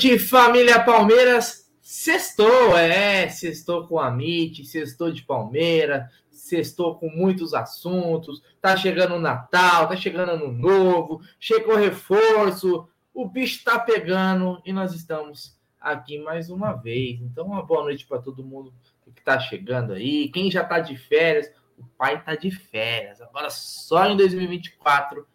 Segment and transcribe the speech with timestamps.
[0.00, 1.70] noite, família Palmeiras.
[1.82, 8.42] Sextou, é, sextou com a MIT, sextou de Palmeiras, sextou com muitos assuntos.
[8.62, 14.72] Tá chegando o Natal, tá chegando Ano Novo, chegou reforço, o bicho tá pegando e
[14.72, 17.20] nós estamos aqui mais uma vez.
[17.20, 18.72] Então, uma boa noite para todo mundo
[19.14, 20.30] que tá chegando aí.
[20.30, 23.20] Quem já tá de férias, o pai tá de férias.
[23.20, 25.26] Agora só em 2024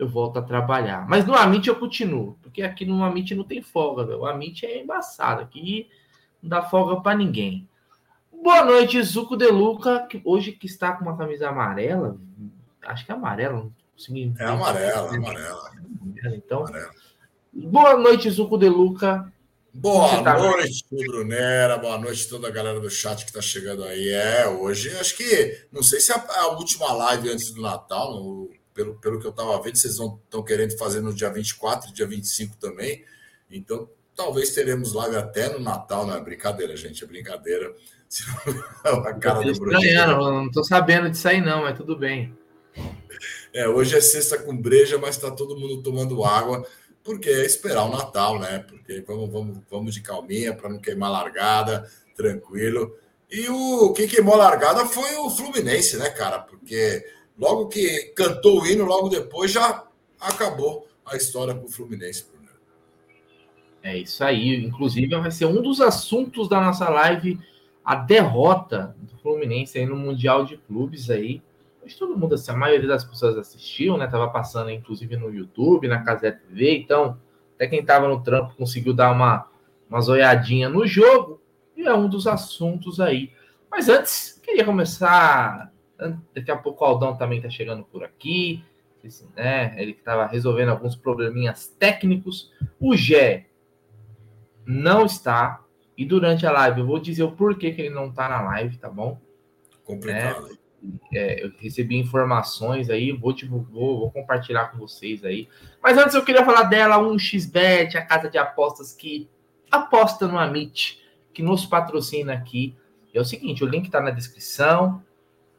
[0.00, 1.06] eu volto a trabalhar.
[1.06, 4.20] Mas no Amit eu continuo, porque aqui no Amit não tem folga, velho.
[4.20, 5.90] O Amit é embaçado, aqui
[6.42, 7.68] não dá folga para ninguém.
[8.32, 12.16] Boa noite, Zuco De Luca, que hoje que está com uma camisa amarela,
[12.82, 14.32] acho que é amarela, não consegui.
[14.38, 15.70] É amarela, é amarela.
[16.34, 16.90] Então, amarela.
[17.52, 19.30] boa noite, Zuco De Luca.
[19.72, 21.76] Boa tá noite, Brunera.
[21.76, 24.08] Boa noite toda a galera do chat que está chegando aí.
[24.08, 28.50] É, hoje acho que não sei se é a, última live antes do Natal, no,
[28.74, 32.56] pelo, pelo que eu estava vendo, vocês estão querendo fazer no dia 24 dia 25
[32.56, 33.04] também.
[33.50, 37.74] Então, talvez teremos live até no Natal, não é brincadeira, gente, é brincadeira.
[38.84, 39.80] a cara do Bruno.
[39.80, 42.36] Não estou sabendo disso aí, não, mas tudo bem.
[43.52, 46.64] É, hoje é sexta com breja, mas está todo mundo tomando água,
[47.02, 48.64] porque é esperar o Natal, né?
[48.68, 52.96] Porque vamos, vamos, vamos de calminha para não queimar largada, tranquilo.
[53.30, 56.40] E o quem queimou a largada foi o Fluminense, né, cara?
[56.40, 57.04] Porque
[57.40, 59.84] Logo que cantou o hino, logo depois já
[60.20, 62.26] acabou a história para o Fluminense.
[63.82, 64.62] É isso aí.
[64.62, 67.40] Inclusive, vai ser um dos assuntos da nossa live
[67.82, 71.42] a derrota do Fluminense aí no Mundial de Clubes aí.
[71.82, 74.06] Acho todo mundo, assim, a maioria das pessoas assistiu, né?
[74.06, 76.76] Tava passando, inclusive, no YouTube, na Casé TV.
[76.76, 77.18] Então,
[77.54, 79.48] até quem tava no trampo conseguiu dar uma,
[79.88, 81.40] uma zoiadinha no jogo.
[81.74, 83.32] E é um dos assuntos aí.
[83.70, 85.69] Mas antes, queria começar
[86.34, 88.64] Daqui a pouco o Aldão também está chegando por aqui.
[89.34, 89.74] Né?
[89.80, 92.52] Ele estava resolvendo alguns probleminhas técnicos.
[92.78, 93.46] O Gé
[94.66, 95.64] não está.
[95.96, 98.78] E durante a live eu vou dizer o porquê que ele não está na live,
[98.78, 99.20] tá bom?
[99.84, 100.58] Complicado.
[101.12, 103.66] É, eu recebi informações aí, vou, vou,
[103.98, 105.46] vou, compartilhar com vocês aí.
[105.82, 109.28] Mas antes eu queria falar dela, 1xBet, a casa de apostas que
[109.70, 111.02] aposta no Amit,
[111.34, 112.74] que nos patrocina aqui.
[113.12, 115.02] É o seguinte, o link está na descrição.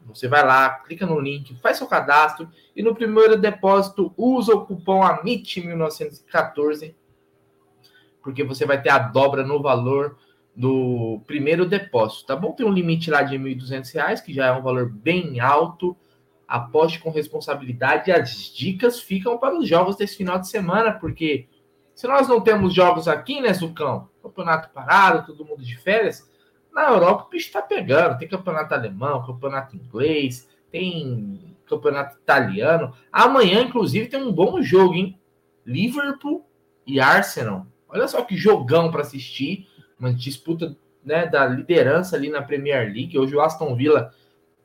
[0.05, 4.65] Você vai lá, clica no link, faz seu cadastro e no primeiro depósito usa o
[4.65, 6.93] cupom AMIT1914,
[8.21, 10.17] porque você vai ter a dobra no valor
[10.55, 12.51] do primeiro depósito, tá bom?
[12.51, 15.95] Tem um limite lá de R$ 1.200, que já é um valor bem alto.
[16.47, 18.11] Aposte com responsabilidade.
[18.11, 21.47] As dicas ficam para os jogos desse final de semana, porque
[21.95, 24.09] se nós não temos jogos aqui, né, Zucão?
[24.21, 26.29] Campeonato parado, todo mundo de férias
[26.73, 28.17] na Europa o bicho está pegando.
[28.17, 32.93] Tem campeonato alemão, campeonato inglês, tem campeonato italiano.
[33.11, 35.19] Amanhã, inclusive, tem um bom jogo, hein?
[35.65, 36.45] Liverpool
[36.85, 37.65] e Arsenal.
[37.87, 39.67] Olha só que jogão para assistir.
[39.99, 43.17] Uma disputa né, da liderança ali na Premier League.
[43.17, 44.13] Hoje o Aston Villa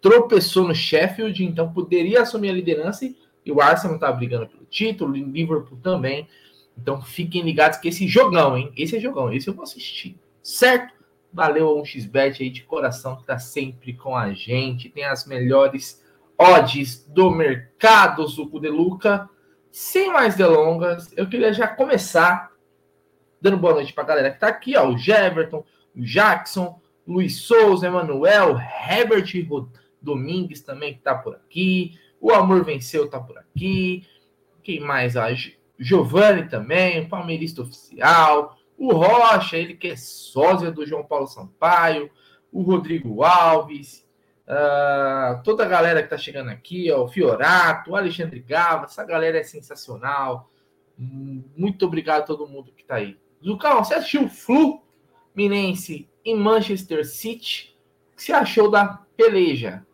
[0.00, 3.04] tropeçou no Sheffield, então poderia assumir a liderança
[3.44, 6.28] e o Arsenal está brigando pelo título, o Liverpool também.
[6.76, 8.72] Então fiquem ligados que esse jogão, hein?
[8.76, 10.16] Esse é jogão, esse eu vou assistir.
[10.42, 10.95] Certo?
[11.36, 14.88] Valeu a 1xBet aí de coração que está sempre com a gente.
[14.88, 16.02] Tem as melhores
[16.38, 19.28] odds do mercado, Zuco de Luca.
[19.70, 22.50] Sem mais delongas, eu queria já começar
[23.38, 25.62] dando boa noite para a galera que está aqui, ó, o Jeverton,
[25.94, 29.30] o Jackson, Luiz Souza, Emanuel, Herbert
[30.00, 34.06] Domingues também que está por aqui, o Amor Venceu está por aqui,
[34.62, 35.18] quem mais?
[35.18, 35.28] A
[35.78, 42.10] Giovanni também, o Palmeirista Oficial, o Rocha, ele que é sósia do João Paulo Sampaio,
[42.52, 44.06] o Rodrigo Alves,
[44.46, 49.04] uh, toda a galera que está chegando aqui, ó, o Fiorato, o Alexandre Gava, essa
[49.04, 50.50] galera é sensacional.
[50.98, 53.18] Muito obrigado a todo mundo que está aí.
[53.42, 57.76] Lucão, você assistiu o Fluminense em Manchester City?
[58.12, 59.84] O que você achou da peleja?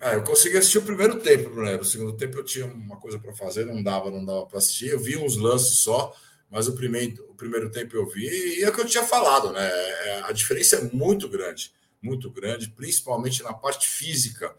[0.00, 1.76] Ah, eu consegui assistir o primeiro tempo, né?
[1.76, 4.90] O segundo tempo eu tinha uma coisa para fazer, não dava, não dava para assistir.
[4.90, 6.12] Eu vi uns lances só
[6.50, 9.52] mas o primeiro, o primeiro tempo eu vi, e é o que eu tinha falado,
[9.52, 9.66] né?
[9.66, 14.54] É, a diferença é muito grande, muito grande, principalmente na parte física.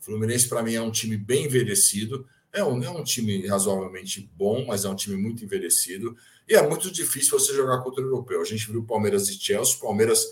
[0.00, 4.30] O Fluminense, para mim, é um time bem envelhecido, é um, é um time razoavelmente
[4.34, 6.16] bom, mas é um time muito envelhecido,
[6.48, 8.40] e é muito difícil você jogar contra o europeu.
[8.40, 10.26] A gente viu Palmeiras e Chelsea, o Palmeiras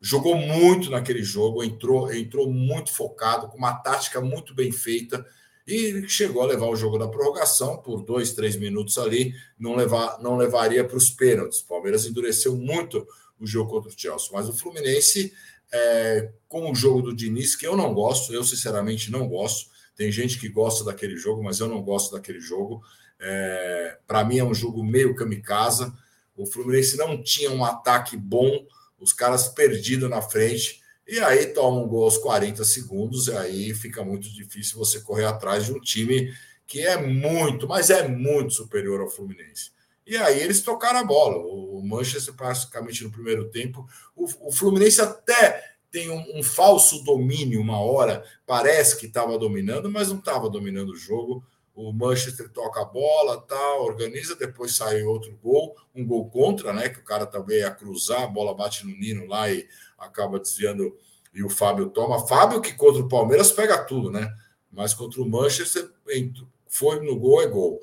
[0.00, 5.26] jogou muito naquele jogo, entrou, entrou muito focado, com uma tática muito bem feita
[5.66, 10.18] e chegou a levar o jogo da prorrogação por dois, três minutos ali, não, levar,
[10.20, 11.60] não levaria para os pênaltis.
[11.60, 13.06] O Palmeiras endureceu muito
[13.40, 15.32] o jogo contra o Chelsea, mas o Fluminense,
[15.72, 19.68] é, com o jogo do Diniz, que eu não gosto, eu sinceramente não gosto.
[19.96, 22.82] Tem gente que gosta daquele jogo, mas eu não gosto daquele jogo.
[23.18, 25.90] É, para mim é um jogo meio kamikaze.
[26.36, 28.66] O Fluminense não tinha um ataque bom,
[29.00, 33.74] os caras perdidos na frente, e aí toma um gol aos 40 segundos, e aí
[33.74, 36.34] fica muito difícil você correr atrás de um time
[36.66, 39.70] que é muito, mas é muito superior ao Fluminense.
[40.06, 41.36] E aí eles tocaram a bola.
[41.36, 47.60] O Manchester, praticamente no primeiro tempo, o, o Fluminense até tem um, um, falso domínio
[47.60, 51.44] uma hora, parece que estava dominando, mas não estava dominando o jogo.
[51.74, 56.88] O Manchester toca a bola, tal, organiza, depois sai outro gol, um gol contra, né?
[56.88, 59.66] Que o cara também ia cruzar, a bola bate no Nino lá e
[59.98, 60.96] acaba desviando
[61.34, 62.26] e o Fábio toma.
[62.26, 64.32] Fábio, que contra o Palmeiras pega tudo, né?
[64.72, 65.90] Mas contra o Manchester
[66.66, 67.80] foi no gol, é gol.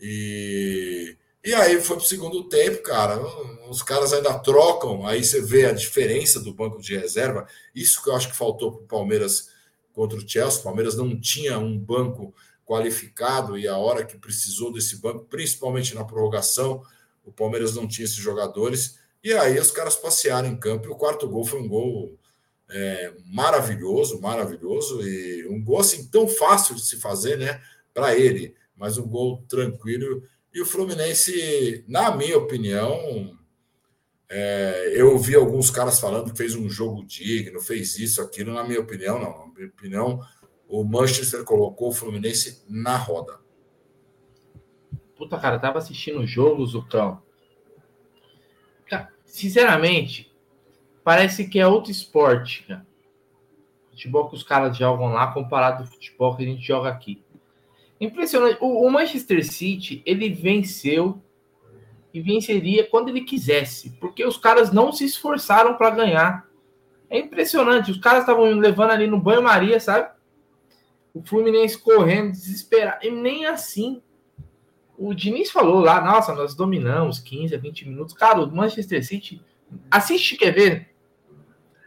[0.00, 3.20] E, e aí foi para o segundo tempo, cara.
[3.68, 7.46] Os caras ainda trocam, aí você vê a diferença do banco de reserva.
[7.74, 9.48] Isso que eu acho que faltou para o Palmeiras
[9.92, 10.60] contra o Chelsea.
[10.60, 15.94] O Palmeiras não tinha um banco qualificado e a hora que precisou desse banco, principalmente
[15.94, 16.82] na prorrogação,
[17.24, 18.98] o Palmeiras não tinha esses jogadores.
[19.22, 22.18] E aí os caras passearam em campo e o quarto gol foi um gol
[22.70, 27.60] é, maravilhoso, maravilhoso e um gol assim tão fácil de se fazer, né,
[27.94, 30.22] para ele, mas um gol tranquilo.
[30.52, 33.38] E o Fluminense, na minha opinião,
[34.28, 38.52] é, eu ouvi alguns caras falando que fez um jogo digno, fez isso, aquilo.
[38.52, 39.46] Na minha opinião, não.
[39.46, 40.20] Na minha opinião,
[40.66, 43.38] o Manchester colocou o Fluminense na roda.
[45.16, 47.22] Puta, cara, tava assistindo o jogo, Zucão.
[48.92, 50.30] Cara, sinceramente,
[51.02, 52.86] parece que é outro esporte, cara.
[53.88, 57.24] Futebol que os caras jogam lá comparado ao futebol que a gente joga aqui.
[57.98, 58.58] Impressionante.
[58.60, 61.22] O, o Manchester City, ele venceu
[62.12, 66.46] e venceria quando ele quisesse, porque os caras não se esforçaram para ganhar.
[67.08, 67.90] É impressionante.
[67.90, 70.10] Os caras estavam levando ali no banho-maria, sabe?
[71.14, 73.06] o Fluminense correndo, desesperado.
[73.06, 74.02] E nem assim.
[75.02, 78.14] O Diniz falou lá, nossa, nós dominamos 15 a 20 minutos.
[78.14, 79.42] Cara, o Manchester City.
[79.90, 80.94] Assiste, quer ver?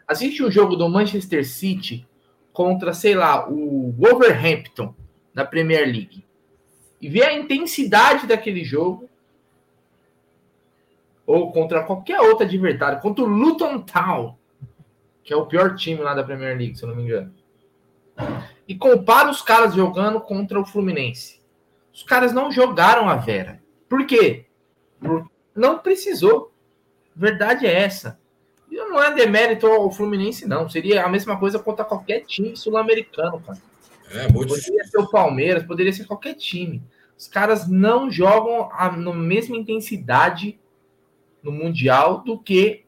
[0.06, 2.06] Assiste um jogo do Manchester City
[2.52, 4.94] contra, sei lá, o Wolverhampton
[5.32, 6.24] da Premier League.
[7.00, 9.08] E vê a intensidade daquele jogo.
[11.24, 13.00] Ou contra qualquer outro adversário.
[13.00, 14.36] Contra o Luton Town,
[15.24, 17.32] que é o pior time lá da Premier League, se eu não me engano
[18.66, 21.35] e compara os caras jogando contra o Fluminense.
[21.96, 23.58] Os caras não jogaram a Vera.
[23.88, 24.44] Por quê?
[25.54, 26.52] Não precisou.
[27.14, 28.20] Verdade é essa.
[28.70, 30.68] E não é demérito ao Fluminense, não.
[30.68, 33.58] Seria a mesma coisa contra qualquer time sul-americano, cara.
[34.10, 36.82] É, muito poderia ser o Palmeiras, poderia ser qualquer time.
[37.16, 40.60] Os caras não jogam a, na mesma intensidade
[41.42, 42.84] no Mundial do que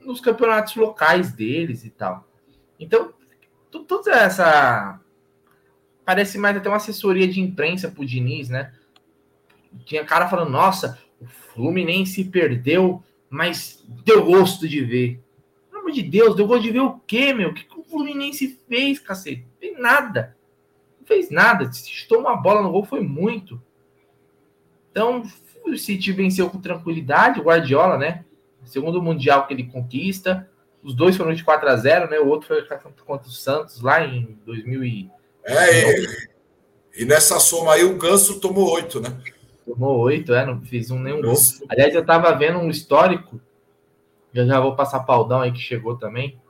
[0.00, 2.26] nos campeonatos locais deles e tal.
[2.80, 3.12] Então,
[3.86, 4.98] toda essa.
[6.04, 8.72] Parece mais até uma assessoria de imprensa pro Diniz, né?
[9.84, 15.20] Tinha cara falando, nossa, o Fluminense perdeu, mas deu gosto de ver.
[15.70, 17.50] Pelo amor de Deus, deu gosto de ver o quê, meu?
[17.50, 19.46] O que, que o Fluminense fez, cacete?
[19.58, 20.36] Fez nada.
[21.00, 21.72] Não fez nada.
[21.72, 23.60] Se chutou uma bola no gol, foi muito.
[24.90, 25.24] Então,
[25.64, 28.24] o City venceu com tranquilidade, o Guardiola, né?
[28.64, 30.48] Segundo Mundial que ele conquista.
[30.82, 32.18] Os dois foram de 4 a 0 né?
[32.18, 32.62] O outro foi
[33.04, 35.10] contra o Santos lá em 2000 e...
[35.44, 36.06] É, e,
[36.98, 39.16] e nessa soma aí o Ganso tomou 8, né?
[39.64, 41.34] Tomou 8, é, não fiz um, nenhum gol.
[41.68, 43.40] Aliás, eu tava vendo um histórico,
[44.32, 46.40] já já vou passar Paldão aí que chegou também.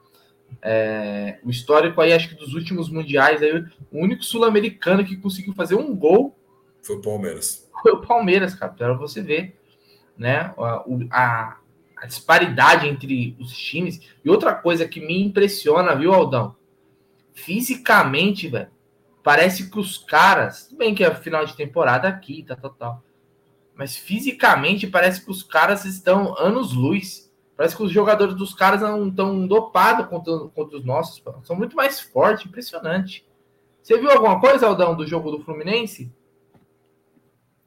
[0.63, 5.55] É, o histórico aí, acho que dos últimos mundiais, aí, o único sul-americano que conseguiu
[5.55, 6.37] fazer um gol
[6.85, 7.69] foi o Palmeiras.
[7.83, 9.59] Foi o Palmeiras, cara, para você ver,
[10.17, 10.55] né?
[10.59, 11.57] A, a,
[11.97, 14.01] a disparidade entre os times.
[14.23, 16.55] E outra coisa que me impressiona, viu, Aldão?
[17.33, 18.69] Fisicamente, velho,
[19.25, 22.91] parece que os caras, bem que é final de temporada aqui, tá, tal, tá.
[22.91, 23.01] Tá,
[23.75, 27.33] mas fisicamente parece que os caras estão anos-luz.
[27.57, 31.23] Parece que os jogadores dos caras não estão dopados contra, contra os nossos.
[31.43, 33.27] São muito mais fortes, impressionante.
[33.83, 36.13] Você viu alguma coisa, Aldão, do jogo do Fluminense?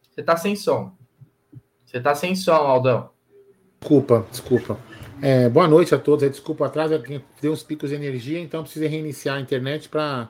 [0.09, 0.93] Você tá sem som.
[1.85, 3.09] Você tá sem som, Aldão.
[3.79, 4.79] Desculpa, desculpa.
[5.21, 6.29] É, boa noite a todos.
[6.29, 6.91] Desculpa atrás,
[7.41, 10.29] deu uns picos de energia, então precisei reiniciar a internet para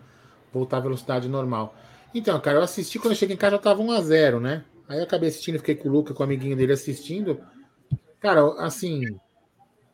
[0.54, 1.76] voltar à velocidade normal.
[2.14, 4.64] Então, cara, eu assisti quando eu cheguei em casa já tava 1 a 0 né?
[4.88, 7.42] Aí eu acabei assistindo, fiquei com o Luca, com o amiguinho dele assistindo.
[8.20, 9.04] Cara, assim,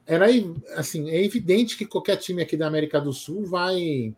[0.06, 0.28] era
[0.76, 4.16] assim, é evidente que qualquer time aqui da América do Sul vai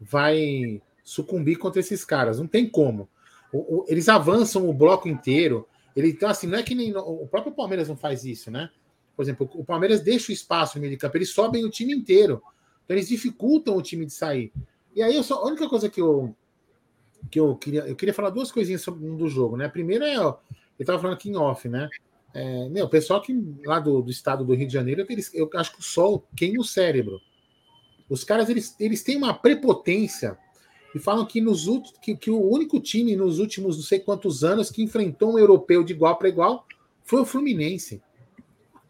[0.00, 3.08] vai sucumbir contra esses caras, não tem como.
[3.52, 6.94] O, o, eles avançam o bloco inteiro, ele, então, assim, não é que nem.
[6.96, 8.70] O próprio Palmeiras não faz isso, né?
[9.14, 11.94] Por exemplo, o Palmeiras deixa o espaço no meio de campo, eles sobem o time
[11.94, 12.42] inteiro.
[12.84, 14.52] Então, eles dificultam o time de sair.
[14.94, 16.34] E aí, só, a única coisa que eu,
[17.30, 17.80] que eu queria.
[17.82, 19.66] Eu queria falar duas coisinhas sobre, do jogo, né?
[19.66, 20.18] A primeira é.
[20.18, 20.36] Ó,
[20.78, 21.88] eu estava falando aqui em off, né?
[22.32, 23.32] É, meu, o pessoal que
[23.64, 26.60] lá do, do estado do Rio de Janeiro, eles, eu acho que o sol queima
[26.60, 27.20] o cérebro.
[28.08, 30.36] Os caras eles, eles têm uma prepotência
[30.94, 31.66] e falam que, nos,
[32.02, 35.82] que, que o único time nos últimos não sei quantos anos que enfrentou um europeu
[35.82, 36.66] de igual para igual
[37.04, 38.02] foi o Fluminense.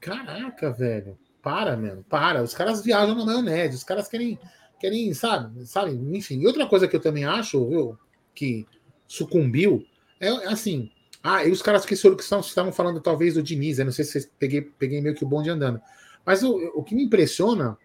[0.00, 1.18] Caraca, velho.
[1.42, 2.04] Para, mano.
[2.08, 2.42] Para.
[2.42, 3.76] Os caras viajam na maionese.
[3.76, 4.38] Os caras querem,
[4.84, 5.92] querem sabe, sabe?
[5.92, 6.40] Enfim.
[6.40, 7.98] E outra coisa que eu também acho, viu,
[8.34, 8.66] que
[9.06, 9.82] sucumbiu,
[10.20, 10.90] é assim.
[11.22, 14.60] Ah, e os caras que, estavam falando talvez do Diniz, eu não sei se peguei,
[14.60, 15.80] peguei meio que o bonde andando.
[16.24, 17.78] Mas o, o que me impressiona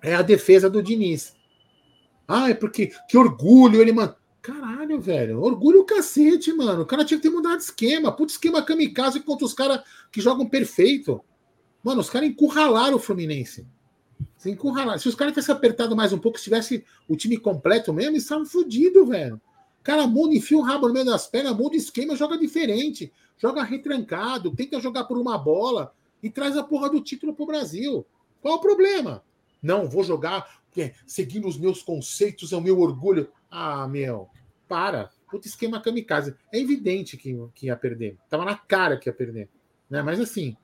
[0.00, 1.34] é a defesa do Diniz.
[2.28, 4.14] Ah, é porque que orgulho ele, mano.
[4.40, 5.40] Caralho, velho.
[5.40, 6.82] Orgulho o cacete, mano.
[6.82, 8.12] O cara tinha que ter mudado de esquema.
[8.12, 11.20] Puta esquema kamikaze contra os caras que jogam perfeito.
[11.82, 13.66] Mano, os caras encurralaram o Fluminense.
[14.44, 14.98] Se, encurralaram.
[14.98, 18.24] se os caras tivessem apertado mais um pouco, se tivesse o time completo mesmo, eles
[18.24, 19.40] estavam fodidos, velho.
[19.82, 23.10] Cara muda, enfia o rabo no meio das pernas, muda o esquema, joga diferente.
[23.38, 28.04] Joga retrancado, tenta jogar por uma bola e traz a porra do título pro Brasil.
[28.42, 29.24] Qual o problema?
[29.62, 30.60] Não, vou jogar
[31.06, 33.30] seguindo os meus conceitos, é o meu orgulho.
[33.50, 34.28] Ah, meu,
[34.68, 35.08] para.
[35.30, 36.34] Puta esquema kamikaze.
[36.52, 38.18] É evidente que, que ia perder.
[38.28, 39.48] Tava na cara que ia perder.
[39.88, 40.02] Né?
[40.02, 40.54] Mas assim,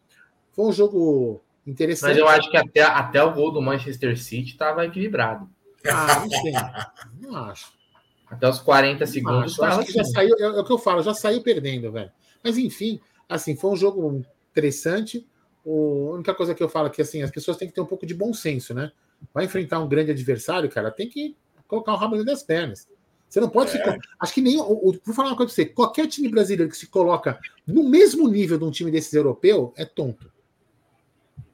[0.53, 2.11] foi um jogo interessante.
[2.11, 5.49] Mas eu acho que até, até o gol do Manchester City estava equilibrado.
[5.87, 6.53] Ah, não sei.
[7.21, 7.73] Não acho.
[8.31, 9.59] Até os 40 segundos.
[9.59, 10.13] Acho, acho que já assim.
[10.13, 12.11] saiu, é, é, o que eu falo, já saiu perdendo, velho.
[12.43, 15.27] Mas enfim, assim, foi um jogo interessante.
[15.65, 17.81] O, a única coisa que eu falo é que assim, as pessoas têm que ter
[17.81, 18.93] um pouco de bom senso, né?
[19.35, 21.37] Vai enfrentar um grande adversário, cara, tem que
[21.67, 22.89] colocar o rabo dentro das pernas.
[23.29, 23.99] Você não pode é.
[24.19, 24.57] Acho que nem.
[24.57, 28.59] Vou falar uma coisa pra você: qualquer time brasileiro que se coloca no mesmo nível
[28.59, 30.31] de um time desses europeu é tonto.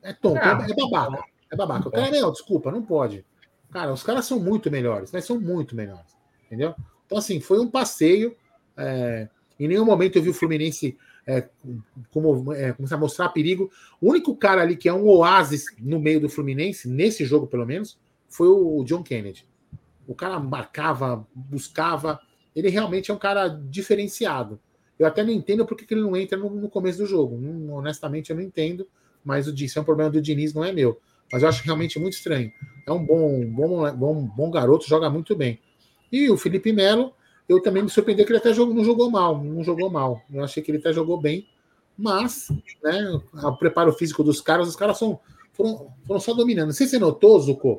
[0.03, 1.25] É tonto, é, é babaca.
[1.51, 1.89] É babaca.
[1.89, 3.25] O cara, não, desculpa, não pode.
[3.71, 6.17] Cara, os caras são muito melhores, mas são muito melhores.
[6.47, 6.75] Entendeu?
[7.05, 8.37] Então, assim, foi um passeio.
[8.77, 9.29] É,
[9.59, 11.49] em nenhum momento eu vi o Fluminense é,
[12.11, 13.71] como, é, começar a mostrar perigo.
[14.01, 17.67] O único cara ali que é um oásis no meio do Fluminense, nesse jogo pelo
[17.67, 19.47] menos, foi o John Kennedy.
[20.07, 22.21] O cara marcava, buscava.
[22.55, 24.61] Ele realmente é um cara diferenciado.
[24.99, 27.39] Eu até não entendo porque que ele não entra no, no começo do jogo.
[27.73, 28.87] honestamente, eu não entendo
[29.27, 31.01] mas o disse é um problema do Diniz, não é meu.
[31.33, 32.53] Mas eu acho realmente muito estranho.
[32.87, 35.61] É um bom, bom, bom, bom garoto, joga muito bem.
[36.13, 37.13] E o Felipe Melo,
[37.49, 40.23] eu também me surpreendi que ele até jogou, não jogou mal, não jogou mal.
[40.33, 41.49] Eu achei que ele até jogou bem,
[41.99, 42.49] mas
[42.85, 45.19] né, o preparo físico dos caras, os caras são,
[45.53, 46.67] foram, foram só dominando.
[46.67, 47.79] Não sei se você notou, Zuko,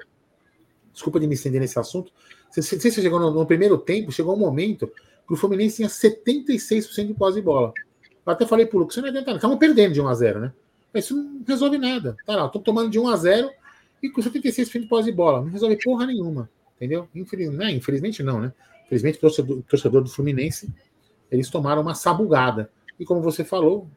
[0.92, 2.12] desculpa de me estender nesse assunto,
[2.46, 4.92] não sei se você chegou no, no, primeiro tempo, chegou um momento
[5.26, 7.72] que o Fluminense tinha 76% de pós de bola.
[8.26, 10.54] Eu até falei pro Lucas, você não adianta, estavam perdendo de 1 a 0 né?
[10.94, 12.16] Isso não resolve nada.
[12.26, 13.52] Tá lá, tô tomando de 1 a 0
[14.02, 15.42] e com 76 de pós de bola.
[15.42, 16.50] Não resolve porra nenhuma.
[16.76, 17.08] Entendeu?
[17.14, 17.52] Infeliz...
[17.52, 18.54] Não, infelizmente não, né?
[18.86, 20.74] Infelizmente, o torcedor, torcedor do Fluminense,
[21.30, 22.72] eles tomaram uma sabugada.
[23.00, 23.90] E como você falou,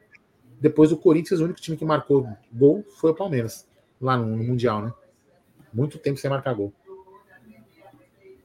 [0.61, 3.69] depois do Corinthians, o único time que marcou gol foi o Palmeiras,
[4.01, 4.93] lá no, no Mundial, né?
[5.73, 6.73] Muito tempo sem marcar gol.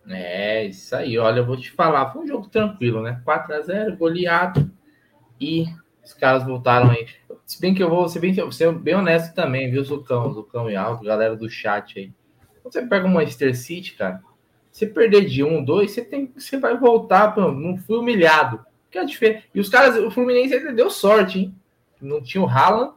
[0.08, 1.18] É, isso aí.
[1.18, 3.22] Olha, eu vou te falar, foi um jogo tranquilo, né?
[3.26, 4.72] 4 a 0 goleado.
[5.42, 5.66] E
[6.04, 7.08] os caras voltaram aí.
[7.46, 10.76] Se bem que eu vou ser bem, ser bem honesto também, viu, Zucão, Zucão e
[10.76, 12.12] Alto, galera do chat aí.
[12.62, 14.22] Quando você pega o Manchester City, cara,
[14.72, 18.66] você perder de um, dois, você, tem, você vai voltar, pô, não fui humilhado.
[18.90, 19.44] Que é.
[19.54, 21.56] E os caras, o Fluminense ainda deu sorte, hein?
[22.02, 22.94] Não tinha o Haaland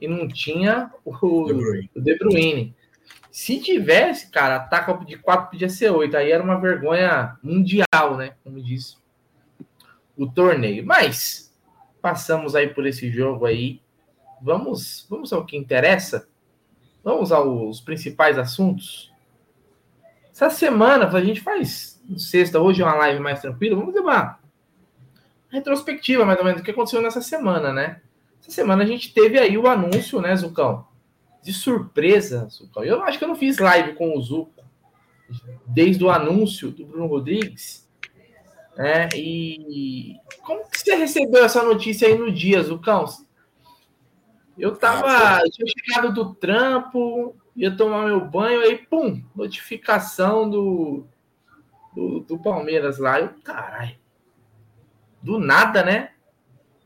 [0.00, 1.90] e não tinha o De Bruyne.
[1.94, 2.74] O De Bruyne.
[3.30, 6.16] Se tivesse, cara, ataca de 4 podia ser 8.
[6.16, 8.32] Aí era uma vergonha mundial, né?
[8.42, 8.96] Como disse
[10.16, 10.86] o torneio.
[10.86, 11.45] Mas
[12.06, 13.80] passamos aí por esse jogo aí.
[14.40, 16.28] Vamos, vamos ao que interessa.
[17.02, 19.12] Vamos aos principais assuntos.
[20.30, 23.74] Essa semana a gente faz sexta, hoje é uma live mais tranquila.
[23.74, 24.38] Vamos uma
[25.48, 28.00] retrospectiva mais ou menos do que aconteceu nessa semana, né?
[28.40, 30.86] Essa semana a gente teve aí o anúncio, né, Zucão?
[31.42, 32.84] De surpresa, Zucão.
[32.84, 34.62] Eu acho que eu não fiz live com o Zuco
[35.66, 37.85] desde o anúncio do Bruno Rodrigues.
[38.76, 39.08] Né?
[39.14, 43.06] E como que você recebeu essa notícia aí no dia, Zucão?
[44.58, 45.06] Eu tava.
[45.06, 51.06] Ah, tinha chegado do trampo, ia tomar meu banho, aí, pum, notificação do,
[51.94, 53.20] do, do Palmeiras lá.
[53.20, 53.96] Eu, caralho.
[55.22, 56.10] Do nada, né?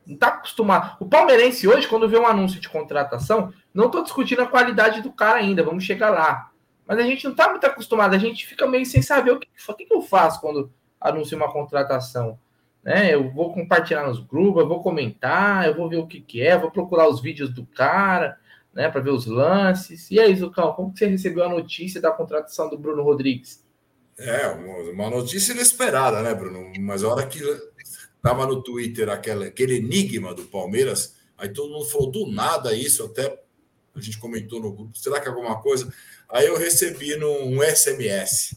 [0.06, 0.96] Não tá acostumado.
[1.00, 5.12] O palmeirense hoje, quando vê um anúncio de contratação, não tô discutindo a qualidade do
[5.12, 6.50] cara ainda, vamos chegar lá.
[6.86, 9.46] Mas a gente não tá muito acostumado, a gente fica meio sem saber o que,
[9.68, 12.38] o que eu faço quando anuncia uma contratação.
[12.82, 13.14] Né?
[13.14, 16.58] Eu vou compartilhar nos grupos, eu vou comentar, eu vou ver o que, que é,
[16.58, 18.38] vou procurar os vídeos do cara,
[18.72, 20.10] né, para ver os lances.
[20.10, 23.64] E aí, Zucão, como que você recebeu a notícia da contratação do Bruno Rodrigues?
[24.18, 24.48] É,
[24.92, 26.72] uma notícia inesperada, né, Bruno?
[26.78, 27.40] Mas a hora que
[28.22, 33.02] tava no Twitter aquele, aquele enigma do Palmeiras, Aí todo mundo falou do nada isso,
[33.02, 33.42] até
[33.94, 35.92] a gente comentou no grupo, será que é alguma coisa?
[36.28, 38.54] Aí eu recebi num um SMS.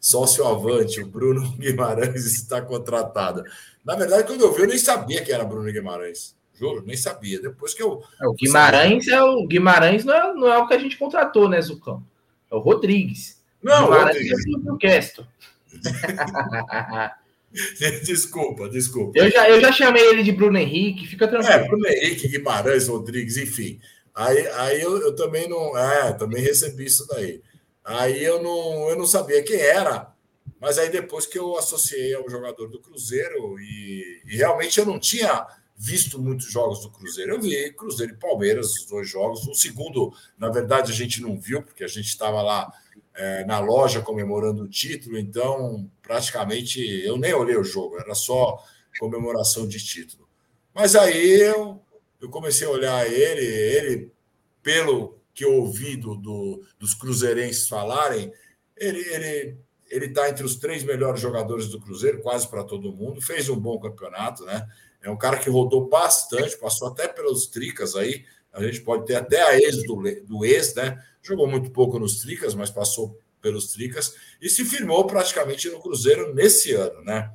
[0.00, 3.44] Sócio Avante, o Bruno Guimarães está contratado.
[3.84, 6.34] Na verdade, quando eu vi, eu nem sabia que era Bruno Guimarães.
[6.54, 7.40] Juro, nem sabia.
[7.40, 8.02] Depois que eu.
[8.20, 11.48] É, o Guimarães é o Guimarães não é, não é o que a gente contratou,
[11.48, 12.02] né, Zucão?
[12.50, 13.40] É o Rodrigues.
[13.62, 14.66] Não, Guimarães Rodrigues.
[14.66, 15.26] é o Gesto.
[18.04, 19.18] desculpa, desculpa.
[19.18, 21.66] Eu já, eu já chamei ele de Bruno Henrique, fica É, tranquilo.
[21.68, 23.80] Bruno Henrique, Guimarães, Rodrigues, enfim.
[24.14, 25.76] Aí, aí eu, eu também não.
[25.76, 27.40] É, também recebi isso daí.
[27.84, 30.12] Aí eu não, eu não sabia quem era,
[30.60, 34.98] mas aí depois que eu associei ao jogador do Cruzeiro, e, e realmente eu não
[34.98, 35.46] tinha
[35.76, 37.32] visto muitos jogos do Cruzeiro.
[37.32, 39.46] Eu vi Cruzeiro e Palmeiras, os dois jogos.
[39.46, 42.70] O segundo, na verdade, a gente não viu, porque a gente estava lá
[43.14, 48.62] é, na loja comemorando o título, então praticamente eu nem olhei o jogo, era só
[48.98, 50.28] comemoração de título.
[50.74, 51.80] Mas aí eu,
[52.20, 54.12] eu comecei a olhar ele, ele,
[54.62, 58.30] pelo que eu ouvi do, do, dos cruzeirenses falarem,
[58.76, 59.56] ele ele
[59.88, 63.56] ele está entre os três melhores jogadores do Cruzeiro, quase para todo mundo, fez um
[63.56, 64.68] bom campeonato, né?
[65.02, 68.24] É um cara que rodou bastante, passou até pelos tricas aí.
[68.52, 71.02] A gente pode ter até a ex do, do ex, né?
[71.22, 76.34] Jogou muito pouco nos tricas, mas passou pelos tricas e se firmou praticamente no Cruzeiro
[76.34, 77.32] nesse ano, né?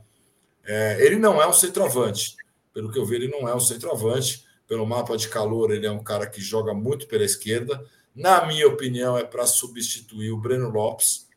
[0.63, 2.35] É, ele não é um centroavante,
[2.71, 4.44] pelo que eu vi, ele não é um centroavante.
[4.67, 7.85] Pelo mapa de calor, ele é um cara que joga muito pela esquerda.
[8.15, 11.27] Na minha opinião, é para substituir o Breno Lopes.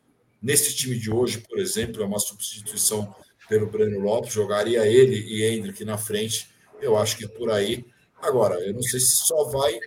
[0.40, 3.14] Nesse time de hoje, por exemplo, é uma substituição
[3.48, 6.48] pelo Breno Lopes, jogaria ele e Hendrick na frente.
[6.80, 7.84] Eu acho que é por aí.
[8.20, 9.78] Agora, eu não sei se só vai,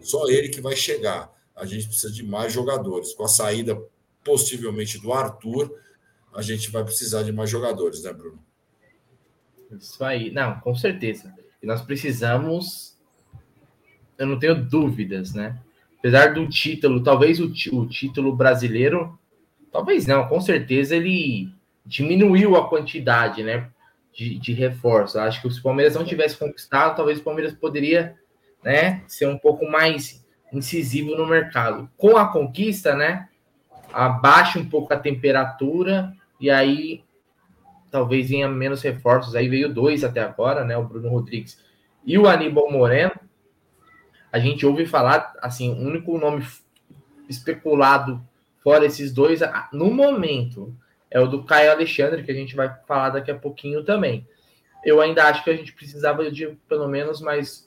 [0.00, 1.32] só ele que vai chegar.
[1.54, 3.14] A gente precisa de mais jogadores.
[3.14, 3.80] Com a saída
[4.22, 5.72] possivelmente do Arthur,
[6.34, 8.42] a gente vai precisar de mais jogadores, né, Bruno?
[9.70, 10.30] Isso aí.
[10.30, 11.32] Não, com certeza.
[11.64, 12.94] E nós precisamos.
[14.18, 15.58] Eu não tenho dúvidas, né?
[15.98, 19.18] Apesar do título, talvez o, o título brasileiro,
[19.72, 21.48] talvez não, com certeza ele
[21.86, 23.70] diminuiu a quantidade, né?
[24.12, 25.18] De, de reforço.
[25.18, 28.14] Acho que se o Palmeiras não tivesse conquistado, talvez o Palmeiras poderia,
[28.62, 30.22] né, ser um pouco mais
[30.52, 31.90] incisivo no mercado.
[31.96, 33.28] Com a conquista, né,
[33.90, 37.02] abaixa um pouco a temperatura e aí
[37.94, 39.36] talvez venha menos reforços.
[39.36, 41.62] Aí veio dois até agora, né, o Bruno Rodrigues
[42.04, 43.12] e o Aníbal Moreno.
[44.32, 46.44] A gente ouve falar, assim, o único nome
[47.28, 48.20] especulado
[48.64, 50.76] fora esses dois no momento
[51.08, 54.26] é o do Caio Alexandre, que a gente vai falar daqui a pouquinho também.
[54.84, 57.64] Eu ainda acho que a gente precisava de pelo menos mais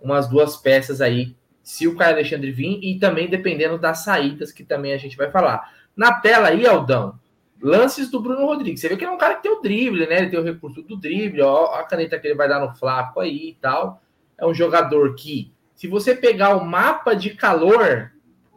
[0.00, 4.64] umas duas peças aí, se o Caio Alexandre vir, e também dependendo das saídas, que
[4.64, 5.70] também a gente vai falar.
[5.94, 7.20] Na tela aí, Aldão,
[7.66, 8.80] lances do Bruno Rodrigues.
[8.80, 10.18] Você vê que ele é um cara que tem o drible, né?
[10.18, 13.20] Ele tem o recurso do drible, ó, a caneta que ele vai dar no Flaco
[13.20, 14.00] aí e tal.
[14.38, 18.12] É um jogador que, se você pegar o mapa de calor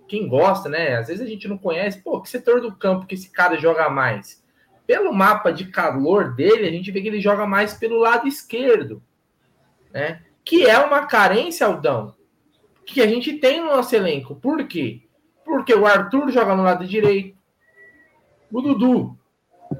[0.10, 0.98] quem gosta, né?
[0.98, 3.90] Às vezes a gente não conhece, pô, que setor do campo que esse cara joga
[3.90, 4.44] mais?
[4.86, 9.02] Pelo mapa de calor dele, a gente vê que ele joga mais pelo lado esquerdo,
[9.94, 10.24] né?
[10.44, 12.16] Que é uma carência, Aldão,
[12.86, 14.36] que a gente tem no nosso elenco.
[14.36, 15.04] Por quê?
[15.46, 17.38] Porque o Arthur joga no lado direito,
[18.52, 19.18] o Dudu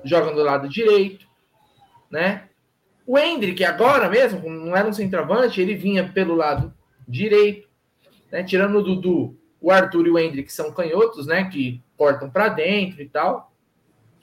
[0.04, 1.28] joga no lado direito,
[2.10, 2.48] né?
[3.06, 6.74] O Hendrick, agora mesmo, não era um centroavante, ele vinha pelo lado
[7.08, 7.68] direito,
[8.32, 8.44] né?
[8.44, 11.46] Tirando o Dudu, o Arthur e o Hendrick são canhotos, né?
[11.46, 13.52] Que cortam para dentro e tal.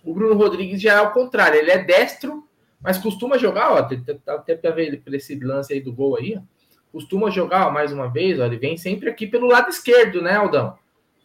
[0.05, 2.47] O Bruno Rodrigues já é ao contrário, ele é destro,
[2.81, 3.89] mas costuma jogar, ó,
[4.29, 6.43] até para ver por esse lance aí do gol aí, ó,
[6.93, 10.37] costuma jogar ó, mais uma vez, ó, ele vem sempre aqui pelo lado esquerdo, né,
[10.37, 10.79] Aldão?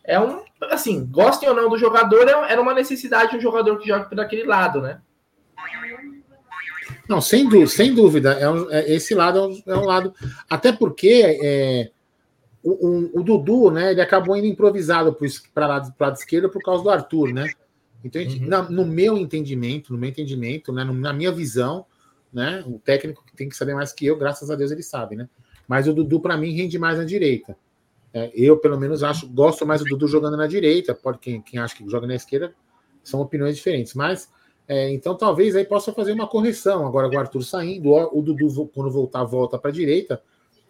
[0.03, 4.05] É um, assim, gostem ou não do jogador, era uma necessidade um jogador que joga
[4.05, 5.01] por aquele lado, né?
[7.07, 8.33] Não, sem dúvida, sem dúvida.
[8.33, 10.13] É, um, é esse lado é um, é um, lado.
[10.49, 11.91] Até porque é,
[12.63, 15.17] o, o, o, Dudu, né, ele acabou indo improvisado
[15.53, 17.49] para lado, lado esquerdo por causa do Arthur, né?
[18.03, 18.49] Então, gente, uhum.
[18.49, 21.85] na, no meu entendimento, no meu entendimento, né, na minha visão,
[22.31, 25.27] né, o técnico tem que saber mais que eu, graças a Deus ele sabe, né?
[25.67, 27.55] Mas o Dudu, para mim, rende mais na direita.
[28.13, 30.93] É, eu, pelo menos, acho, gosto mais do Dudu jogando na direita.
[30.93, 32.53] Pode quem, quem acha que joga na esquerda
[33.03, 33.93] são opiniões diferentes.
[33.93, 34.29] Mas
[34.67, 36.85] é, então talvez aí possa fazer uma correção.
[36.85, 40.21] Agora o Arthur saindo, o Dudu, quando voltar, volta para a direita.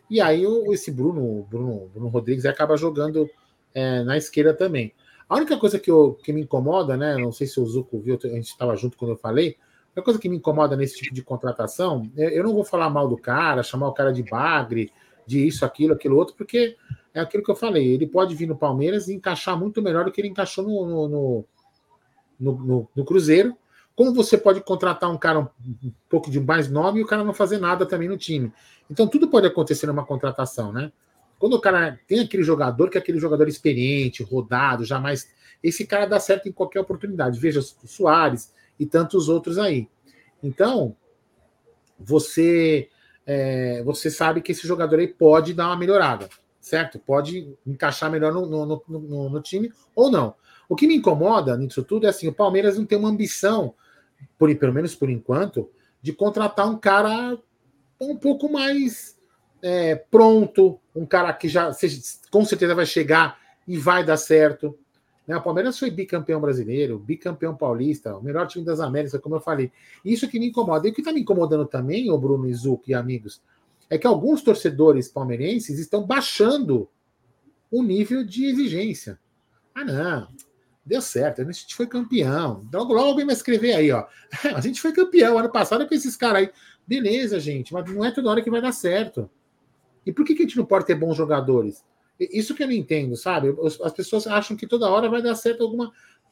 [0.10, 3.30] E aí o, esse Bruno, Bruno, Bruno Rodrigues acaba jogando
[3.74, 4.94] é, na esquerda também.
[5.28, 7.16] A única coisa que, eu, que me incomoda, né?
[7.18, 9.56] Não sei se o Zuco viu, a gente estava junto quando eu falei.
[9.96, 13.08] A coisa que me incomoda nesse tipo de contratação, é, eu não vou falar mal
[13.08, 14.92] do cara, chamar o cara de bagre,
[15.26, 16.76] de isso, aquilo, aquilo outro, porque
[17.14, 17.88] é aquilo que eu falei.
[17.88, 21.46] Ele pode vir no Palmeiras e encaixar muito melhor do que ele encaixou no, no,
[22.40, 23.56] no, no, no Cruzeiro
[23.96, 25.48] como você pode contratar um cara um,
[25.84, 28.52] um pouco de mais nome e o cara não fazer nada também no time.
[28.90, 30.92] Então tudo pode acontecer numa contratação, né?
[31.38, 35.30] Quando o cara tem aquele jogador que é aquele jogador experiente, rodado, jamais.
[35.62, 37.40] Esse cara dá certo em qualquer oportunidade.
[37.40, 39.88] Veja o Soares e tantos outros aí.
[40.42, 40.96] Então,
[42.00, 42.90] você
[43.26, 46.28] é, você sabe que esse jogador aí pode dar uma melhorada,
[46.62, 47.00] certo?
[47.00, 50.36] Pode encaixar melhor no, no, no, no time ou não.
[50.70, 53.74] O que me incomoda nisso tudo é assim: o Palmeiras não tem uma ambição,
[54.38, 55.70] por, pelo menos por enquanto,
[56.02, 57.38] de contratar um cara
[58.00, 59.18] um pouco mais
[59.62, 61.72] é, pronto, um cara que já
[62.30, 64.78] com certeza vai chegar e vai dar certo.
[65.28, 65.36] Né?
[65.38, 69.72] O Palmeiras foi bicampeão brasileiro, bicampeão paulista, o melhor time das Américas, como eu falei.
[70.04, 70.88] Isso que me incomoda.
[70.88, 73.42] E o que está me incomodando também, o Bruno Izuki e amigos,
[73.92, 76.90] é que alguns torcedores palmeirenses estão baixando
[77.70, 79.20] o nível de exigência.
[79.76, 80.30] Ah, não,
[80.86, 82.66] deu certo, a gente foi campeão.
[82.74, 84.08] Logo, logo alguém vai escrever aí, ó.
[84.56, 86.52] A gente foi campeão ano passado com esses caras aí.
[86.88, 89.30] Beleza, gente, mas não é toda hora que vai dar certo.
[90.06, 91.84] E por que, que a gente não pode ter bons jogadores?
[92.18, 93.54] Isso que eu não entendo, sabe?
[93.84, 95.92] As pessoas acham que toda hora vai dar certo alguma.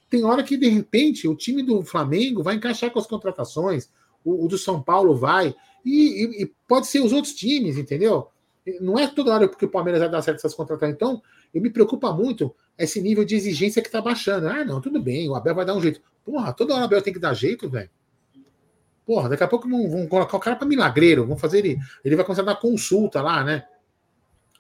[0.10, 3.92] Tem hora que, de repente, o time do Flamengo vai encaixar com as contratações,
[4.24, 5.54] o, o do São Paulo vai,
[5.86, 8.28] e, e, e, pode ser os outros times, entendeu?
[8.82, 10.94] Não é toda hora porque o Palmeiras vai dar certo essas contratações.
[10.94, 11.22] Então,
[11.54, 14.48] eu me preocupa muito esse nível de exigência que está baixando.
[14.48, 16.02] Ah, não, tudo bem, o Abel vai dar um jeito.
[16.24, 17.90] Porra, toda hora o Abel tem que dar jeito, velho.
[19.06, 21.80] Porra, daqui a pouco vão, vão colocar o cara para milagreiro, vão fazer ele.
[22.06, 23.66] Ele vai começar a dar consulta lá, né?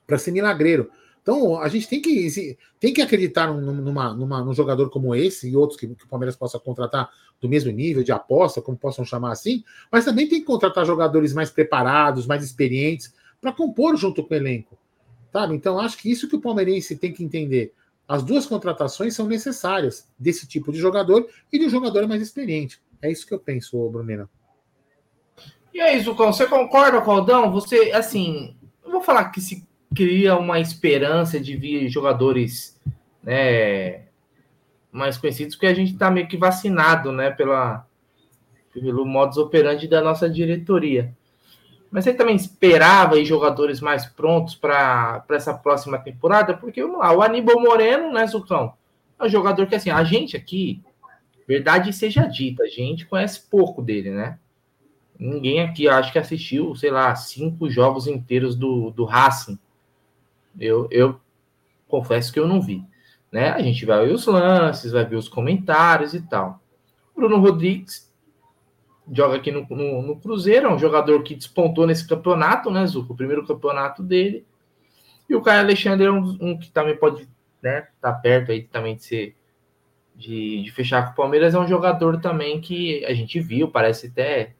[0.08, 0.90] Para ser milagreiro.
[1.30, 5.56] Então, a gente tem que, tem que acreditar numa, numa, num jogador como esse e
[5.56, 7.08] outros que, que, o Palmeiras possa contratar
[7.40, 11.32] do mesmo nível de aposta, como possam chamar assim, mas também tem que contratar jogadores
[11.32, 14.76] mais preparados, mais experientes, para compor junto com o elenco.
[15.32, 15.54] Sabe?
[15.54, 17.76] Então, acho que isso que o palmeirense tem que entender.
[18.08, 22.82] As duas contratações são necessárias desse tipo de jogador e de um jogador mais experiente.
[23.04, 24.28] É isso que eu penso, Brunena.
[25.72, 27.52] E aí, Zucão, você concorda com o Aldão?
[27.52, 32.80] Você, assim, eu vou falar que se cria uma esperança de vir jogadores
[33.24, 34.04] né,
[34.92, 37.86] mais conhecidos, porque a gente está meio que vacinado né, pela,
[38.74, 41.14] pelo modus operandi da nossa diretoria.
[41.92, 46.56] Mas você também esperava aí jogadores mais prontos para essa próxima temporada?
[46.56, 48.74] Porque, vamos lá, o Aníbal Moreno, né, Zucão?
[49.20, 50.84] É um jogador que, assim, a gente aqui,
[51.48, 54.38] verdade seja dita, a gente conhece pouco dele, né?
[55.18, 59.60] Ninguém aqui, acho que assistiu, sei lá, cinco jogos inteiros do, do Racing.
[60.60, 61.20] Eu, eu
[61.88, 62.84] confesso que eu não vi.
[63.32, 63.50] Né?
[63.50, 66.62] A gente vai ver os lances, vai ver os comentários e tal.
[67.16, 68.10] Bruno Rodrigues
[69.12, 73.14] joga aqui no, no, no, Cruzeiro, é um jogador que despontou nesse campeonato, né, Zuco?
[73.14, 74.46] O primeiro campeonato dele.
[75.28, 77.28] E o Caio Alexandre é um, um que também pode
[77.62, 79.36] né, tá perto aí também de ser
[80.16, 81.54] de, de, fechar com o Palmeiras.
[81.54, 84.54] É um jogador também que a gente viu, parece até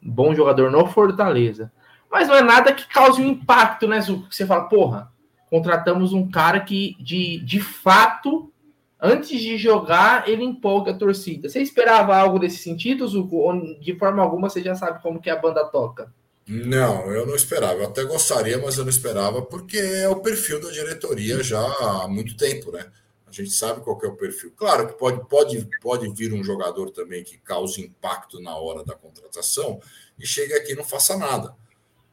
[0.00, 1.70] bom jogador no Fortaleza
[2.12, 4.30] mas não é nada que cause um impacto, né, Zuko?
[4.30, 5.10] Você fala, porra,
[5.48, 8.52] contratamos um cara que de, de fato,
[9.00, 11.48] antes de jogar, ele empolga a torcida.
[11.48, 13.36] Você esperava algo desse sentido, Zuko?
[13.36, 16.12] Ou de forma alguma você já sabe como que a banda toca?
[16.46, 17.80] Não, eu não esperava.
[17.80, 22.06] Eu até gostaria, mas eu não esperava, porque é o perfil da diretoria já há
[22.08, 22.84] muito tempo, né?
[23.26, 24.52] A gente sabe qual é o perfil.
[24.54, 28.94] Claro que pode, pode, pode vir um jogador também que cause impacto na hora da
[28.94, 29.80] contratação
[30.18, 31.56] e chegue aqui e não faça nada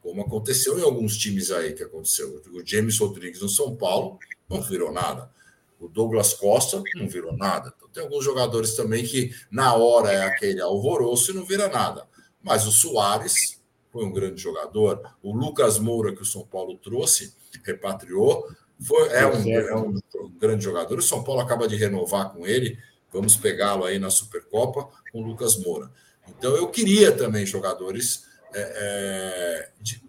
[0.02, 2.42] como aconteceu em alguns times aí que aconteceu.
[2.52, 5.30] O James Rodrigues no São Paulo não virou nada.
[5.78, 7.72] O Douglas Costa não virou nada.
[7.76, 12.06] Então, tem alguns jogadores também que na hora é aquele alvoroço e não vira nada.
[12.42, 13.60] Mas o Soares
[13.90, 15.00] foi um grande jogador.
[15.22, 17.34] O Lucas Moura, que o São Paulo trouxe,
[17.64, 18.46] repatriou,
[18.78, 20.00] foi, é, um, é um
[20.38, 20.98] grande jogador.
[20.98, 22.78] O São Paulo acaba de renovar com ele.
[23.12, 25.90] Vamos pegá-lo aí na Supercopa com o Lucas Moura.
[26.28, 30.02] Então eu queria também jogadores é, é, de,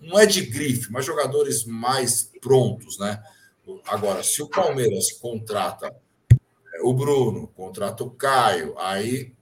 [0.00, 3.22] não é de grife, mas jogadores mais prontos, né?
[3.86, 5.94] Agora, se o Palmeiras contrata
[6.74, 9.32] é, o Bruno, contrata o Caio, aí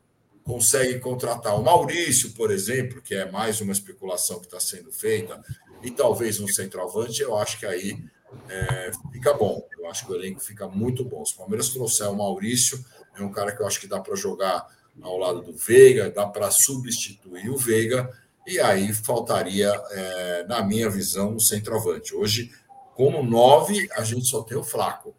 [0.42, 5.42] consegue contratar o Maurício, por exemplo, que é mais uma especulação que está sendo feita,
[5.82, 8.02] e talvez um centroavante, eu acho que aí
[8.48, 9.66] é, fica bom.
[9.78, 11.24] Eu acho que o elenco fica muito bom.
[11.24, 14.14] Se o Palmeiras trouxer o Maurício, é um cara que eu acho que dá para
[14.16, 14.66] jogar
[15.00, 18.11] ao lado do Veiga, dá para substituir o Veiga
[18.46, 22.14] e aí faltaria, é, na minha visão, um centroavante.
[22.14, 22.52] Hoje,
[22.94, 25.14] como nove, a gente só tem o Flaco.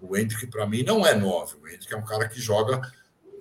[0.00, 1.56] O Hendrick, para mim, não é nove.
[1.62, 2.80] O Hendrick é um cara que joga.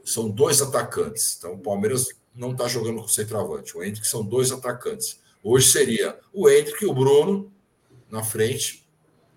[0.05, 1.35] São dois atacantes.
[1.37, 3.75] Então, o Palmeiras não está jogando com centroavante.
[3.75, 5.19] O Hendrick são dois atacantes.
[5.43, 7.51] Hoje seria o Hendrick e o Bruno
[8.09, 8.87] na frente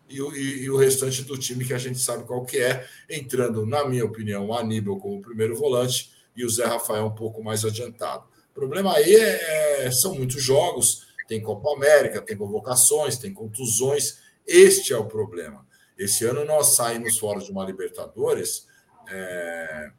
[0.08, 2.86] e o, e, e o, restante do time que a gente sabe qual que é,
[3.08, 7.42] entrando, na minha opinião, o Aníbal como primeiro volante e o Zé Rafael um pouco
[7.42, 8.24] mais adiantado.
[8.54, 14.20] O problema aí é, é, são muitos jogos, tem Copa América, tem convocações, tem contusões.
[14.46, 15.66] Este é o problema.
[15.98, 18.68] Esse ano nós saímos fora de uma Libertadores.
[19.08, 19.90] É...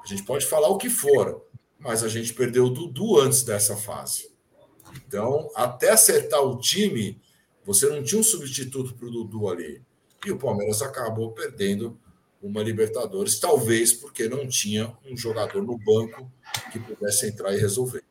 [0.00, 1.44] A gente pode falar o que for,
[1.80, 4.30] mas a gente perdeu o Dudu antes dessa fase.
[5.04, 7.20] Então, até acertar o time,
[7.64, 9.82] você não tinha um substituto para o Dudu ali.
[10.24, 11.98] E o Palmeiras acabou perdendo
[12.42, 16.30] uma Libertadores, talvez porque não tinha um jogador no banco
[16.72, 18.02] que pudesse entrar e resolver.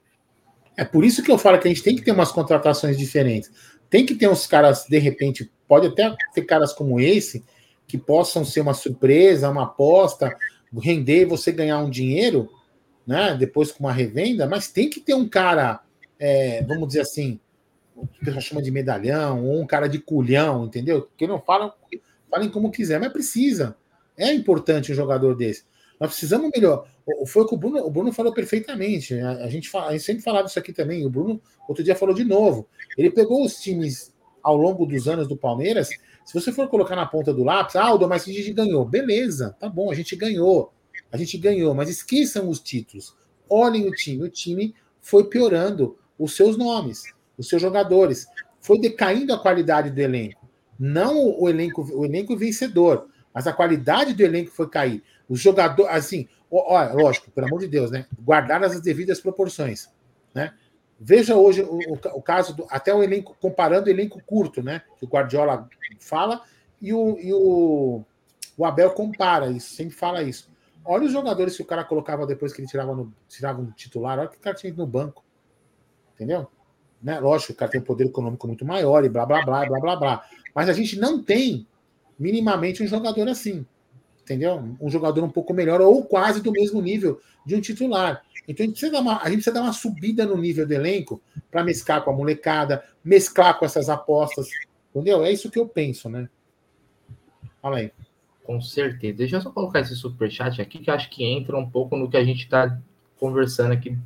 [0.76, 3.52] É por isso que eu falo que a gente tem que ter umas contratações diferentes.
[3.90, 7.44] Tem que ter uns caras, de repente, pode até ter caras como esse,
[7.88, 10.36] que possam ser uma surpresa, uma aposta,
[10.76, 12.52] render você ganhar um dinheiro,
[13.08, 13.36] né?
[13.36, 15.80] Depois com uma revenda, mas tem que ter um cara,
[16.20, 17.40] é, vamos dizer assim,
[17.96, 21.10] o que o pessoal chama de medalhão, ou um cara de culhão, entendeu?
[21.18, 21.74] Que não falam,
[22.30, 23.76] falem como quiser, mas precisa.
[24.18, 25.64] É importante um jogador desse.
[26.00, 26.88] Nós precisamos melhor.
[27.28, 29.14] Foi o que o Bruno, o Bruno falou perfeitamente.
[29.20, 31.06] A, a, gente fala, a gente sempre falava isso aqui também.
[31.06, 32.68] O Bruno, outro dia, falou de novo.
[32.98, 35.90] Ele pegou os times ao longo dos anos do Palmeiras.
[36.26, 38.86] Se você for colocar na ponta do lápis, ah, Aldo, mas a gente ganhou.
[38.86, 40.74] Beleza, tá bom, a gente ganhou.
[41.12, 43.16] A gente ganhou, mas esqueçam os títulos.
[43.50, 44.24] Olhem o time.
[44.24, 47.04] O time foi piorando os seus nomes,
[47.38, 48.28] os seus jogadores.
[48.60, 50.48] Foi decaindo a qualidade do elenco.
[50.78, 55.04] Não o elenco, o elenco vencedor mas a qualidade do elenco foi cair.
[55.30, 58.08] Os jogadores, assim, ó, lógico, pelo amor de Deus, né?
[58.20, 59.92] Guardar as devidas proporções,
[60.34, 60.56] né?
[61.00, 64.82] Veja hoje o, o, o caso do, até o elenco comparando o elenco curto, né?
[64.98, 65.70] Que o Guardiola
[66.00, 66.42] fala
[66.82, 68.04] e o, e o,
[68.58, 70.50] o Abel compara isso, sempre fala isso.
[70.84, 74.18] Olha os jogadores que o cara colocava depois que ele tirava no tirava um titular,
[74.18, 75.24] olha que o cara tinha no banco.
[76.16, 76.48] Entendeu?
[77.00, 77.20] Né?
[77.20, 79.96] Lógico, o cara tem um poder econômico muito maior e blá blá blá blá blá
[79.96, 80.26] blá.
[80.56, 81.68] Mas a gente não tem
[82.20, 83.66] minimamente um jogador assim.
[84.22, 84.76] Entendeu?
[84.80, 88.22] Um jogador um pouco melhor ou quase do mesmo nível de um titular.
[88.48, 90.74] Então a gente precisa dar uma, a gente precisa dar uma subida no nível do
[90.74, 94.48] elenco para mesclar com a molecada, mesclar com essas apostas.
[94.94, 95.24] Entendeu?
[95.24, 96.30] É isso que eu penso, né?
[97.62, 97.92] Fala aí.
[98.44, 99.18] Com certeza.
[99.18, 102.16] Deixa eu só colocar esse superchat aqui, que acho que entra um pouco no que
[102.16, 102.80] a gente está
[103.20, 103.98] conversando aqui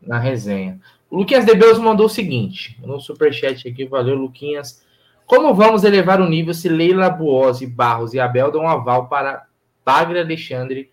[0.00, 0.80] na resenha.
[1.10, 4.83] O Luquinhas de Beus mandou o seguinte: no superchat aqui, valeu, Luquinhas.
[5.26, 9.46] Como vamos elevar o nível se Leila Buozzi, Barros e Abel dão aval para
[9.84, 10.90] Bagre Alexandre,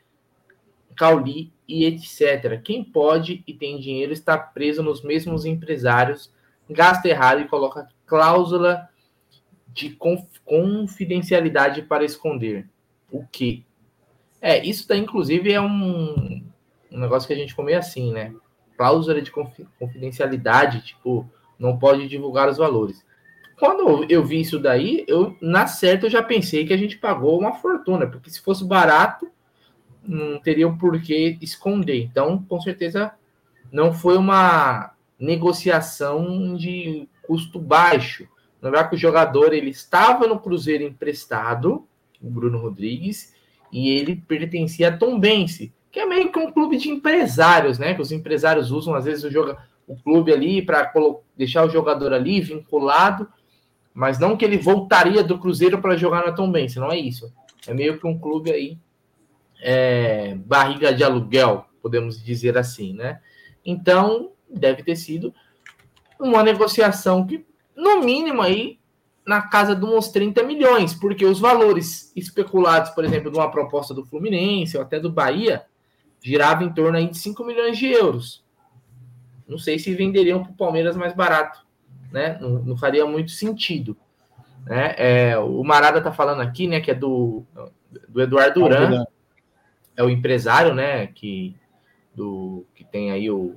[0.95, 2.61] Cauli e etc.
[2.63, 6.33] Quem pode e tem dinheiro está preso nos mesmos empresários,
[6.69, 8.89] gasta errado e coloca cláusula
[9.67, 9.97] de
[10.45, 12.67] confidencialidade para esconder.
[13.11, 13.65] O que?
[14.41, 16.43] É, isso daí, inclusive, é um,
[16.91, 18.33] um negócio que a gente comeu assim, né?
[18.77, 23.05] Cláusula de confidencialidade, tipo, não pode divulgar os valores.
[23.61, 27.39] Quando eu vi isso daí, eu na certa eu já pensei que a gente pagou
[27.39, 29.29] uma fortuna, porque se fosse barato,
[30.03, 32.01] não teria o porquê esconder.
[32.01, 33.11] Então, com certeza,
[33.71, 38.27] não foi uma negociação de custo baixo.
[38.59, 41.85] Lembrar que o jogador ele estava no Cruzeiro emprestado,
[42.19, 43.35] o Bruno Rodrigues,
[43.71, 47.93] e ele pertencia a Tombense, que é meio que um clube de empresários, né?
[47.93, 50.91] Que os empresários usam às vezes o, joga, o clube ali para
[51.37, 53.29] deixar o jogador ali vinculado
[53.93, 57.31] mas não que ele voltaria do Cruzeiro para jogar na Tombense, não é isso.
[57.67, 58.77] É meio que um clube aí,
[59.61, 63.19] é, barriga de aluguel, podemos dizer assim, né?
[63.65, 65.33] Então, deve ter sido
[66.19, 68.79] uma negociação que, no mínimo, aí,
[69.25, 73.93] na casa de uns 30 milhões, porque os valores especulados, por exemplo, de uma proposta
[73.93, 75.63] do Fluminense ou até do Bahia,
[76.21, 78.43] girava em torno aí de 5 milhões de euros.
[79.47, 81.65] Não sei se venderiam para o Palmeiras mais barato
[82.11, 82.37] né?
[82.39, 83.97] Não, não faria muito sentido.
[84.65, 84.93] Né?
[84.97, 87.43] É, o Marada está falando aqui, né, que é do,
[88.07, 89.05] do Eduardo Duran,
[89.95, 91.55] é o empresário, né, que,
[92.13, 93.55] do, que tem aí o,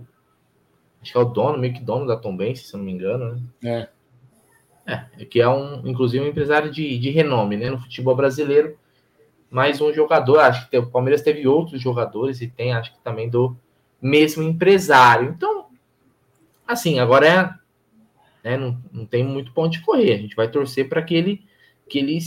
[1.03, 3.89] acho que é o dono, meio que dono da Tombense, se não me engano, né?
[3.89, 3.95] É.
[4.87, 8.77] É, que é um, inclusive, um empresário de, de renome, né, no futebol brasileiro,
[9.51, 13.31] mais um jogador, acho que o Palmeiras teve outros jogadores e tem, acho que também
[13.31, 13.57] do
[14.03, 15.31] mesmo empresário.
[15.31, 15.67] Então,
[16.67, 17.64] assim, agora é
[18.45, 18.59] né?
[18.59, 20.13] Não, não tem muito ponto de correr.
[20.13, 21.43] A gente vai torcer para que ele,
[21.89, 22.19] que ele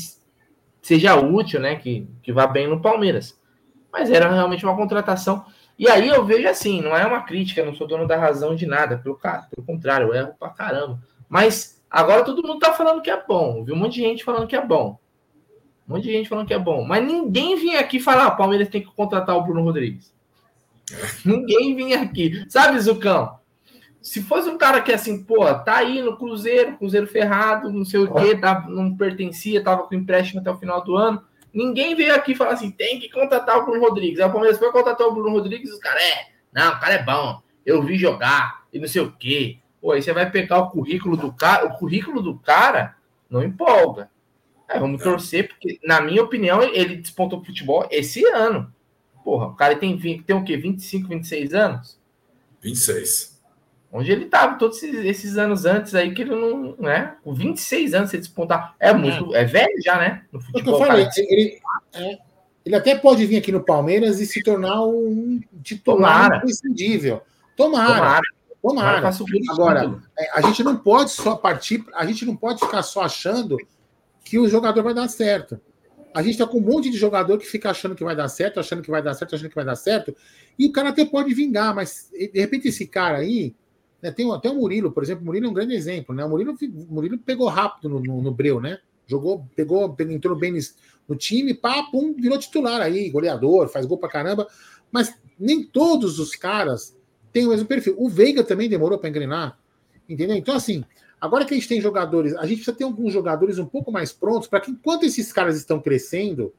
[0.82, 1.76] seja útil, né?
[1.76, 3.40] Que, que vá bem no Palmeiras.
[3.94, 5.46] Mas era realmente uma contratação.
[5.78, 8.66] E aí eu vejo assim, não é uma crítica, não sou dono da razão de
[8.66, 11.00] nada, pelo, pelo contrário, eu erro pra caramba.
[11.30, 14.48] Mas agora todo mundo tá falando que é bom, viu um monte de gente falando
[14.48, 15.00] que é bom.
[15.88, 16.84] Um monte de gente falando que é bom.
[16.84, 20.12] Mas ninguém vinha aqui falar, ah, o Palmeiras tem que contratar o Bruno Rodrigues.
[21.24, 22.44] ninguém vinha aqui.
[22.50, 23.37] Sabe, Zucão?
[24.08, 28.02] Se fosse um cara que assim, pô, tá aí no Cruzeiro, Cruzeiro ferrado, não sei
[28.02, 31.22] o quê, tá, não pertencia, tava com empréstimo até o final do ano,
[31.58, 34.20] Ninguém veio aqui falar assim, tem que contratar o Bruno Rodrigues.
[34.20, 37.04] Aí o Palmeiras foi contratar o Bruno Rodrigues os caras, é, não, o cara é
[37.04, 39.58] bom, eu vi jogar e não sei o quê.
[39.82, 42.96] Pô, aí você vai pegar o currículo do cara, o currículo do cara
[43.28, 44.10] não empolga.
[44.70, 48.72] É, vamos torcer, porque, na minha opinião, ele despontou futebol esse ano.
[49.24, 50.58] Porra, o cara tem, tem o quê?
[50.58, 52.00] 25, 26 anos?
[52.62, 53.37] 26.
[53.92, 57.16] Onde ele estava todos esses, esses, anos antes aí que ele não, né?
[57.24, 58.76] Com 26 anos você despontar.
[58.80, 60.24] É muito, é, é velho já, né?
[60.32, 60.82] No futebol.
[60.82, 61.60] Eu falei, ele,
[61.94, 62.18] é,
[62.66, 67.22] ele até pode vir aqui no Palmeiras e se tornar um titular imprescindível.
[67.56, 67.94] Tomara.
[67.94, 68.22] Tomara.
[68.62, 69.12] Tomara.
[69.52, 73.58] Agora, é, a gente não pode só partir, a gente não pode ficar só achando
[74.26, 75.60] que o jogador vai dar certo.
[76.14, 78.60] A gente está com um monte de jogador que fica achando que vai dar certo,
[78.60, 80.16] achando que vai dar certo, achando que vai dar certo,
[80.58, 83.56] e o cara até pode vingar, mas de repente esse cara aí,
[84.08, 86.26] né, tem até o Murilo, por exemplo, o Murilo é um grande exemplo, né?
[86.26, 88.80] O Murilo, o Murilo pegou rápido no, no, no Breu, né?
[89.06, 90.58] Jogou, pegou, entrou bem
[91.08, 94.48] no time, pá, pum, virou titular aí, goleador, faz gol pra caramba,
[94.92, 96.98] mas nem todos os caras
[97.32, 97.96] têm o mesmo perfil.
[97.98, 99.58] O Veiga também demorou para engrenar,
[100.10, 100.36] entendeu?
[100.36, 100.84] Então, assim,
[101.20, 104.14] Agora que a gente tem jogadores, a gente precisa ter alguns jogadores um pouco mais
[104.14, 106.54] prontos para que, enquanto esses caras estão crescendo,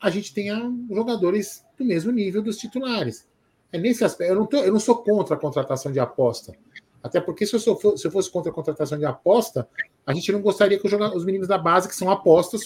[0.00, 3.28] a gente tenha jogadores do mesmo nível dos titulares.
[3.72, 4.32] É nesse aspecto.
[4.32, 6.54] Eu não, tô, eu não sou contra a contratação de aposta.
[7.02, 9.68] Até porque se eu, sou, se eu fosse contra a contratação de aposta,
[10.06, 12.62] a gente não gostaria que os, os meninos da base, que são apostas,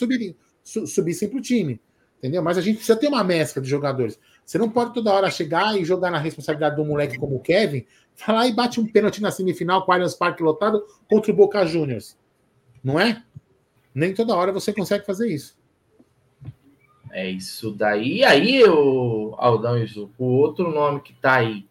[0.65, 1.81] subissem para o time.
[2.19, 2.43] Entendeu?
[2.43, 4.19] Mas a gente precisa ter uma mescla de jogadores.
[4.45, 7.85] Você não pode toda hora chegar e jogar na responsabilidade do moleque como o Kevin,
[8.15, 11.67] falar e bate um pênalti na semifinal com o Allianz Parque lotado contra o Boca
[11.67, 12.17] Juniors.
[12.83, 13.23] Não é?
[13.95, 15.57] Nem toda hora você consegue fazer isso.
[17.13, 18.19] É isso daí.
[18.19, 19.85] E aí, o Aldão e
[20.19, 21.67] o outro nome que está aí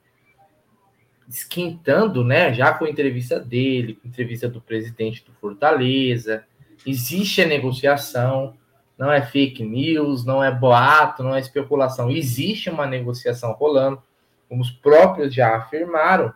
[1.27, 2.53] esquentando, né?
[2.53, 6.45] Já com a entrevista dele, com a entrevista do presidente do Fortaleza.
[6.85, 8.55] Existe a negociação
[9.01, 12.11] não é fake news, não é boato, não é especulação.
[12.11, 13.99] Existe uma negociação rolando,
[14.47, 16.31] como os próprios já afirmaram.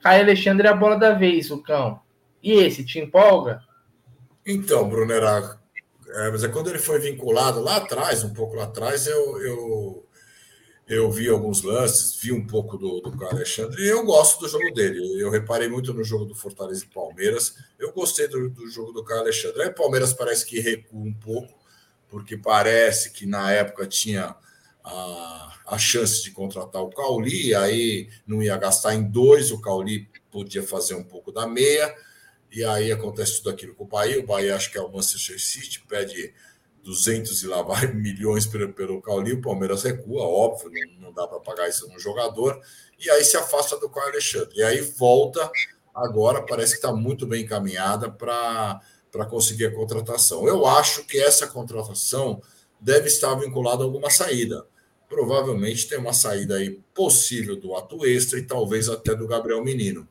[0.00, 1.98] Caio Alexandre é a bola da vez, o cão.
[2.40, 3.64] E esse, te empolga?
[4.46, 5.12] Então, Bruno,
[6.14, 10.06] é, mas é quando ele foi vinculado lá atrás, um pouco lá atrás, eu, eu,
[10.86, 14.72] eu vi alguns lances, vi um pouco do, do Alexandre e eu gosto do jogo
[14.72, 15.20] dele.
[15.20, 17.56] Eu reparei muito no jogo do Fortaleza e Palmeiras.
[17.78, 19.62] Eu gostei do, do jogo do Caio Alexandre.
[19.62, 21.64] Aí o Palmeiras parece que recua um pouco
[22.14, 24.36] porque parece que na época tinha
[24.84, 30.08] a, a chance de contratar o Cauli, aí não ia gastar em dois, o Cauli
[30.30, 31.92] podia fazer um pouco da meia,
[32.54, 34.20] e aí acontece tudo aquilo com o Bahia.
[34.20, 36.32] O Bahia, acho que é o Manchester City, pede
[36.84, 41.26] 200 e lá vai milhões pelo, pelo Cauli, o Palmeiras recua, óbvio, não, não dá
[41.26, 42.60] para pagar isso no jogador,
[42.98, 44.56] e aí se afasta do Caio Alexandre.
[44.56, 45.50] E aí volta,
[45.94, 48.80] agora parece que está muito bem encaminhada para
[49.14, 50.48] para conseguir a contratação.
[50.48, 52.42] Eu acho que essa contratação
[52.80, 54.66] deve estar vinculada a alguma saída.
[55.08, 60.08] Provavelmente tem uma saída aí possível do ato extra e talvez até do Gabriel Menino,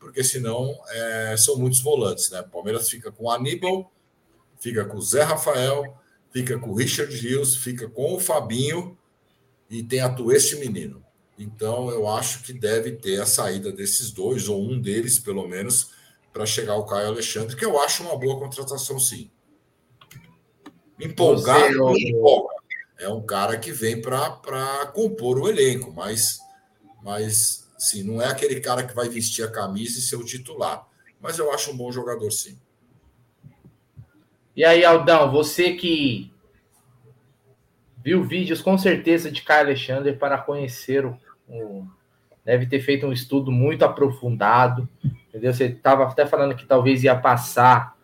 [0.00, 2.42] porque senão é, são muitos volantes, né?
[2.42, 3.92] Palmeiras fica com o Aníbal,
[4.58, 5.94] fica com o Zé Rafael,
[6.32, 8.96] fica com o Richard Rios, fica com o Fabinho
[9.68, 11.04] e tem ato este menino.
[11.38, 15.90] Então eu acho que deve ter a saída desses dois, ou um deles, pelo menos,
[16.32, 19.30] para chegar o Caio Alexandre, que eu acho uma boa contratação, sim.
[20.98, 22.54] Empolgado, empolga.
[22.98, 26.38] É um cara que vem para compor o elenco, mas,
[27.02, 30.86] mas sim, não é aquele cara que vai vestir a camisa e ser o titular.
[31.20, 32.58] Mas eu acho um bom jogador, sim.
[34.54, 36.30] E aí, Aldão, você que
[38.04, 41.18] viu vídeos com certeza de Caio Alexandre para conhecer o,
[41.48, 41.86] o
[42.44, 44.88] deve ter feito um estudo muito aprofundado,
[45.28, 45.52] entendeu?
[45.52, 47.96] Você estava até falando que talvez ia passar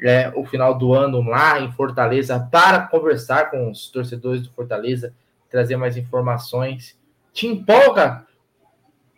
[0.00, 5.12] é, o final do ano lá em Fortaleza para conversar com os torcedores do Fortaleza,
[5.50, 6.98] trazer mais informações.
[7.32, 8.26] Te empolga,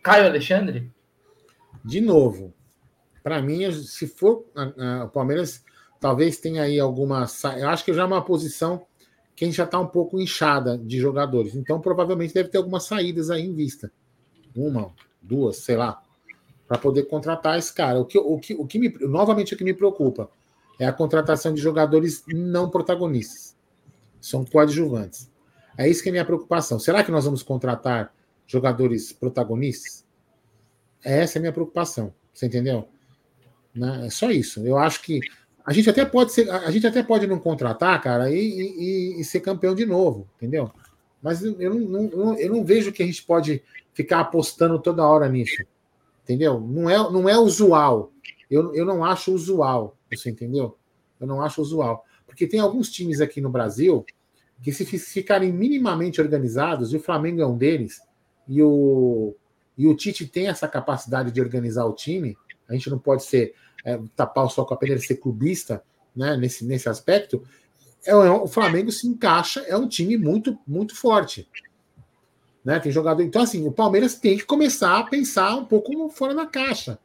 [0.01, 0.91] Caio Alexandre?
[1.83, 2.53] De novo,
[3.23, 4.45] para mim, se for
[5.03, 5.63] o Palmeiras,
[5.99, 7.25] talvez tenha aí alguma.
[7.57, 8.85] Eu acho que já é uma posição
[9.35, 11.55] que a gente já está um pouco inchada de jogadores.
[11.55, 13.91] Então, provavelmente deve ter algumas saídas aí em vista
[14.55, 14.91] uma,
[15.21, 16.01] duas, sei lá,
[16.67, 17.99] para poder contratar esse cara.
[17.99, 20.29] O que, o que, o que me, novamente, o que me preocupa
[20.79, 23.55] é a contratação de jogadores não protagonistas.
[24.19, 25.29] São coadjuvantes.
[25.77, 26.79] É isso que é minha preocupação.
[26.79, 28.13] Será que nós vamos contratar
[28.51, 30.05] jogadores protagonistas?
[31.03, 32.13] Essa é a minha preocupação.
[32.33, 32.87] Você entendeu?
[33.73, 34.07] Né?
[34.07, 34.65] É só isso.
[34.65, 35.19] Eu acho que
[35.65, 39.23] a gente até pode ser, a gente até pode não contratar, cara, e, e, e
[39.23, 40.71] ser campeão de novo, entendeu?
[41.21, 45.29] Mas eu não, não, eu não vejo que a gente pode ficar apostando toda hora
[45.29, 45.63] nisso.
[46.23, 46.59] Entendeu?
[46.59, 48.11] Não é, não é usual.
[48.49, 49.97] Eu, eu não acho usual.
[50.11, 50.77] Você entendeu?
[51.19, 52.03] Eu não acho usual.
[52.25, 54.05] Porque tem alguns times aqui no Brasil
[54.61, 57.99] que se ficarem minimamente organizados, e o Flamengo é um deles,
[58.47, 59.35] e o,
[59.77, 62.37] e o Tite tem essa capacidade de organizar o time,
[62.67, 65.83] a gente não pode ser é, tapar o sol com a peneira ser clubista
[66.15, 67.43] né, nesse, nesse aspecto.
[68.05, 71.47] É, é, o Flamengo se encaixa, é um time muito, muito forte.
[72.63, 72.79] Né?
[72.79, 73.21] Tem jogador.
[73.23, 76.99] Então, assim, o Palmeiras tem que começar a pensar um pouco fora da caixa.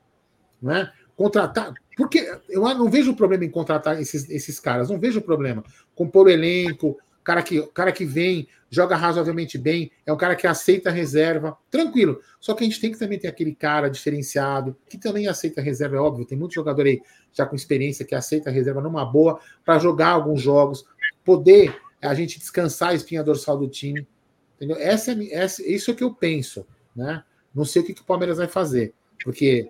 [0.60, 0.90] Né?
[1.16, 1.72] Contratar.
[1.96, 5.64] Porque eu não vejo problema em contratar esses, esses caras, não vejo problema.
[5.94, 10.46] Compor o elenco, cara que, cara que vem, joga razoavelmente bem, é um cara que
[10.46, 12.20] aceita reserva, tranquilo.
[12.38, 15.96] Só que a gente tem que também ter aquele cara diferenciado, que também aceita reserva,
[15.96, 16.24] é óbvio.
[16.24, 17.02] Tem muito jogador aí
[17.32, 20.84] já com experiência que aceita reserva numa boa, para jogar alguns jogos,
[21.24, 24.06] poder a gente descansar a espinha dorsal do time.
[24.54, 24.76] Entendeu?
[24.76, 26.64] Essa, é, essa, isso é o que eu penso.
[26.94, 27.24] Né?
[27.52, 29.68] Não sei o que, que o Palmeiras vai fazer, porque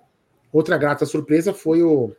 [0.52, 2.14] outra grata surpresa foi o,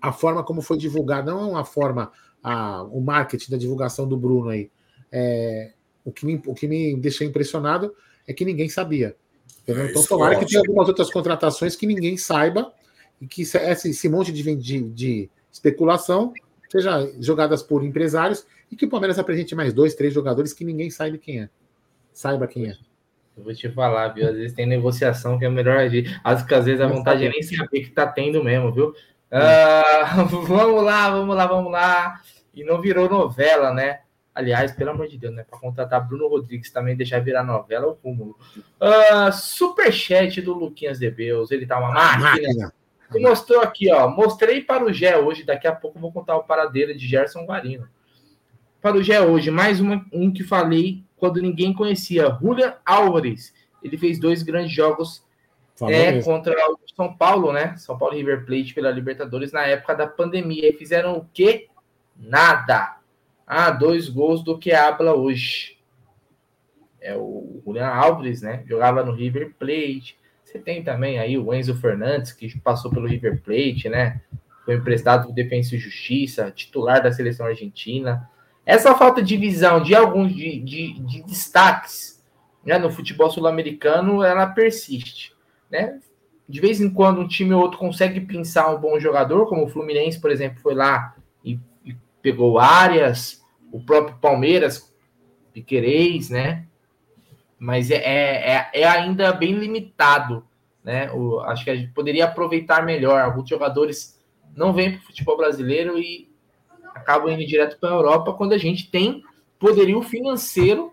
[0.00, 2.12] a forma como foi divulgado, não é uma forma
[2.46, 4.70] a, o marketing da divulgação do Bruno aí.
[5.10, 5.72] É,
[6.04, 7.92] o, que me, o que me deixou impressionado
[8.24, 9.16] é que ninguém sabia.
[9.66, 12.72] É, então, tomara que tenha algumas outras contratações que ninguém saiba
[13.20, 16.32] e que esse, esse monte de, de, de especulação
[16.70, 20.88] seja jogadas por empresários e que o Palmeiras apresente mais dois, três jogadores que ninguém
[20.88, 21.48] saiba quem é.
[22.12, 22.76] Saiba quem é.
[23.36, 24.28] Eu vou te falar, viu?
[24.28, 26.20] Às vezes tem negociação que é melhor agir.
[26.22, 28.94] Às vezes a vontade é nem saber que tá tendo mesmo, viu?
[29.32, 32.20] Uh, vamos lá, vamos lá, vamos lá
[32.56, 34.00] e não virou novela, né?
[34.34, 35.44] Aliás, pelo amor de Deus, né?
[35.48, 38.36] Para contratar Bruno Rodrigues também deixar virar novela, o cúmulo.
[38.80, 42.72] Uh, superchat do Luquinhas de Beus, ele tá uma máquina.
[43.14, 44.08] Ele mostrou aqui, ó.
[44.08, 47.88] Mostrei para o Gé hoje, daqui a pouco vou contar o paradeiro de Gerson Varino.
[48.80, 53.54] Para o Gé hoje, mais uma, um que falei quando ninguém conhecia, Julian Álvares.
[53.82, 55.24] Ele fez dois grandes jogos
[55.82, 57.76] é, contra o São Paulo, né?
[57.76, 60.68] São Paulo River Plate pela Libertadores na época da pandemia.
[60.68, 61.68] E fizeram o quê?
[62.18, 62.96] Nada.
[63.46, 65.78] Ah, dois gols do que habla hoje.
[67.00, 68.64] É o Julian Alves, né?
[68.66, 70.18] Jogava no River Plate.
[70.42, 74.20] Você tem também aí o Enzo Fernandes, que passou pelo River Plate, né?
[74.64, 78.28] Foi emprestado do Defensa e Justiça, titular da seleção argentina.
[78.64, 82.24] Essa falta de visão de alguns de, de, de destaques
[82.64, 85.32] né, no futebol sul-americano, ela persiste.
[85.70, 86.00] Né?
[86.48, 89.68] De vez em quando um time ou outro consegue pensar um bom jogador, como o
[89.68, 91.14] Fluminense, por exemplo, foi lá
[92.26, 94.92] pegou Arias, o próprio Palmeiras,
[95.52, 96.66] Piquerez, né?
[97.56, 100.44] Mas é, é, é, é ainda bem limitado,
[100.82, 101.08] né?
[101.12, 103.20] O, acho que a gente poderia aproveitar melhor.
[103.20, 104.20] Alguns jogadores
[104.56, 106.28] não vêm para o futebol brasileiro e
[106.96, 109.22] acabam indo direto para a Europa quando a gente tem
[109.56, 110.92] poderio financeiro,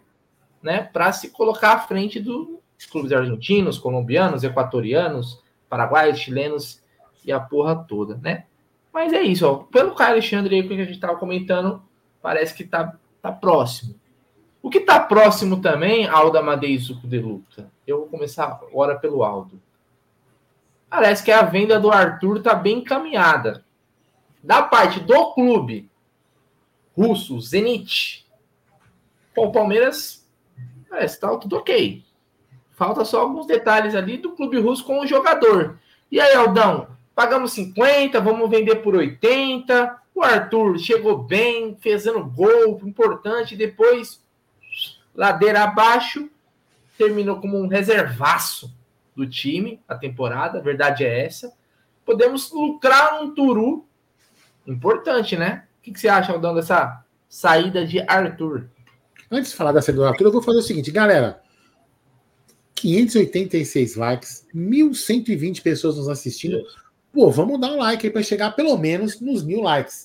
[0.61, 0.83] né?
[0.83, 2.59] Para se colocar à frente dos
[2.91, 6.79] clubes argentinos, colombianos, equatorianos, paraguaios, chilenos
[7.25, 8.45] e a porra toda, né?
[8.93, 9.55] Mas é isso, ó.
[9.55, 11.81] Pelo Caio Alexandre aí que a gente estava comentando,
[12.21, 13.95] parece que tá, tá próximo.
[14.61, 17.71] O que tá próximo também, Aldo Amadei Suco de Luta.
[17.85, 19.61] Eu vou começar agora pelo Aldo.
[20.89, 23.65] Parece que a venda do Arthur tá bem encaminhada.
[24.43, 25.89] Da parte do clube
[26.95, 28.25] russo, Zenit,
[29.35, 30.23] o Palmeiras
[30.87, 32.03] parece tá tudo ok.
[32.71, 35.79] Falta só alguns detalhes ali do clube russo com o jogador.
[36.11, 39.99] E aí, Aldão, Pagamos 50, vamos vender por 80.
[40.15, 43.55] O Arthur chegou bem, fazendo gol importante.
[43.55, 44.21] Depois,
[45.13, 46.29] ladeira abaixo,
[46.97, 48.73] terminou como um reservaço
[49.15, 50.59] do time a temporada.
[50.59, 51.53] A verdade é essa.
[52.05, 53.85] Podemos lucrar um Turu
[54.65, 55.65] importante, né?
[55.79, 58.69] O que, que você acha, Aldão, dessa saída de Arthur?
[59.29, 61.41] Antes de falar da saída do Arthur, eu vou fazer o seguinte, galera.
[62.75, 66.61] 586 likes, 1.120 pessoas nos assistindo.
[67.13, 70.03] Pô, vamos dar um like aí para chegar pelo menos nos mil likes.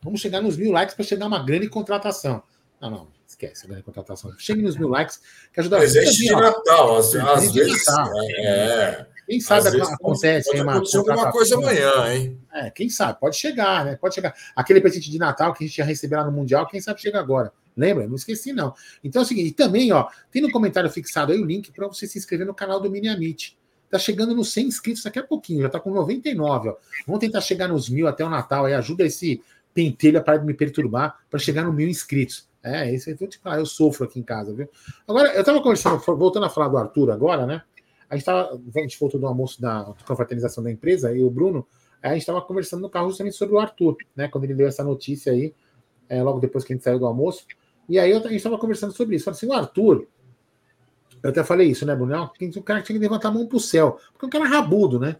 [0.00, 2.40] Vamos chegar nos mil likes para chegar uma grande contratação.
[2.80, 4.32] Não, não, esquece a grande contratação.
[4.38, 5.20] Chegue nos mil likes,
[5.52, 7.84] que ajuda Presente de Natal, às, às vezes.
[7.86, 8.12] Natal.
[8.38, 9.06] É.
[9.26, 12.40] Quem sabe vezes, acontece pode, acontecer alguma coisa amanhã, hein?
[12.54, 13.96] É, quem sabe, pode chegar, né?
[13.96, 14.32] Pode chegar.
[14.54, 17.18] Aquele presente de Natal que a gente ia receber lá no Mundial, quem sabe chega
[17.18, 17.52] agora.
[17.76, 18.06] Lembra?
[18.06, 18.72] Não esqueci, não.
[19.02, 22.06] Então é o seguinte, também, ó, tem no comentário fixado aí o link para você
[22.06, 23.55] se inscrever no canal do Mini Amit.
[23.90, 26.76] Tá chegando nos 100 inscritos daqui a pouquinho, já tá com 99, ó.
[27.06, 28.74] Vamos tentar chegar nos mil até o Natal aí.
[28.74, 32.48] Ajuda esse pentelho para me perturbar para chegar no mil inscritos.
[32.62, 34.68] É, isso aí, tipo, ah, eu sofro aqui em casa, viu?
[35.06, 37.62] Agora, eu tava conversando, voltando a falar do Arthur agora, né?
[38.10, 41.64] A gente tava, a gente voltou do almoço da confraternização da empresa, e o Bruno,
[42.02, 44.26] a gente estava conversando no carro justamente sobre o Arthur, né?
[44.26, 45.54] Quando ele deu essa notícia aí,
[46.08, 47.46] é, logo depois que a gente saiu do almoço.
[47.88, 49.24] E aí a gente estava conversando sobre isso.
[49.24, 50.08] Falei assim, o Arthur,
[51.26, 52.30] eu até falei isso, né, Brunel?
[52.56, 53.98] O cara tinha que levantar a mão para o céu.
[54.12, 55.16] Porque é um cara rabudo, né?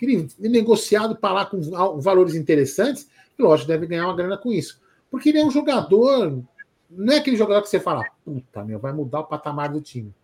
[0.00, 1.60] Ele, ele negociado para lá com
[2.00, 4.80] valores interessantes, e lógico, deve ganhar uma grana com isso.
[5.10, 6.42] Porque ele é um jogador
[6.90, 10.14] não é aquele jogador que você fala, puta, meu, vai mudar o patamar do time.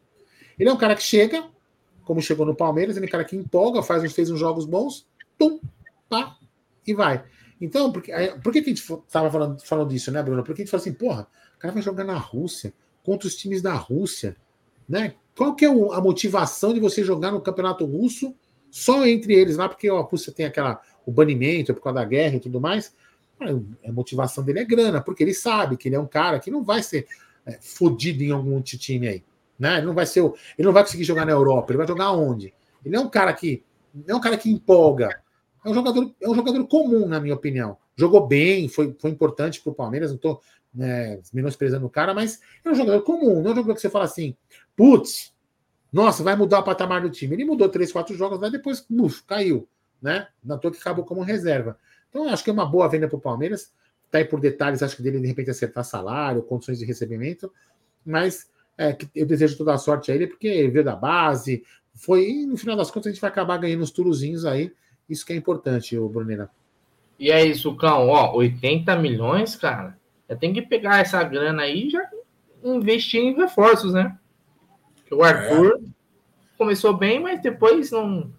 [0.59, 1.45] Ele é um cara que chega,
[2.05, 5.07] como chegou no Palmeiras, ele é um cara que empolga, faz, fez uns jogos bons,
[5.39, 5.61] tum,
[6.09, 6.37] pá,
[6.87, 7.25] e vai.
[7.61, 8.03] Então, por,
[8.43, 10.43] por que, que a gente estava falando, falando disso, né, Bruno?
[10.43, 11.27] Porque a gente fala assim, porra,
[11.57, 12.73] o cara vai jogar na Rússia,
[13.05, 14.37] contra os times da Rússia,
[14.89, 15.15] né?
[15.37, 18.35] Qual que é a motivação de você jogar no campeonato russo
[18.71, 22.37] só entre eles lá, porque a Rússia tem aquela, o banimento por causa da guerra
[22.37, 22.95] e tudo mais?
[23.41, 26.63] A motivação dele é grana, porque ele sabe que ele é um cara que não
[26.63, 27.07] vai ser
[27.45, 29.25] é, fodido em algum time aí.
[29.59, 29.79] Né?
[29.79, 32.55] Ele não vai ser, ele não vai conseguir jogar na Europa, ele vai jogar onde?
[32.85, 33.63] Ele é um cara que
[34.07, 35.21] é um cara que empolga.
[35.65, 37.77] É um jogador, é um jogador comum, na minha opinião.
[37.97, 40.41] Jogou bem, foi, foi importante para o Palmeiras, não estou
[40.75, 43.89] né, menosprezando o cara, mas é um jogador comum, não é um jogador que você
[43.89, 44.37] fala assim,
[44.77, 45.33] putz,
[45.93, 47.37] nossa, vai mudar o patamar do time.
[47.37, 49.69] Ele mudou três, quatro jogos, mas depois uf, caiu,
[50.03, 50.29] né?
[50.43, 51.79] Não que acabou como reserva.
[52.09, 53.73] Então, acho que é uma boa venda para o Palmeiras.
[54.07, 57.53] Está aí por detalhes, acho que dele de repente acertar salário, condições de recebimento,
[58.07, 58.49] mas
[58.79, 61.65] é, eu desejo toda a sorte a ele, porque ele veio da base,
[61.95, 64.73] foi, e no final das contas a gente vai acabar ganhando uns turuzinhos aí,
[65.09, 66.51] isso que é importante, o Brunera.
[67.19, 69.99] E é isso, Cão, ó, 80 milhões, cara,
[70.41, 72.09] tem que pegar essa grana aí e já
[72.63, 74.19] investir em reforços, né?
[75.15, 75.89] O Arthur é.
[76.59, 78.31] começou bem, mas depois não,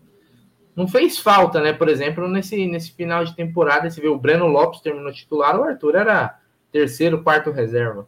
[0.75, 1.73] não fez falta, né?
[1.73, 5.63] Por exemplo, nesse, nesse final de temporada, você vê o Breno Lopes terminou titular, o
[5.63, 6.39] Arthur era
[6.71, 8.07] terceiro, quarto reserva.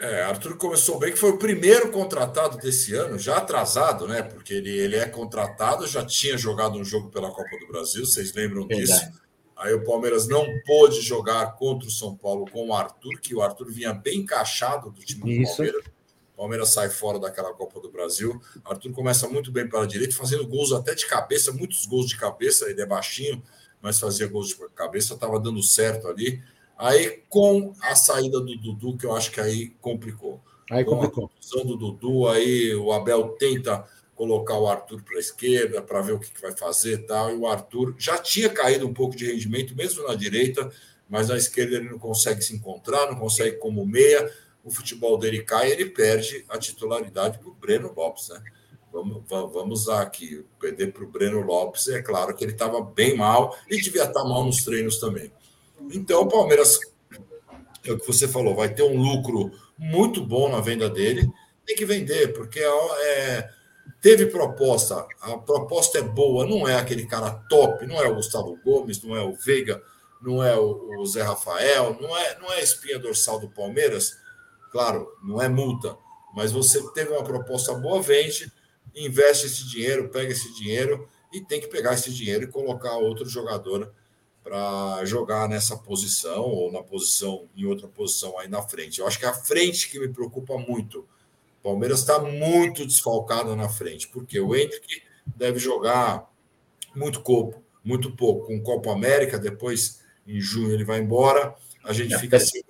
[0.00, 4.22] É, Arthur começou bem, que foi o primeiro contratado desse ano, já atrasado, né?
[4.22, 8.32] Porque ele, ele é contratado, já tinha jogado um jogo pela Copa do Brasil, vocês
[8.32, 8.86] lembram Verdade.
[8.86, 9.20] disso?
[9.56, 13.42] Aí o Palmeiras não pôde jogar contra o São Paulo com o Arthur, que o
[13.42, 15.48] Arthur vinha bem encaixado do time do.
[15.48, 15.84] Palmeiras.
[16.38, 18.40] Palmeiras sai fora daquela Copa do Brasil.
[18.64, 22.70] Arthur começa muito bem pela direita, fazendo gols até de cabeça, muitos gols de cabeça.
[22.70, 23.42] Ele é baixinho,
[23.82, 26.40] mas fazia gols de cabeça, estava dando certo ali.
[26.78, 30.40] Aí, com a saída do Dudu, que eu acho que aí complicou.
[30.70, 31.28] Aí complicou.
[31.28, 33.84] Com a do Dudu, aí o Abel tenta
[34.14, 37.30] colocar o Arthur para a esquerda para ver o que, que vai fazer e tal.
[37.32, 40.70] E o Arthur já tinha caído um pouco de rendimento, mesmo na direita,
[41.08, 44.32] mas na esquerda ele não consegue se encontrar, não consegue como meia.
[44.68, 48.42] O futebol dele cai, ele perde a titularidade para o Breno Lopes, né?
[48.92, 51.88] Vamos, vamos aqui, perder para o Breno Lopes.
[51.88, 55.32] É claro que ele estava bem mal e devia estar tá mal nos treinos também.
[55.90, 56.78] Então, o Palmeiras,
[57.82, 61.26] é o que você falou, vai ter um lucro muito bom na venda dele.
[61.64, 63.48] Tem que vender, porque é,
[64.02, 68.58] teve proposta, a proposta é boa, não é aquele cara top, não é o Gustavo
[68.62, 69.82] Gomes, não é o Veiga,
[70.20, 74.18] não é o, o Zé Rafael, não é, não é a espinha dorsal do Palmeiras.
[74.70, 75.96] Claro, não é multa,
[76.34, 78.52] mas você teve uma proposta boa, vende,
[78.94, 83.28] investe esse dinheiro, pega esse dinheiro e tem que pegar esse dinheiro e colocar outro
[83.28, 83.92] jogador
[84.42, 89.00] para jogar nessa posição ou na posição em outra posição aí na frente.
[89.00, 91.00] Eu acho que é a frente que me preocupa muito.
[91.60, 95.02] O Palmeiras está muito desfalcado na frente, porque o Hendrick
[95.36, 96.30] deve jogar
[96.94, 101.54] muito pouco, muito pouco com Copa América, depois em junho ele vai embora,
[101.84, 102.60] a gente é, fica assim.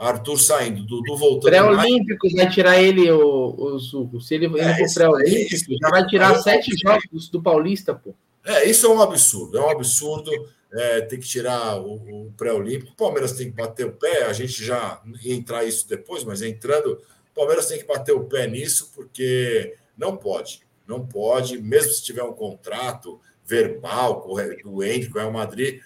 [0.00, 1.50] Arthur saindo, Dudu voltando.
[1.50, 6.38] Pré-Olímpico vai tirar ele, o, o, se ele for é, pré-olímpico, já vai tirar é
[6.38, 8.14] sete jogos do Paulista, pô.
[8.42, 10.30] É, isso é um absurdo, é um absurdo
[10.72, 11.96] é, tem que tirar o,
[12.28, 12.92] o pré-olímpico.
[12.92, 16.40] O Palmeiras tem que bater o pé, a gente já ia entrar isso depois, mas
[16.40, 21.92] entrando, o Palmeiras tem que bater o pé nisso, porque não pode, não pode, mesmo
[21.92, 24.26] se tiver um contrato verbal
[24.64, 25.82] do Henrique, com o Madrid.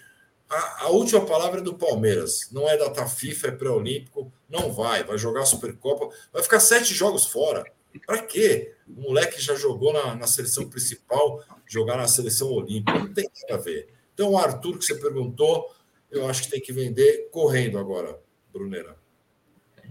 [0.49, 5.03] A, a, última palavra é do Palmeiras, não é data FIFA, é pré-olímpico, não vai,
[5.03, 7.65] vai jogar a Supercopa, vai ficar sete jogos fora.
[8.05, 8.73] Para quê?
[8.87, 13.59] O moleque já jogou na, na seleção principal, jogar na seleção olímpica, não tem nada
[13.59, 13.89] a ver.
[14.13, 15.73] Então, o Arthur, que você perguntou,
[16.11, 18.19] eu acho que tem que vender correndo agora,
[18.53, 18.95] Brunera.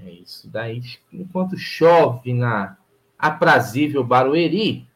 [0.07, 0.80] É isso daí.
[1.12, 2.76] Enquanto chove na
[3.18, 4.86] aprazível Barueri,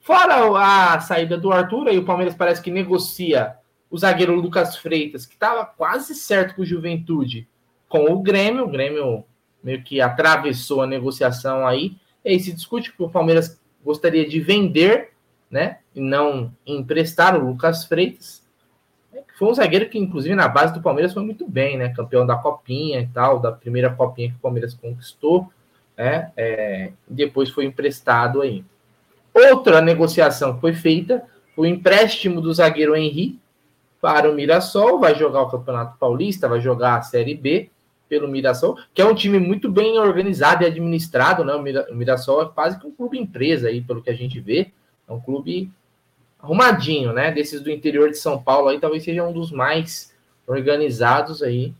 [0.00, 3.56] fora a saída do Arthur, aí o Palmeiras parece que negocia
[3.90, 7.46] o zagueiro Lucas Freitas, que estava quase certo com o Juventude,
[7.88, 8.64] com o Grêmio.
[8.64, 9.24] O Grêmio
[9.62, 11.96] meio que atravessou a negociação aí.
[12.24, 15.10] E aí se discute que o Palmeiras gostaria de vender,
[15.50, 15.78] né?
[15.94, 18.42] E não emprestar o Lucas Freitas.
[19.38, 21.90] Foi um zagueiro que, inclusive, na base do Palmeiras foi muito bem, né?
[21.90, 25.50] Campeão da Copinha e tal, da primeira Copinha que o Palmeiras conquistou,
[25.96, 26.32] né?
[26.36, 28.64] É, depois foi emprestado aí.
[29.32, 31.24] Outra negociação que foi feita
[31.54, 33.38] foi o empréstimo do zagueiro Henri
[34.04, 37.70] para o Mirassol, vai jogar o Campeonato Paulista, vai jogar a Série B
[38.06, 41.54] pelo Mirassol, que é um time muito bem organizado e administrado, né?
[41.54, 44.70] O Mirassol é quase que um clube empresa aí, pelo que a gente vê.
[45.08, 45.72] É um clube
[46.38, 47.32] arrumadinho, né?
[47.32, 50.14] Desses do interior de São Paulo aí, talvez seja um dos mais
[50.46, 51.72] organizados aí.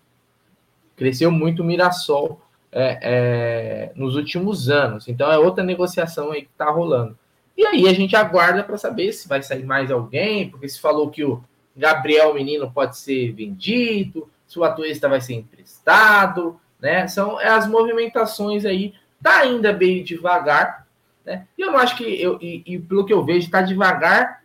[0.97, 2.41] Cresceu muito o Mirassol
[2.73, 5.09] é, é, nos últimos anos.
[5.09, 7.19] Então é outra negociação aí que está rolando.
[7.55, 11.11] E aí a gente aguarda para saber se vai sair mais alguém, porque se falou
[11.11, 11.45] que o
[11.77, 17.09] Gabriel Menino pode ser vendido, se o Atuesta vai ser emprestado, né?
[17.09, 20.87] São é as movimentações aí, tá ainda bem devagar,
[21.25, 21.47] né?
[21.57, 24.45] E eu não acho que eu e, e pelo que eu vejo tá devagar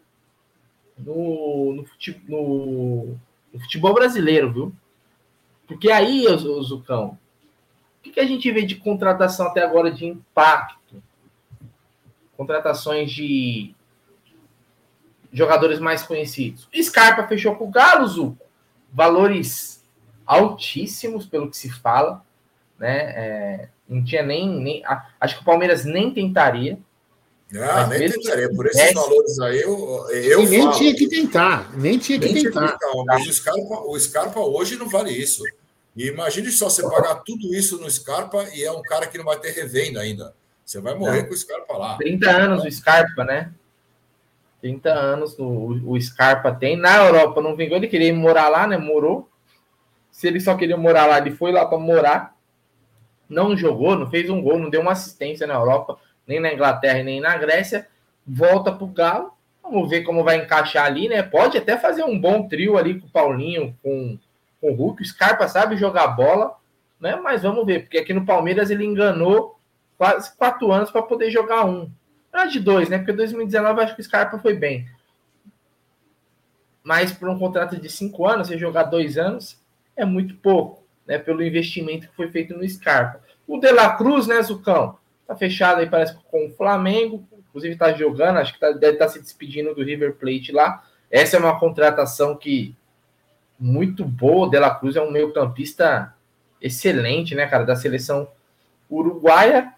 [0.97, 1.86] no, no,
[2.27, 3.17] no,
[3.53, 4.73] no futebol brasileiro, viu?
[5.67, 7.17] Porque aí, o Zucão,
[7.99, 11.03] o que, que a gente vê de contratação até agora de impacto?
[12.36, 13.75] Contratações de
[15.32, 16.67] jogadores mais conhecidos.
[16.82, 18.45] Scarpa fechou com o Galo, Zuco.
[18.91, 19.84] Valores
[20.25, 22.23] altíssimos, pelo que se fala.
[22.77, 22.97] Né?
[22.97, 24.84] É, não tinha nem, nem.
[25.19, 26.77] Acho que o Palmeiras nem tentaria.
[27.55, 28.49] Ah, nem tentaria.
[28.53, 31.75] Por esses valores aí, eu, eu nem falo, tinha que tentar.
[31.75, 32.77] Nem tinha que nem tentar.
[32.77, 33.17] Tinha que tentar.
[33.17, 35.43] O, Scarpa, o Scarpa hoje não vale isso.
[35.95, 39.25] E imagine só você pagar tudo isso no Scarpa e é um cara que não
[39.25, 40.34] vai ter revenda ainda.
[40.63, 41.97] Você vai morrer com o Scarpa lá.
[41.97, 43.51] 30 anos o Scarpa, né?
[44.62, 46.76] 30 anos o, o Scarpa tem.
[46.76, 48.78] Na Europa não vingou, ele queria morar lá, né?
[48.78, 49.30] Morou.
[50.12, 52.36] Se ele só queria morar lá, ele foi lá para morar.
[53.30, 55.97] Não jogou, não fez um gol, não deu uma assistência na Europa
[56.30, 57.88] nem na Inglaterra nem na Grécia,
[58.26, 59.34] volta para o Galo.
[59.64, 61.24] Vamos ver como vai encaixar ali, né?
[61.24, 64.18] Pode até fazer um bom trio ali com o Paulinho, com,
[64.62, 65.01] com o Hulk.
[65.01, 66.55] O Scarpa sabe jogar bola,
[66.99, 67.16] né?
[67.16, 69.60] Mas vamos ver, porque aqui no Palmeiras ele enganou
[69.97, 71.89] quase quatro anos para poder jogar um.
[72.32, 72.97] Não de dois, né?
[72.97, 74.88] Porque 2019 acho que o Scarpa foi bem.
[76.84, 79.59] Mas para um contrato de cinco anos, você jogar dois anos
[79.95, 81.17] é muito pouco, né?
[81.17, 83.21] Pelo investimento que foi feito no Scarpa.
[83.47, 84.97] O De La Cruz, né, Zucão?
[85.27, 87.27] Tá fechado aí, parece com o Flamengo.
[87.49, 90.84] Inclusive tá jogando, acho que tá, deve estar tá se despedindo do River Plate lá.
[91.09, 92.75] Essa é uma contratação que
[93.59, 94.49] muito boa.
[94.49, 96.13] De La Cruz é um meio-campista
[96.61, 98.27] excelente, né, cara, da seleção
[98.89, 99.73] uruguaia.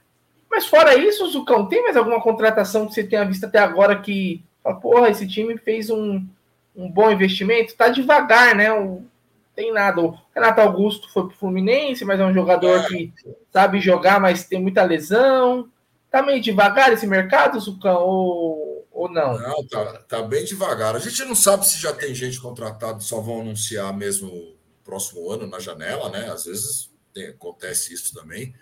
[0.51, 4.43] Mas fora isso, Zucão, tem mais alguma contratação que você tenha visto até agora que,
[4.81, 6.27] porra, esse time fez um,
[6.75, 7.73] um bom investimento?
[7.73, 8.69] Tá devagar, né?
[8.73, 9.01] O,
[9.55, 10.01] tem nada.
[10.01, 12.87] O Renato Augusto foi pro Fluminense, mas é um jogador é.
[12.87, 13.13] que
[13.49, 15.69] sabe jogar, mas tem muita lesão.
[16.11, 19.39] Tá meio devagar esse mercado, Zucão, ou, ou não?
[19.39, 20.97] Não, tá, tá bem devagar.
[20.97, 25.47] A gente não sabe se já tem gente contratada, só vão anunciar mesmo próximo ano
[25.47, 26.29] na janela, né?
[26.29, 28.53] Às vezes tem, acontece isso também,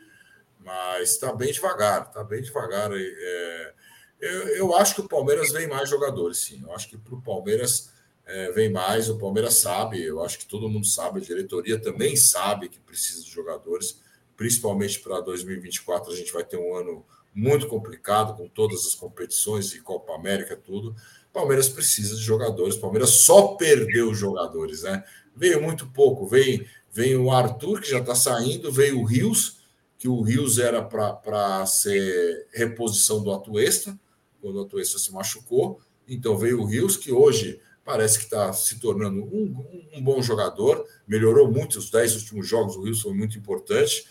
[0.70, 2.92] mas tá bem devagar, tá bem devagar.
[2.94, 3.74] É,
[4.20, 6.62] eu, eu acho que o Palmeiras vem mais jogadores, sim.
[6.62, 7.92] Eu acho que para o Palmeiras
[8.24, 12.16] é, vem mais, o Palmeiras sabe, eu acho que todo mundo sabe, a diretoria também
[12.16, 14.00] sabe que precisa de jogadores,
[14.38, 17.04] principalmente para 2024, a gente vai ter um ano
[17.34, 20.96] muito complicado com todas as competições e Copa América, tudo.
[21.34, 25.04] Palmeiras precisa de jogadores, Palmeiras só perdeu jogadores, né?
[25.36, 29.59] Veio muito pouco, veio, veio o Arthur, que já está saindo, veio o Rios,
[30.00, 34.00] que o Rios era para ser reposição do Atuesta,
[34.42, 38.80] quando o Atuesta se machucou, então veio o Rios, que hoje parece que está se
[38.80, 43.38] tornando um, um, bom jogador, melhorou muito os 10 últimos jogos, o Wilson foi muito
[43.38, 44.06] importante,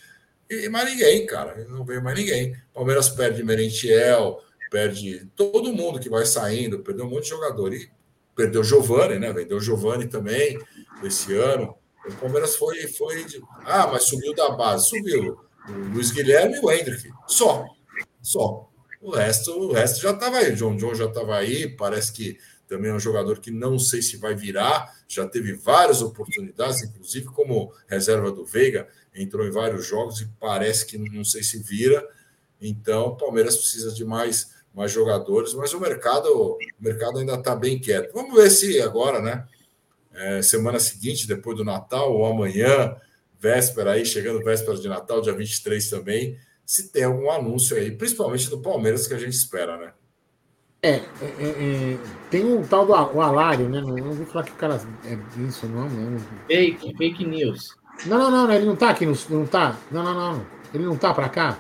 [0.51, 2.55] e mais ninguém, cara, não veio mais ninguém.
[2.75, 7.91] Palmeiras perde Merentiel, perde todo mundo que vai saindo, perdeu um monte de jogador, e
[8.37, 10.59] perdeu Giovani, né, vendeu Giovani também,
[11.03, 11.75] esse ano,
[12.07, 13.25] o Palmeiras foi, foi,
[13.65, 17.65] ah, mas subiu da base, subiu, o Luiz Guilherme e o Hendrick, só,
[18.21, 18.69] só.
[19.01, 20.53] O resto, o resto já estava aí.
[20.53, 21.69] O John John já estava aí.
[21.69, 22.37] Parece que
[22.69, 27.27] também é um jogador que não sei se vai virar, já teve várias oportunidades, inclusive
[27.27, 32.07] como reserva do Veiga, entrou em vários jogos e parece que não sei se vira.
[32.61, 37.57] Então, o Palmeiras precisa de mais, mais jogadores, mas o mercado, o mercado ainda está
[37.57, 38.13] bem quieto.
[38.13, 39.47] Vamos ver se agora, né?
[40.13, 42.95] É, semana seguinte, depois do Natal, ou amanhã,
[43.39, 48.51] véspera aí, chegando véspera de Natal, dia 23 também, se tem algum anúncio aí, principalmente
[48.51, 49.93] do Palmeiras, que a gente espera, né?
[50.81, 51.01] É, é,
[51.41, 51.99] é, é,
[52.31, 53.81] tem um tal do o Alário, né?
[53.81, 56.21] Não, não vou falar que o cara é isso, não, não.
[56.47, 57.77] Fake, fake news.
[58.07, 59.77] Não, não, não, ele não tá aqui, no, não tá.
[59.91, 60.47] Não, não, não.
[60.73, 61.59] Ele não tá pra cá.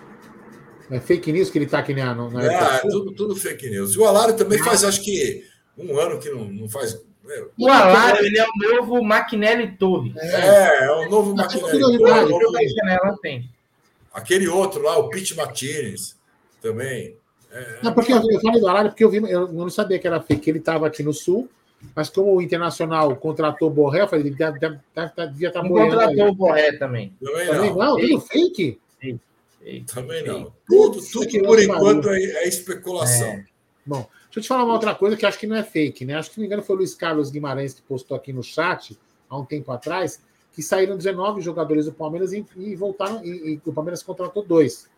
[0.90, 2.14] É fake news que ele tá aqui na.
[2.14, 3.94] na é, é tudo, tudo fake news.
[3.94, 5.44] E o Alário também faz, acho que,
[5.76, 6.96] um ano que não, não faz.
[7.28, 10.16] É, o Alário, ele é o novo Maquinelli Torres.
[10.16, 12.74] É, é o novo Maquinelli Torres.
[13.20, 13.50] tem.
[14.12, 16.16] Aquele outro lá, o Pete Martinez,
[16.60, 17.16] também.
[17.52, 20.06] É, não, porque eu, eu falei do Alário porque eu, vi, eu não sabia que
[20.06, 21.48] era fake, ele estava aqui no Sul,
[21.94, 24.80] mas como o Internacional contratou o Borré, eu falei, ele devia, devia,
[25.30, 26.30] devia estar tá Contratou aí.
[26.30, 27.14] o Borré também.
[27.22, 27.76] Também não.
[27.76, 28.80] não tudo fake?
[29.00, 29.20] Sim.
[29.92, 30.52] Também não.
[30.66, 33.28] Tudo, tudo por enquanto é, é, especulação.
[33.28, 33.44] É.
[33.84, 36.14] Bom, deixa eu te falar uma outra coisa que acho que não é fake, né?
[36.14, 38.42] Acho que, se não me engano, foi o Luiz Carlos Guimarães que postou aqui no
[38.42, 38.98] chat
[39.28, 40.22] há um tempo atrás,
[40.52, 44.88] que saíram 19 jogadores do Palmeiras e, e voltaram, e, e, o Palmeiras contratou dois.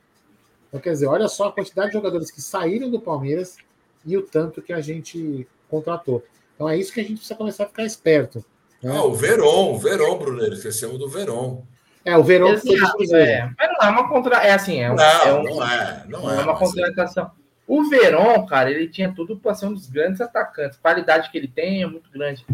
[0.68, 3.57] Então, quer dizer, olha só a quantidade de jogadores que saíram do Palmeiras
[4.05, 6.24] e o tanto que a gente contratou.
[6.55, 8.45] Então é isso que a gente precisa começar a ficar esperto.
[8.83, 8.95] Né?
[8.95, 11.64] Ah, o Veron, o Veron, Bruno, esquecemos do Veron.
[12.05, 12.76] É, o Verão foi
[13.14, 14.37] é, Mas não é uma contra.
[14.37, 16.05] É assim, é, um, não, é um, não é.
[16.09, 17.31] Não, não é, é uma contratação.
[17.72, 20.76] O Verón, cara, ele tinha tudo para ser um dos grandes atacantes.
[20.76, 22.44] A qualidade que ele tem é muito grande.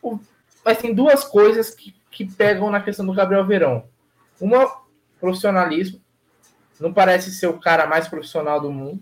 [0.00, 0.18] O,
[0.64, 3.82] mas tem duas coisas que, que pegam na questão do Gabriel Verón.
[4.40, 4.80] Uma,
[5.20, 6.00] profissionalismo.
[6.80, 8.98] Não parece ser o cara mais profissional do mundo.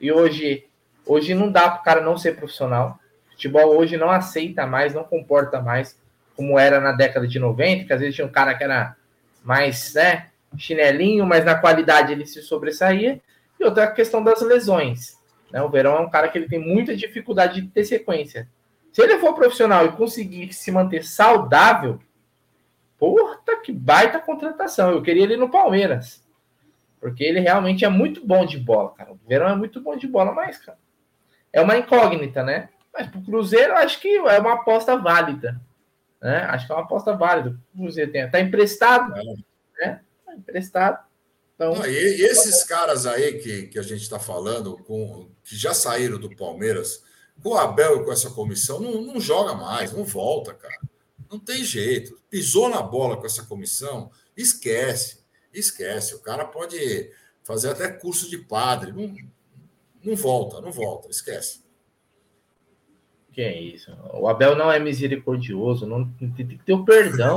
[0.00, 0.68] E hoje,
[1.04, 3.00] hoje não dá para o cara não ser profissional.
[3.26, 5.98] O futebol hoje não aceita mais, não comporta mais
[6.36, 8.94] como era na década de 90, que às vezes tinha um cara que era
[9.42, 13.20] mais, né, chinelinho, mas na qualidade ele se sobressaía.
[13.58, 15.18] E outra questão das lesões.
[15.50, 15.62] Né?
[15.62, 18.48] O Verão é um cara que ele tem muita dificuldade de ter sequência.
[18.92, 22.00] Se ele for profissional e conseguir se manter saudável,
[22.98, 23.38] porra,
[23.68, 24.90] que baita contratação.
[24.90, 26.24] Eu queria ele no Palmeiras.
[26.98, 29.12] Porque ele realmente é muito bom de bola, cara.
[29.12, 30.78] O Verão é muito bom de bola, mas, cara,
[31.52, 32.70] é uma incógnita, né?
[32.92, 35.60] Mas pro Cruzeiro, acho que é uma aposta válida.
[36.20, 36.38] Né?
[36.48, 37.56] Acho que é uma aposta válida.
[37.74, 38.28] O Cruzeiro tem.
[38.30, 39.14] Tá emprestado.
[39.16, 39.86] É.
[39.86, 40.00] Né?
[40.24, 41.04] Tá emprestado.
[41.58, 45.74] Então, e, e esses caras aí que, que a gente está falando, com, que já
[45.74, 47.02] saíram do Palmeiras,
[47.42, 50.78] com o Abel e com essa comissão, não, não joga mais, não volta, cara.
[51.28, 52.16] Não tem jeito.
[52.30, 55.24] Pisou na bola com essa comissão, esquece.
[55.52, 56.14] Esquece.
[56.14, 57.10] O cara pode
[57.42, 58.92] fazer até curso de padre.
[58.92, 59.16] Não,
[60.04, 61.64] não volta, não volta, esquece.
[63.32, 63.90] Que é isso?
[64.14, 67.36] O Abel não é misericordioso, não tem que ter o perdão,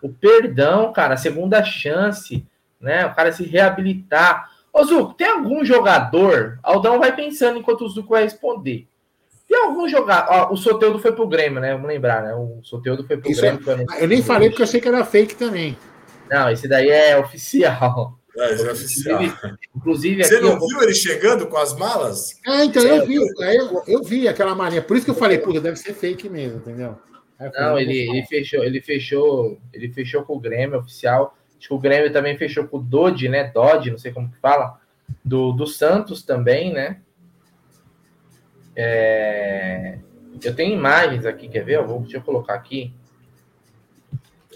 [0.00, 2.46] O perdão, cara, a segunda chance
[2.80, 3.06] né?
[3.06, 4.50] O cara se reabilitar.
[4.72, 6.58] Ô, Zuco, tem algum jogador?
[6.62, 8.86] Aldão vai pensando enquanto o Zuco vai responder.
[9.48, 10.52] Tem algum jogador?
[10.52, 11.72] o Soteudo foi pro Grêmio, né?
[11.72, 12.34] Vamos lembrar, né?
[12.34, 13.60] O Soteudo foi pro Isso Grêmio.
[13.92, 14.02] É...
[14.04, 15.76] Eu nem falei porque eu achei que era fake também.
[16.28, 18.18] Não, esse daí é oficial.
[18.36, 19.20] É, é oficial.
[19.74, 22.38] Inclusive, Você não viu ele chegando com as malas?
[22.46, 24.82] Ah, então eu é, vi, eu, eu, vi aquela malinha.
[24.82, 26.98] Por isso que eu falei, puta, deve ser fake mesmo, entendeu?
[27.54, 31.36] Não, ele, ele fechou, ele fechou, ele fechou com o Grêmio oficial.
[31.58, 33.44] Acho que o Grêmio também fechou com o Dodge, né?
[33.44, 34.80] Dodge, não sei como que fala.
[35.24, 37.00] Do, do Santos também, né?
[38.74, 39.98] É...
[40.42, 41.76] Eu tenho imagens aqui, quer ver?
[41.76, 42.94] Eu vou, deixa eu colocar aqui.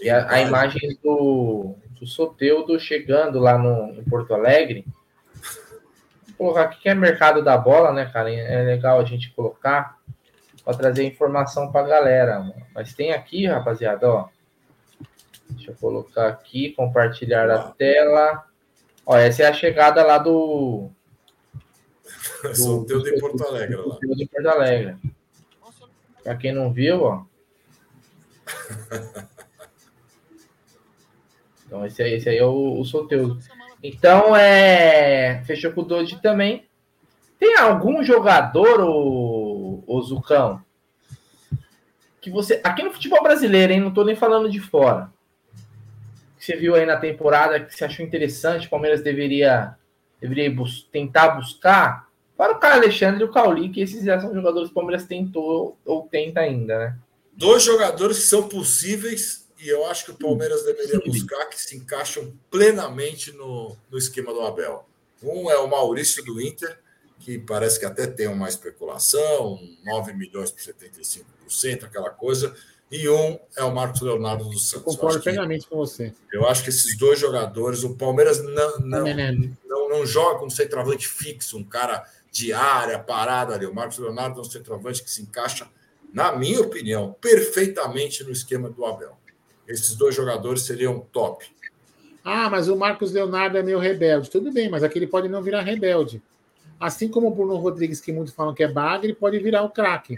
[0.01, 4.85] E a, a imagem do, do Soteudo chegando lá no, em Porto Alegre.
[6.27, 8.31] Vou colocar aqui que é mercado da bola, né, cara?
[8.31, 9.97] É legal a gente colocar
[10.63, 12.53] para trazer informação para a galera.
[12.73, 14.29] Mas tem aqui, rapaziada, ó.
[15.51, 18.45] Deixa eu colocar aqui, compartilhar a tela.
[19.05, 20.89] Ó, essa é a chegada lá do.
[22.43, 23.75] do Solteiro de Porto Alegre.
[23.75, 24.97] Do, do, de Porto Alegre.
[26.23, 27.25] Para quem não viu, ó.
[31.65, 33.39] Então, esse aí, esse aí é o, o sorteio.
[33.81, 35.41] Então, é.
[35.45, 36.67] Fechou com o Doji também.
[37.39, 40.61] Tem algum jogador, o, o Zucão,
[42.19, 42.59] que você.
[42.61, 43.79] Aqui no futebol brasileiro, hein?
[43.79, 45.09] Não tô nem falando de fora
[46.41, 49.75] que você viu aí na temporada que você achou interessante, o Palmeiras deveria,
[50.19, 52.09] deveria bus tentar buscar?
[52.35, 55.05] Para o Caio Alexandre e o Cauli, que esses já são jogadores que o Palmeiras
[55.05, 56.97] tentou ou tenta ainda, né?
[57.31, 61.77] Dois jogadores que são possíveis e eu acho que o Palmeiras deveria buscar que se
[61.77, 64.83] encaixam plenamente no, no esquema do Abel.
[65.21, 66.79] Um é o Maurício do Inter,
[67.19, 72.55] que parece que até tem uma especulação, 9 milhões por 75%, aquela coisa
[72.91, 74.85] e um é o Marcos Leonardo dos Santos.
[74.85, 76.13] Eu concordo plenamente com você.
[76.31, 79.05] Eu acho que esses dois jogadores, o Palmeiras não, não,
[79.65, 83.65] não, não joga com um centroavante fixo, um cara de área, parado ali.
[83.65, 85.69] O Marcos Leonardo é um centroavante que se encaixa,
[86.13, 89.15] na minha opinião, perfeitamente no esquema do Abel.
[89.65, 91.45] Esses dois jogadores seriam top.
[92.25, 94.29] Ah, mas o Marcos Leonardo é meio rebelde.
[94.29, 96.21] Tudo bem, mas aquele pode não virar rebelde.
[96.77, 100.17] Assim como o Bruno Rodrigues, que muitos falam que é bagre, pode virar o craque.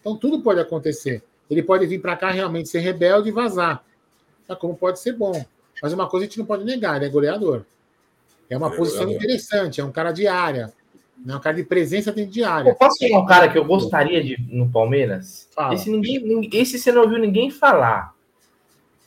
[0.00, 1.24] Então tudo pode acontecer.
[1.50, 3.84] Ele pode vir para cá realmente ser rebelde e vazar.
[4.46, 4.56] Tá?
[4.56, 5.44] Como pode ser bom.
[5.82, 7.64] Mas uma coisa a gente não pode negar, ele é goleador.
[8.48, 9.24] É uma é posição goleador.
[9.24, 10.72] interessante, é um cara de área.
[11.26, 12.70] É um cara de presença dentro de área.
[12.70, 15.48] Eu posso falar um cara que eu gostaria de no Palmeiras?
[15.72, 18.12] Esse, ninguém, esse você não ouviu ninguém falar.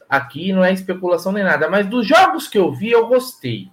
[0.09, 3.69] Aqui não é especulação nem nada, mas dos jogos que eu vi, eu gostei.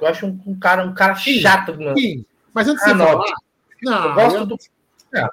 [0.00, 1.74] Eu acho um, um cara, um cara chato.
[1.74, 2.24] Sim, sim.
[2.52, 3.24] mas antes de você falar...
[3.82, 4.46] Não, eu gosto eu...
[4.46, 4.56] do...
[5.12, 5.30] Não.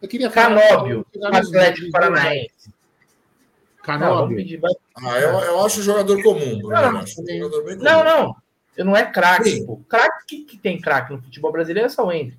[0.00, 2.72] Eu queria Canóbio, Atlético Paranaense.
[3.82, 4.60] Canóbio.
[4.96, 6.70] Ah, eu, eu acho jogador comum, Bruno.
[6.70, 7.82] Não, um jogador comum.
[7.82, 8.36] não, não.
[8.76, 9.66] Eu não é craque.
[9.88, 12.38] Craque que, que tem craque no futebol brasileiro é só o Ender.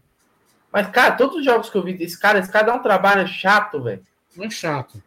[0.72, 3.28] Mas, cara, todos os jogos que eu vi desse cara, esse cara dá um trabalho
[3.28, 4.04] chato, velho.
[4.36, 5.02] Não é chato.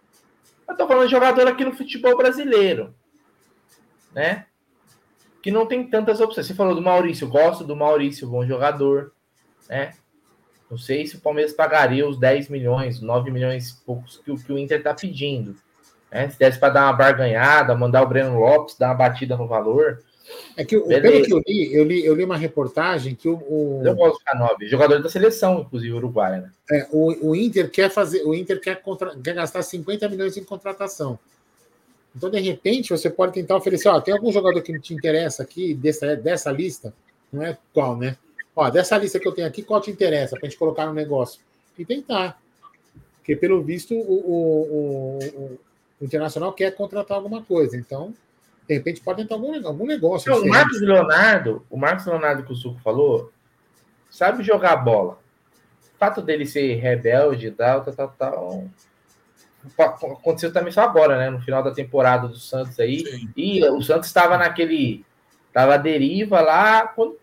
[0.68, 2.94] Eu tô falando de jogador aqui no futebol brasileiro,
[4.12, 4.46] né?
[5.42, 6.46] Que não tem tantas opções.
[6.46, 9.12] Você falou do Maurício, gosto do Maurício, bom jogador,
[9.68, 9.92] né?
[10.70, 14.58] Não sei se o Palmeiras pagaria os 10 milhões, 9 milhões poucos que, que o
[14.58, 15.54] Inter tá pedindo.
[16.10, 16.28] Né?
[16.30, 20.02] Se desse para dar uma barganhada, mandar o Breno Lopes dar uma batida no valor,
[20.56, 21.02] é que, Beleza.
[21.02, 23.36] pelo que eu li, eu li, eu li uma reportagem que o.
[23.36, 23.82] o...
[23.84, 26.50] Eu gosto do Canobi, jogador da seleção, inclusive, uruguaia, né?
[26.70, 30.44] É, o, o Inter quer fazer, o Inter quer, contra, quer gastar 50 milhões em
[30.44, 31.18] contratação.
[32.16, 35.74] Então, de repente, você pode tentar oferecer, ó, tem algum jogador que te interessa aqui
[35.74, 36.94] dessa, dessa lista?
[37.32, 38.16] Não é qual, né?
[38.56, 40.94] Ó, dessa lista que eu tenho aqui, qual te interessa para a gente colocar no
[40.94, 41.40] negócio?
[41.76, 42.40] E tentar.
[43.16, 45.58] Porque, pelo visto, o, o, o,
[46.00, 47.76] o Internacional quer contratar alguma coisa.
[47.76, 48.14] Então,
[48.68, 50.30] de repente pode entrar algum, algum negócio.
[50.30, 53.32] Não, o Marcos Leonardo, o Marcos Leonardo que o Suco falou,
[54.10, 55.18] sabe jogar bola.
[55.94, 58.64] O fato dele ser rebelde e tal, tal, tal, tal.
[59.78, 61.30] Aconteceu também só agora, né?
[61.30, 63.04] No final da temporada do Santos aí.
[63.06, 63.28] Sim.
[63.36, 65.04] E o Santos estava naquele.
[65.52, 66.86] Tava à deriva lá.
[66.88, 67.16] Quando,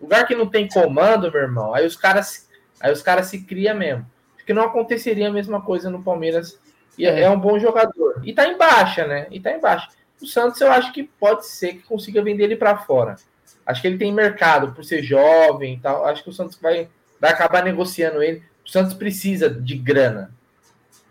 [0.00, 1.74] lugar que não tem comando, meu irmão.
[1.74, 2.48] Aí os caras,
[2.80, 4.06] aí os caras se criam mesmo.
[4.36, 6.58] Acho que não aconteceria a mesma coisa no Palmeiras.
[6.96, 8.20] E é, é um bom jogador.
[8.24, 9.26] E tá em baixa, né?
[9.30, 9.88] E tá em baixa.
[10.20, 13.16] O Santos eu acho que pode ser que consiga vender ele para fora.
[13.64, 16.04] Acho que ele tem mercado por ser jovem e tal.
[16.04, 16.88] Acho que o Santos vai,
[17.20, 18.42] vai acabar negociando ele.
[18.66, 20.32] O Santos precisa de grana.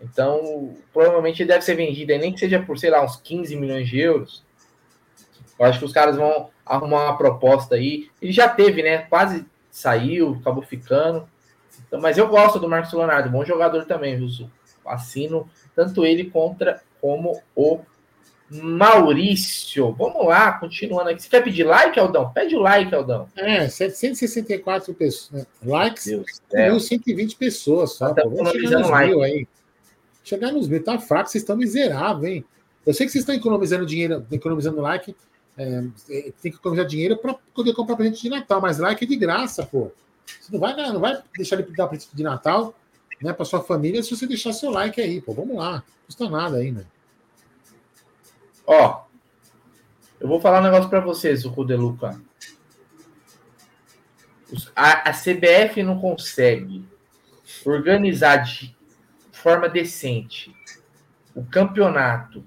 [0.00, 3.88] Então, provavelmente ele deve ser vendido, nem que seja por, sei lá, uns 15 milhões
[3.88, 4.44] de euros.
[5.58, 8.08] Eu acho que os caras vão arrumar uma proposta aí.
[8.20, 8.98] Ele já teve, né?
[8.98, 11.28] Quase saiu, acabou ficando.
[11.86, 14.50] Então, mas eu gosto do Marcos Leonardo, bom jogador também, viu?
[14.84, 17.80] Assino tanto ele contra como o
[18.50, 19.92] Maurício.
[19.92, 21.22] Vamos lá, continuando aqui.
[21.22, 22.32] Você quer pedir like, Aldão?
[22.32, 23.28] Pede o like, Aldão.
[23.36, 25.42] É, 764 pessoas.
[25.42, 25.46] Né?
[25.62, 26.06] Likes,
[26.52, 28.12] 1.120 pessoas só.
[28.12, 29.10] Tá chegar nos like.
[29.10, 29.46] mil aí.
[30.24, 32.44] Chegar nos mil, tá fraco, vocês estão miseráveis, hein?
[32.86, 35.14] Eu sei que vocês estão economizando dinheiro, economizando like.
[35.58, 35.82] É,
[36.40, 39.66] tem que economizar dinheiro para poder comprar presente de Natal, mas like é de graça,
[39.66, 39.90] pô.
[40.24, 42.74] Você não vai, não vai deixar de dar presente de Natal
[43.20, 45.32] né, para sua família se você deixar seu like aí, pô.
[45.32, 45.72] Vamos lá.
[45.72, 46.86] Não custa nada ainda.
[48.66, 49.02] Ó,
[50.20, 52.20] eu vou falar um negócio para vocês, o Rudeluca.
[54.74, 56.84] A, a CBF não consegue
[57.64, 58.76] organizar de
[59.32, 60.54] forma decente
[61.34, 62.44] o campeonato.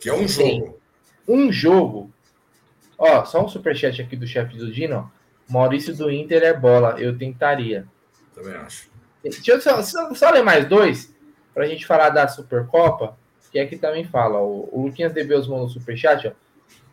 [0.00, 0.80] Que é um jogo.
[1.26, 2.13] Um jogo.
[2.98, 5.10] Ó, só um superchat aqui do chefe do Dino.
[5.48, 6.96] Maurício do Inter é bola.
[6.98, 7.86] Eu tentaria.
[8.34, 8.88] Também acho.
[9.22, 11.14] Deixa eu só, só, só ler mais dois
[11.52, 13.16] para a gente falar da Supercopa
[13.54, 14.40] que aqui também fala.
[14.40, 16.32] O, o Luquinhas de Beusman no Superchat, ó.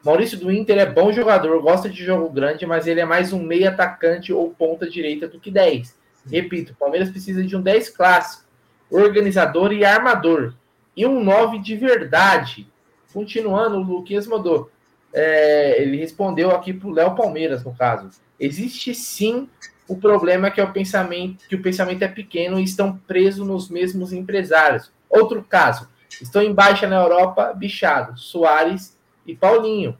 [0.05, 3.41] Maurício do Inter é bom jogador, gosta de jogo grande, mas ele é mais um
[3.41, 5.95] meio atacante ou ponta direita do que 10.
[6.31, 8.45] Repito, o Palmeiras precisa de um 10 clássico,
[8.91, 10.53] organizador e armador.
[10.95, 12.67] E um 9 de verdade.
[13.11, 14.69] Continuando, o Luquinhas mandou.
[15.13, 18.09] É, ele respondeu aqui para o Léo Palmeiras, no caso.
[18.39, 19.49] Existe sim
[19.87, 23.69] o problema que é o pensamento, que o pensamento é pequeno e estão presos nos
[23.69, 24.91] mesmos empresários.
[25.09, 25.89] Outro caso,
[26.19, 29.97] Estão em baixa na Europa, bichado, Soares e Paulinho.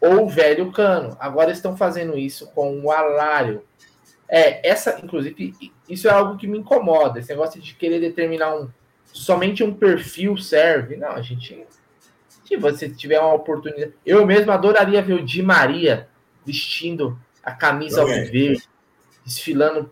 [0.00, 1.16] Ou o velho Cano.
[1.20, 3.62] Agora estão fazendo isso com o Alário.
[4.28, 5.54] É, essa, inclusive,
[5.88, 7.20] isso é algo que me incomoda.
[7.20, 8.68] Esse negócio de querer determinar um.
[9.12, 10.96] Somente um perfil serve.
[10.96, 11.64] Não, a gente.
[12.52, 13.94] Se você tiver uma oportunidade.
[14.04, 16.08] Eu mesmo adoraria ver o Di Maria
[16.44, 18.68] vestindo a camisa alviverde,
[19.24, 19.90] desfilando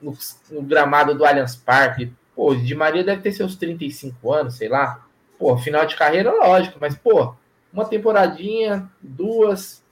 [0.00, 0.16] no,
[0.50, 5.04] no, gramado do Allianz Parque, Pô, de Maria deve ter seus 35 anos, sei lá.
[5.36, 7.34] Pô, final de carreira, lógico, mas, pô,
[7.72, 9.82] uma temporadinha, duas,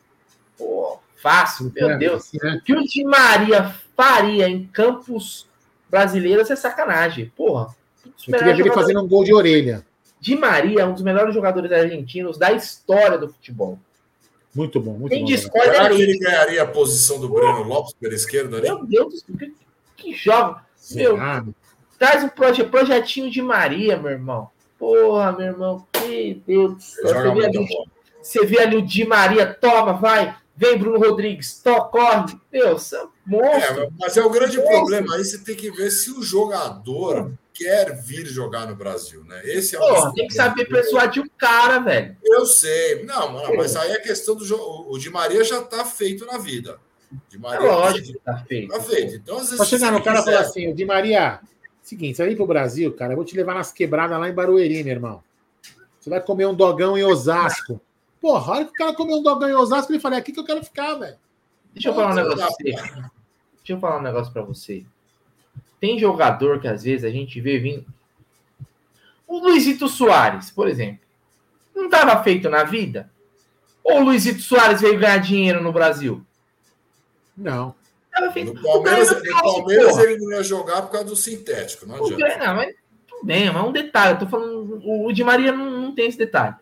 [0.56, 2.32] pô, fácil, meu é, Deus.
[2.34, 2.54] É.
[2.54, 5.48] O que o Di Maria faria em campos
[5.90, 7.74] brasileiros é sacanagem, porra.
[8.04, 9.84] Eu queria ver ele fazendo um gol de orelha.
[10.20, 13.78] Di Maria é um dos melhores jogadores argentinos da história do futebol.
[14.54, 15.26] Muito bom, muito Quem bom.
[15.26, 18.66] discorda Será que ele ganharia a posição do Breno Lopes pela esquerda ali?
[18.66, 19.54] Meu Deus, que,
[19.96, 20.64] que joga.
[20.92, 21.18] Meu,
[21.98, 24.50] Traz um proje projetinho de Maria, meu irmão.
[24.78, 25.86] Porra, meu irmão.
[26.06, 27.04] Meu Deus do céu.
[27.04, 27.68] Você vê, ali,
[28.22, 30.36] você vê ali o Di Maria, toma, vai.
[30.56, 32.34] Vem, Bruno Rodrigues, to, corre.
[32.50, 33.82] Deus, é monstro.
[33.82, 34.74] É, mas é o grande monstro.
[34.74, 35.14] problema.
[35.14, 39.40] Aí você tem que ver se o jogador quer vir jogar no Brasil, né?
[39.44, 42.16] Esse é o Porra, tem que saber persuadir o cara, velho.
[42.22, 43.04] Eu sei.
[43.04, 44.86] Não, não mas aí a questão do jogo.
[44.88, 46.78] O Di Maria já tá feito na vida.
[47.28, 48.72] Di Maria é lógico que tá feito.
[48.72, 49.14] Tá feito.
[49.14, 49.59] Então, às vezes.
[49.59, 51.40] Pode chegar no cara e falar assim: o Di Maria,
[51.86, 54.34] Seguinte, você vai vir pro Brasil, cara, eu vou te levar nas quebradas lá em
[54.34, 55.22] Barueri, meu irmão.
[56.00, 57.80] Você vai comer um dogão em Osasco.
[58.20, 60.32] Porra, a hora que o cara comer um dogão em Osasco, ele fala, é aqui
[60.32, 61.16] que eu quero ficar, velho.
[61.72, 62.72] Deixa eu falar um negócio pra você.
[62.72, 63.12] Deixa
[63.68, 64.86] eu falar um negócio pra você.
[65.81, 67.87] Tem jogador que às vezes a gente vê vindo.
[69.27, 71.01] O Luizito Soares, por exemplo,
[71.74, 73.11] não estava feito na vida?
[73.83, 76.24] Ou o Luizito Soares veio ganhar dinheiro no Brasil?
[77.37, 77.74] Não.
[78.33, 78.55] Feito...
[78.55, 82.39] No Palmeiras, no Palmeiras ele não ia jogar por causa do sintético, não adianta.
[82.39, 82.74] Não, mas
[83.07, 84.14] tudo bem, mas é um detalhe.
[84.14, 86.55] Eu tô falando, o, o Di Maria não, não, tem esse detalhe.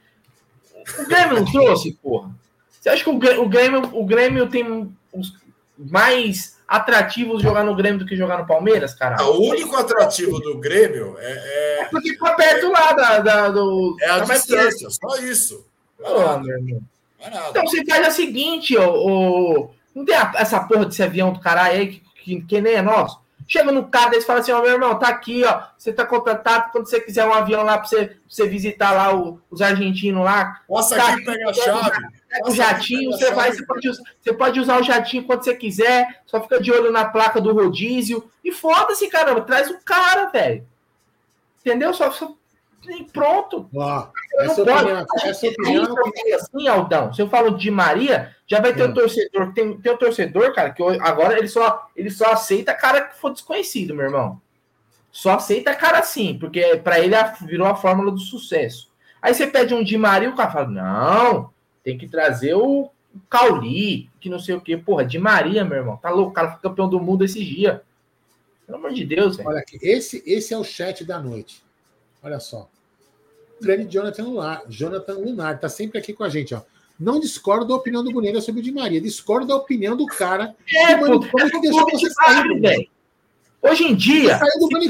[0.99, 2.31] O Grêmio não trouxe, porra.
[2.69, 5.33] Você acha que o Grêmio, o Grêmio, o Grêmio tem os
[5.79, 9.23] mais atrativos jogar no Grêmio do que jogar no Palmeiras, cara?
[9.25, 11.33] O único atrativo do Grêmio é.
[11.33, 13.97] É, é porque fica perto lá da, da do.
[14.01, 15.67] É a distância, só isso.
[15.99, 16.83] Não, meu irmão.
[17.51, 21.87] Então você faz o seguinte, o, não tem essa porra desse avião do caralho aí
[21.89, 23.23] que, que, que nem é nosso.
[23.47, 25.63] Chega no cara, eles falam assim: Ó, oh, meu irmão, tá aqui, ó.
[25.77, 29.15] Você tá contratado quando você quiser um avião lá pra você, pra você visitar lá
[29.15, 30.63] o, os argentinos lá.
[30.69, 31.99] Passa tá aqui, pega a chave.
[32.35, 36.23] Pega o jatinho, você vai, você pode, você pode usar o jatinho quando você quiser.
[36.27, 38.29] Só fica de olho na placa do rodízio.
[38.43, 40.67] E foda-se, caramba, traz o cara, velho.
[41.61, 41.95] Entendeu?
[41.95, 42.35] Só, só
[42.89, 43.69] e pronto.
[43.75, 44.09] Ó,
[44.41, 46.37] essa opinião, essa opinião...
[46.37, 49.53] assim, Aldão, se eu falo de Maria, já vai ter o um torcedor.
[49.53, 53.31] Tem, tem um torcedor, cara, que agora ele só, ele só aceita cara que for
[53.31, 54.41] desconhecido, meu irmão.
[55.11, 58.93] Só aceita cara assim, porque para ele virou a fórmula do sucesso.
[59.23, 61.54] Aí você pede um de Maria, o cara fala: não,
[61.85, 62.91] tem que trazer o
[63.31, 64.77] Cauli, que não sei o que.
[64.77, 65.97] Porra, de Maria, meu irmão.
[65.97, 67.83] Tá louco, o cara foi campeão do mundo esse dia.
[68.67, 69.49] Pelo amor de Deus, velho.
[69.51, 71.63] Olha aqui, esse, esse é o chat da noite.
[72.23, 72.69] Olha só
[73.61, 76.63] grande Jonathan Lunar, Jonathan Lunar, tá sempre aqui com a gente, ó.
[76.99, 80.55] Não discordo da opinião do Bonega sobre o Di Maria, discordo da opinião do cara
[80.73, 82.89] é, que, pô, como é que deixou você sair, velho.
[83.61, 84.39] Hoje em dia,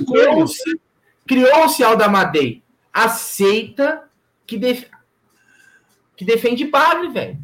[0.07, 0.81] criou-se
[1.27, 1.51] criou
[1.87, 2.63] Aldamadei.
[2.93, 4.03] Aceita
[4.47, 4.85] que, def...
[6.17, 7.39] que defende Bagre, velho.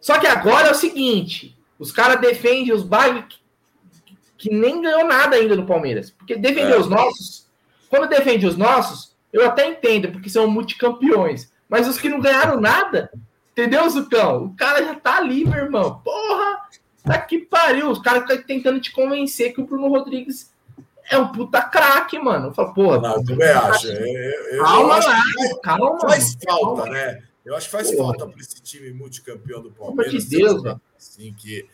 [0.00, 3.38] Só que agora é o seguinte: os caras defendem os Bagre que,
[4.36, 6.10] que, nem ganhou nada ainda no Palmeiras.
[6.10, 6.78] Porque defender é.
[6.78, 7.48] os nossos,
[7.88, 11.50] quando defende os nossos, eu até entendo, porque são multicampeões.
[11.68, 13.10] Mas os que não ganharam nada,
[13.52, 14.44] entendeu, Zucão?
[14.44, 16.00] O cara já tá ali, meu irmão.
[16.04, 16.60] Porra!
[17.02, 17.90] Tá que pariu.
[17.90, 20.52] Os caras ficam tentando te convencer que o Bruno Rodrigues
[21.10, 22.48] é um puta craque, mano.
[22.48, 23.00] Eu falo, porra.
[23.00, 23.88] Não, eu também acho.
[23.88, 25.22] Eu, calma lá,
[25.62, 26.00] calma.
[26.00, 26.86] Faz falta, calma.
[26.90, 27.22] né?
[27.44, 28.16] Eu acho que faz porra.
[28.16, 30.24] falta para esse time multicampeão do Palmeiras.
[30.24, 30.62] De Deus.
[30.96, 31.66] Assim, que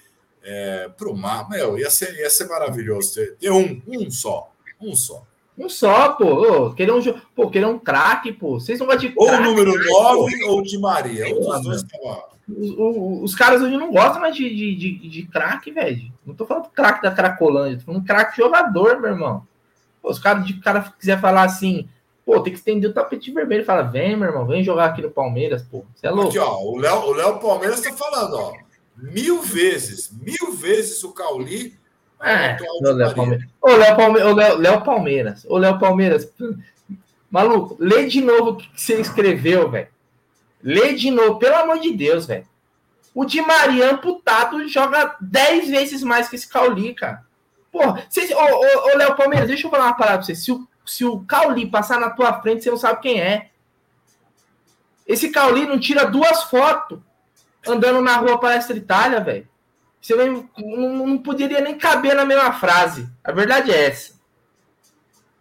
[0.43, 4.51] é, pro mar, meu, ia ser, ia ser maravilhoso ter, ter um, um só.
[4.81, 5.27] Um só.
[5.59, 6.73] Um só, pô.
[6.73, 7.01] Querer um,
[7.35, 8.61] pô, querer um craque, pô.
[8.61, 11.27] Vocês não gostam de Ou o número 9 ou de Maria.
[11.35, 11.85] Um dois
[12.49, 12.71] os,
[13.23, 16.11] os, caras hoje não gostam mais de, de, de, de craque, velho.
[16.25, 19.47] Não tô falando craque da Cracolândia, tô falando craque jogador, meu irmão.
[20.01, 21.87] Pô, os caras de cara quiser falar assim,
[22.29, 23.65] pô, tem que estender o tapete vermelho.
[23.65, 25.83] Fala, vem, meu irmão, vem jogar aqui no Palmeiras, pô.
[25.95, 26.29] Você é louco.
[26.29, 28.53] Aqui, ó, o Léo, o Léo Palmeiras tá falando, ó.
[28.95, 31.79] Mil vezes, mil vezes o Cauli
[32.21, 33.49] é, o Léo Palmeiras.
[33.63, 34.31] Ô, Léo Palmeiras.
[34.31, 35.47] Ô, Léo Palmeiras.
[35.49, 36.33] Ô, Léo Palmeiras.
[37.31, 39.89] Maluco, lê de novo o que você escreveu, velho.
[40.63, 42.47] Lê de novo, pelo amor de Deus, velho.
[43.15, 47.25] O Di Maria amputado joga 10 vezes mais que esse Cauli, cara.
[47.73, 50.35] Porra, vocês, ô, ô, ô, Léo Palmeiras, deixa eu falar uma parada pra você.
[50.35, 53.51] Se o, se o Cauli passar na tua frente, você não sabe quem é.
[55.07, 56.99] Esse Cauli não tira duas fotos
[57.67, 59.47] andando na rua Palestra Itália, velho.
[60.01, 63.07] Você não, não, poderia nem caber na mesma frase.
[63.23, 64.15] A verdade é essa.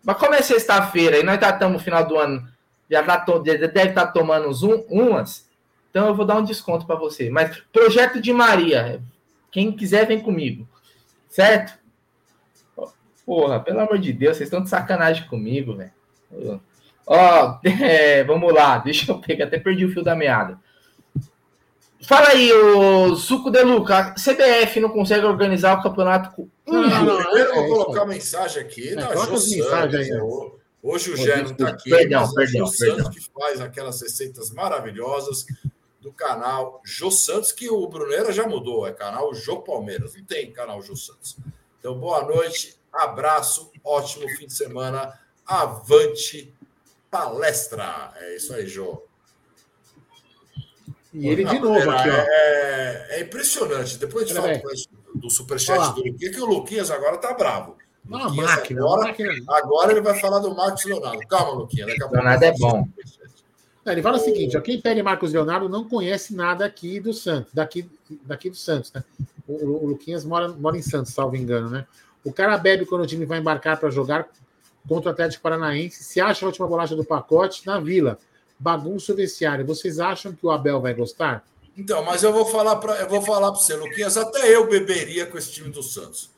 [0.03, 2.47] Mas como é sexta-feira e nós estamos tá, no final do ano,
[2.89, 5.49] já, tá to, deve estar tá tomando um, umas,
[5.89, 7.29] então eu vou dar um desconto para você.
[7.29, 9.01] Mas projeto de Maria,
[9.51, 10.67] quem quiser vem comigo,
[11.29, 11.76] certo?
[13.27, 16.61] Porra, pelo amor de Deus, vocês estão de sacanagem comigo, velho.
[17.05, 20.57] Ó, é, vamos lá, deixa eu pegar, até perdi o fio da meada.
[22.03, 23.97] Fala aí, o Suco de Luca.
[23.97, 28.03] A CBF não consegue organizar o campeonato com um não, não, Primeiro eu vou colocar
[28.03, 28.89] uma mensagem aqui.
[28.89, 30.21] É, não, mensagem aí.
[30.81, 32.97] Hoje o Gé não está aqui, perdão, perdão, o perdão.
[32.97, 35.45] Santos que faz aquelas receitas maravilhosas
[35.99, 40.49] do canal Jô Santos, que o Brunera já mudou, é canal Jô Palmeiras, não tem
[40.53, 41.35] canal Jô Santos.
[41.79, 46.53] Então, boa noite, abraço, ótimo fim de semana, avante
[47.09, 48.11] palestra.
[48.17, 49.01] É isso aí, Jô.
[51.13, 52.13] E ele de novo aqui, ó.
[52.13, 53.97] É, é impressionante.
[53.97, 54.61] Depois de falar
[55.15, 57.75] do superchat do Luquinhas, que o Luquinhas agora tá bravo.
[58.07, 59.33] Uma máquina, agora, máquina.
[59.49, 61.19] agora ele vai falar do Marcos Leonardo.
[61.27, 61.87] Calma, Luquinhas.
[61.87, 62.87] Daqui a Leonardo é bom.
[63.85, 67.51] ele fala o seguinte: ó, quem pede Marcos Leonardo não conhece nada aqui do Santos,
[67.53, 67.89] daqui,
[68.23, 69.03] daqui do Santos, né?
[69.47, 71.85] O, o, o Luquinhas mora, mora em Santos, salvo engano, né?
[72.27, 74.27] O cara bebe quando o time vai embarcar para jogar
[74.87, 78.19] contra o Atlético Paranaense, se acha a última bolacha do pacote na vila
[78.59, 79.65] bagunça o vestiário.
[79.65, 81.45] Vocês acham que o Abel vai gostar?
[81.77, 85.25] Então, mas eu vou falar para eu vou falar para você, Luquinhas, até eu beberia
[85.25, 86.31] com esse time do Santos.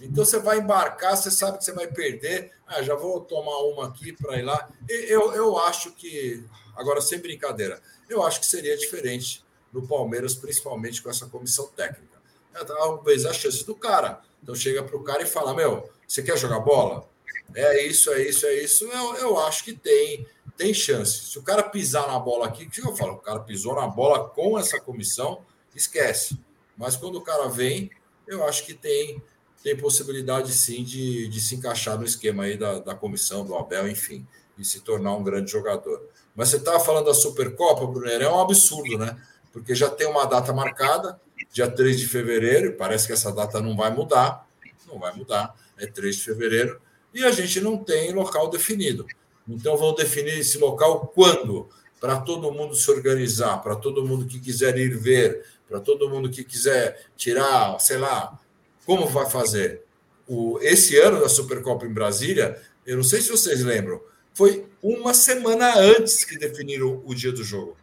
[0.00, 2.52] Então você vai embarcar, você sabe que você vai perder.
[2.66, 4.68] Ah, já vou tomar uma aqui para ir lá.
[4.88, 6.44] Eu, eu acho que,
[6.76, 12.20] agora sem brincadeira, eu acho que seria diferente no Palmeiras, principalmente com essa comissão técnica.
[12.54, 14.20] É, talvez a chance do cara.
[14.42, 17.08] Então chega para o cara e fala: Meu, você quer jogar bola?
[17.54, 18.84] É isso, é isso, é isso.
[18.86, 20.26] Eu, eu acho que tem,
[20.56, 21.26] tem chance.
[21.26, 23.14] Se o cara pisar na bola aqui, o que eu falo?
[23.14, 25.42] O cara pisou na bola com essa comissão,
[25.74, 26.38] esquece.
[26.76, 27.90] Mas quando o cara vem,
[28.26, 29.22] eu acho que tem,
[29.62, 33.88] tem possibilidade sim de, de se encaixar no esquema aí da, da comissão, do Abel,
[33.88, 34.26] enfim,
[34.58, 36.02] e se tornar um grande jogador.
[36.34, 39.20] Mas você estava falando da Supercopa, Brunner, é um absurdo, né?
[39.52, 41.20] Porque já tem uma data marcada,
[41.52, 44.48] dia 3 de fevereiro, parece que essa data não vai mudar,
[44.88, 46.80] não vai mudar, é 3 de fevereiro,
[47.14, 49.06] e a gente não tem local definido.
[49.46, 51.68] Então vão definir esse local quando?
[52.00, 56.30] Para todo mundo se organizar, para todo mundo que quiser ir ver, para todo mundo
[56.30, 58.40] que quiser tirar, sei lá,
[58.84, 59.82] como vai fazer?
[60.26, 64.00] O, esse ano da Supercopa em Brasília, eu não sei se vocês lembram,
[64.34, 67.76] foi uma semana antes que definiram o dia do jogo.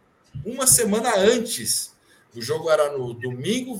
[0.44, 1.94] Uma semana antes.
[2.34, 3.78] O jogo era no domingo,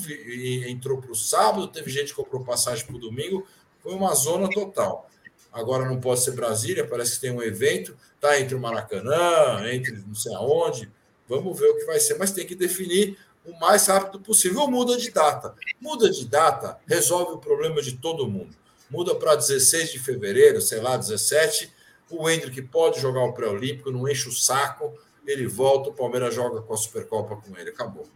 [0.66, 3.46] entrou para o sábado, teve gente que comprou passagem para o domingo,
[3.80, 5.08] foi uma zona total.
[5.52, 9.92] Agora não pode ser Brasília, parece que tem um evento, tá entre o Maracanã, entre
[10.06, 10.90] não sei aonde.
[11.28, 14.60] Vamos ver o que vai ser, mas tem que definir o mais rápido possível.
[14.60, 15.54] Ou muda de data.
[15.80, 18.54] Muda de data, resolve o problema de todo mundo.
[18.88, 21.72] Muda para 16 de fevereiro, sei lá, 17.
[22.10, 24.92] O Hendrick pode jogar o pré-olímpico, não enche o saco,
[25.24, 27.70] ele volta, o Palmeiras joga com a Supercopa com ele.
[27.70, 28.08] Acabou.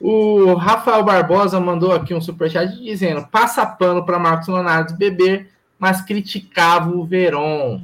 [0.00, 6.02] O Rafael Barbosa mandou aqui um superchat dizendo: passa pano para Marcos Leonardo beber, mas
[6.02, 7.82] criticava o Veron.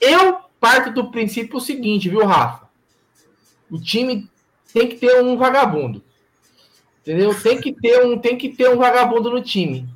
[0.00, 2.66] Eu parto do princípio seguinte, viu, Rafa?
[3.70, 4.28] O time
[4.72, 6.04] tem que ter um vagabundo.
[7.00, 7.34] Entendeu?
[7.40, 9.88] Tem que ter um, tem que ter um vagabundo no time.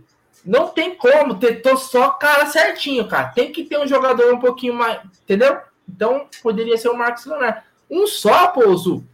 [0.44, 3.28] Não tem como ter só cara certinho, cara.
[3.28, 5.60] Tem que ter um jogador um pouquinho mais, entendeu?
[5.88, 7.62] Então poderia ser o Marcos Leonardo.
[7.90, 9.04] Um só, Pouso.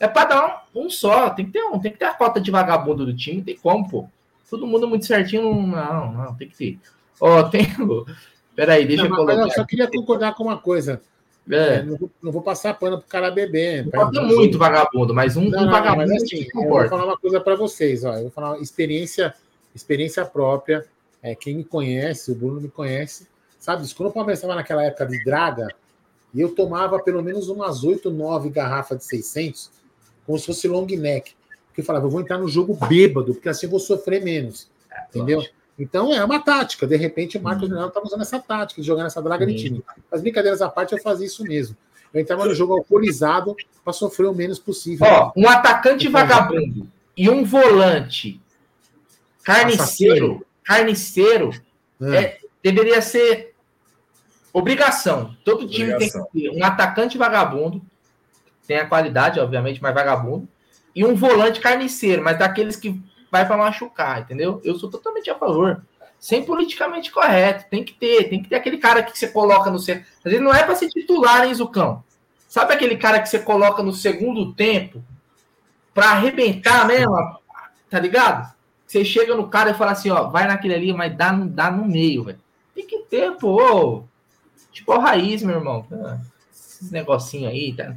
[0.00, 1.30] É para dar um, um, só.
[1.30, 3.42] Tem que ter um, tem que ter a cota de vagabundo do time.
[3.42, 4.08] Tem como, pô.
[4.50, 5.54] Todo mundo muito certinho.
[5.66, 6.78] Não, não, tem que ter.
[7.20, 7.66] Ó, oh, tem.
[8.54, 9.42] Peraí, deixa não, eu colocar.
[9.42, 11.00] Eu só queria concordar com uma coisa.
[11.50, 11.56] É.
[11.56, 13.90] É, não, vou, não, vou, passar pano pro cara beber.
[13.90, 16.08] Pode muito vagabundo, mas um, não, um vagabundo.
[16.08, 18.04] Mas assim, eu vou falar uma coisa para vocês.
[18.04, 19.34] Ó, eu vou falar uma experiência,
[19.74, 20.86] experiência própria.
[21.22, 23.26] É, quem me conhece, o Bruno me conhece,
[23.58, 23.86] sabe.
[23.94, 25.68] Quando o Palmeiras estava naquela época de draga,
[26.34, 29.70] e eu tomava pelo menos umas 8, 9 garrafas de 600,
[30.26, 31.34] como se fosse long neck.
[31.68, 34.68] Porque eu falava, eu vou entrar no jogo bêbado, porque assim eu vou sofrer menos.
[34.90, 35.38] É, entendeu?
[35.38, 35.54] Lógico.
[35.78, 36.86] Então é uma tática.
[36.86, 39.84] De repente, o Marcos Leonardo estava usando essa tática de jogar nessa draga de time.
[40.10, 41.76] As brincadeiras à parte, eu fazia isso mesmo.
[42.12, 45.04] Eu entrava no jogo alcoolizado para sofrer o menos possível.
[45.04, 48.40] Ó, um atacante vagabundo e um volante
[49.42, 51.50] carniceiro, carniceiro
[52.00, 52.16] é.
[52.16, 53.53] É, deveria ser
[54.54, 55.36] obrigação.
[55.44, 56.26] Todo time obrigação.
[56.32, 57.82] tem que ter um atacante vagabundo,
[58.66, 60.48] tem a qualidade, obviamente, mas vagabundo,
[60.94, 64.60] e um volante carniceiro, mas daqueles que vai para machucar, entendeu?
[64.64, 65.82] Eu sou totalmente a favor.
[66.20, 67.68] Sem politicamente correto.
[67.68, 69.76] Tem que ter, tem que ter aquele cara que você coloca no.
[69.76, 72.02] Às vezes não é para ser titular, hein, Zucão?
[72.48, 75.04] Sabe aquele cara que você coloca no segundo tempo
[75.92, 77.12] para arrebentar mesmo?
[77.90, 78.54] Tá ligado?
[78.86, 81.84] Você chega no cara e fala assim, ó, vai naquele ali, mas dá, dá no
[81.84, 82.40] meio, velho.
[82.74, 84.04] Tem que ter, pô.
[84.74, 85.86] Tipo a raiz, meu irmão.
[85.92, 86.18] Ah,
[86.52, 87.96] esses negocinho aí, tá?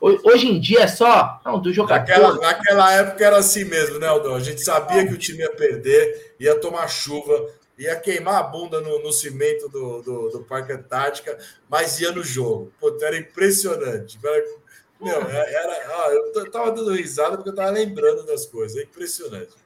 [0.00, 2.06] Hoje em dia é só não, do jogador.
[2.06, 4.36] Naquela, naquela época era assim mesmo, né, Aldão?
[4.36, 8.80] A gente sabia que o time ia perder, ia tomar chuva, ia queimar a bunda
[8.80, 11.36] no, no cimento do, do, do, Parque Antártica,
[11.68, 12.72] mas ia no jogo.
[12.78, 14.16] Pô, era impressionante.
[14.22, 14.44] Era,
[15.00, 18.76] meu, é, era, ah, eu tava dando risada porque eu tava lembrando das coisas.
[18.76, 19.63] É impressionante.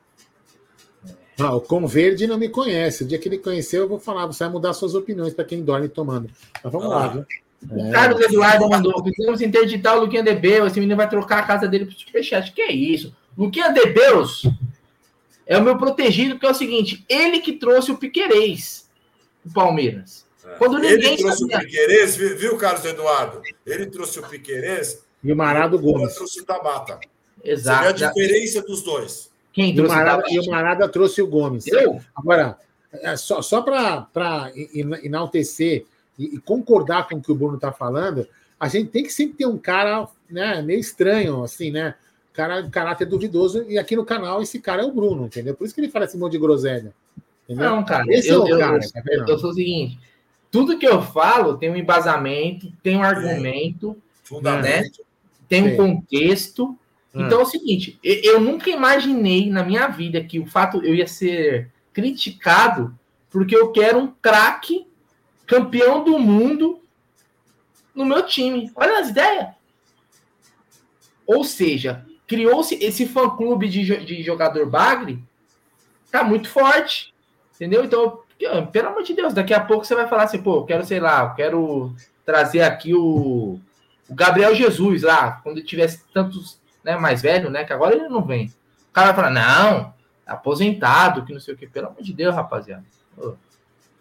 [1.38, 3.04] Ah, o Com Verde não me conhece.
[3.04, 4.26] O dia que ele conheceu, eu vou falar.
[4.26, 6.28] Você vai mudar suas opiniões para quem dorme tomando.
[6.62, 6.96] Mas vamos ah.
[6.96, 7.26] lá, viu?
[7.70, 7.90] O é.
[7.90, 10.72] Carlos Eduardo mandou: precisamos interditar o Luquinha de Beus.
[10.72, 12.52] Esse menino vai trocar a casa dele para o Superchat.
[12.52, 13.14] Que é isso?
[13.36, 14.42] Luquinha de Beus
[15.46, 18.88] é o meu protegido, porque é o seguinte: ele que trouxe o Piquerez
[19.44, 20.26] o Palmeiras.
[20.44, 20.54] É.
[20.56, 21.58] Quando ninguém ele trouxe sabia...
[21.58, 23.42] o Piquerez, viu, Carlos Eduardo?
[23.66, 26.14] Ele trouxe o Piquerez e o Marado Gomes.
[26.14, 27.00] trouxe o Tabata.
[27.42, 27.84] Exato.
[27.84, 29.27] Você vê a diferença dos dois.
[29.58, 31.66] Quem e o Marada, e o Marada trouxe o Gomes.
[31.66, 32.00] Eu?
[32.14, 32.56] Agora,
[32.92, 34.52] é, só, só para
[35.02, 35.84] enaltecer
[36.16, 38.24] e, e concordar com o que o Bruno está falando,
[38.60, 41.96] a gente tem que sempre ter um cara né, meio estranho, assim, né?
[42.32, 45.56] Cara de caráter duvidoso, e aqui no canal esse cara é o Bruno, entendeu?
[45.56, 46.94] Por isso que ele fala esse monte de groselha.
[47.48, 47.68] Entendeu?
[47.68, 48.76] Não, cara, esse eu, é o cara.
[48.76, 49.98] Eu, tá eu, eu sou o seguinte:
[50.52, 55.04] tudo que eu falo tem um embasamento, tem um argumento, fundamento, né?
[55.48, 56.78] tem um contexto,
[57.14, 57.26] Hum.
[57.26, 61.06] Então é o seguinte, eu nunca imaginei na minha vida que o fato eu ia
[61.06, 62.96] ser criticado
[63.30, 64.86] porque eu quero um craque
[65.46, 66.80] campeão do mundo
[67.94, 68.70] no meu time.
[68.74, 69.48] Olha as ideias.
[71.26, 75.22] Ou seja, criou-se esse fã-clube de, de jogador bagre,
[76.10, 77.12] tá muito forte.
[77.54, 77.84] Entendeu?
[77.84, 78.22] Então,
[78.70, 81.00] pelo amor de Deus, daqui a pouco você vai falar assim, pô, eu quero, sei
[81.00, 81.94] lá, eu quero
[82.24, 83.58] trazer aqui o,
[84.08, 88.22] o Gabriel Jesus lá, quando tivesse tantos, né, mais velho, né, que agora ele não
[88.22, 88.46] vem.
[88.90, 89.94] O cara vai falar, não,
[90.26, 92.84] aposentado, que não sei o que, pelo amor de Deus, rapaziada.
[93.16, 93.34] Pô,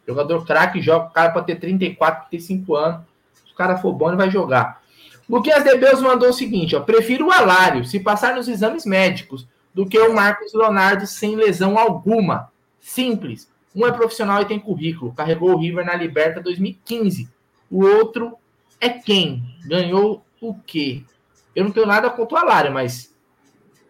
[0.07, 3.01] jogador craque joga, o cara pode ter 34, 35 anos,
[3.45, 4.81] se o cara for bom, ele vai jogar.
[5.29, 9.45] Luquinhas de Beus mandou o seguinte, ó, prefiro o Alário, se passar nos exames médicos,
[9.73, 12.51] do que o Marcos Leonardo sem lesão alguma.
[12.79, 13.47] Simples.
[13.75, 15.13] Um é profissional e tem currículo.
[15.13, 17.29] Carregou o River na Liberta 2015.
[17.69, 18.35] O outro
[18.81, 19.43] é quem?
[19.65, 21.03] Ganhou o quê?
[21.57, 23.11] Eu não tenho nada contra o Alário, mas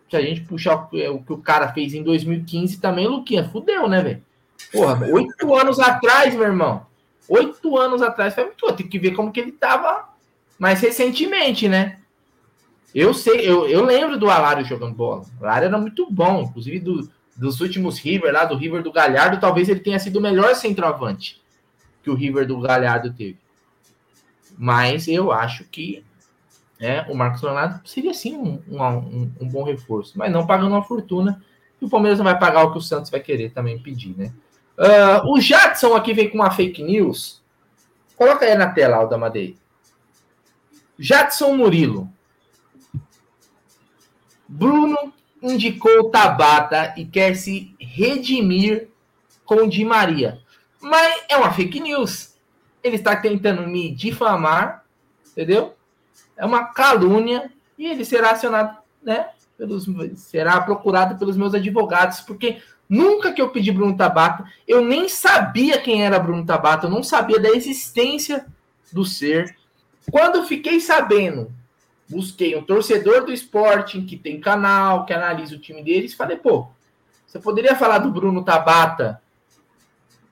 [0.09, 4.01] se a gente puxar o, que o cara fez em 2015 também, Luquinha, fudeu, né,
[4.01, 4.23] velho?
[4.71, 6.85] Porra, oito anos atrás, meu irmão.
[7.27, 8.71] Oito anos atrás foi muito.
[8.71, 10.07] Tem que ver como que ele tava
[10.57, 11.99] mais recentemente, né?
[12.95, 15.25] Eu sei, eu, eu lembro do Alário jogando bola.
[15.37, 19.41] O Alário era muito bom, inclusive do, dos últimos River, lá do River do Galhardo,
[19.41, 21.41] talvez ele tenha sido o melhor centroavante
[22.01, 23.37] que o River do Galhardo teve.
[24.57, 26.06] Mas eu acho que
[26.79, 30.83] né, o Marcos Leonardo seria sim um, um, um, bom reforço, mas não pagando uma
[30.83, 31.43] fortuna.
[31.81, 34.33] E o Palmeiras não vai pagar o que o Santos vai querer também pedir, né?
[34.77, 37.41] Uh, o Jadson aqui vem com uma fake news.
[38.15, 39.55] Coloca aí na tela, Alda Madeira.
[40.97, 42.09] Jadson Murilo.
[44.47, 48.89] Bruno indicou Tabata e quer se redimir
[49.45, 50.39] com Di Maria.
[50.81, 52.35] Mas é uma fake news.
[52.83, 54.83] Ele está tentando me difamar,
[55.31, 55.76] entendeu?
[56.37, 59.29] É uma calúnia e ele será acionado, né?
[59.57, 59.85] Pelos,
[60.15, 65.81] será procurado pelos meus advogados, porque nunca que eu pedi Bruno Tabata, eu nem sabia
[65.81, 68.45] quem era Bruno Tabata, eu não sabia da existência
[68.93, 69.57] do ser.
[70.11, 71.51] Quando fiquei sabendo
[72.09, 76.67] busquei um torcedor do Sporting que tem canal, que analisa o time deles, falei, pô,
[77.25, 79.21] você poderia falar do Bruno Tabata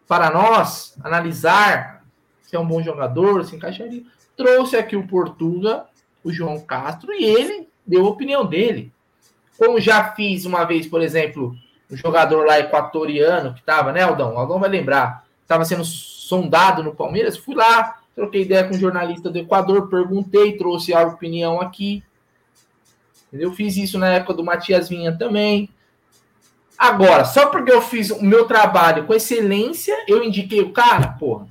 [0.07, 2.06] para nós analisar
[2.41, 4.03] se é um bom jogador, se encaixaria.
[4.38, 5.86] Trouxe aqui o Portuga,
[6.26, 8.91] o João Castro, e ele deu a opinião dele.
[9.57, 11.56] Como já fiz uma vez, por exemplo,
[11.89, 14.38] um jogador lá equatoriano que estava, né, Aldão?
[14.38, 19.30] Aldão vai lembrar, estava sendo sondado no Palmeiras, fui lá, troquei ideia com um jornalista
[19.30, 22.03] do Equador, perguntei, trouxe a opinião aqui.
[23.31, 25.69] Eu fiz isso na época do Matias Vinha também.
[26.77, 31.47] Agora, só porque eu fiz o meu trabalho com excelência, eu indiquei o cara, porra.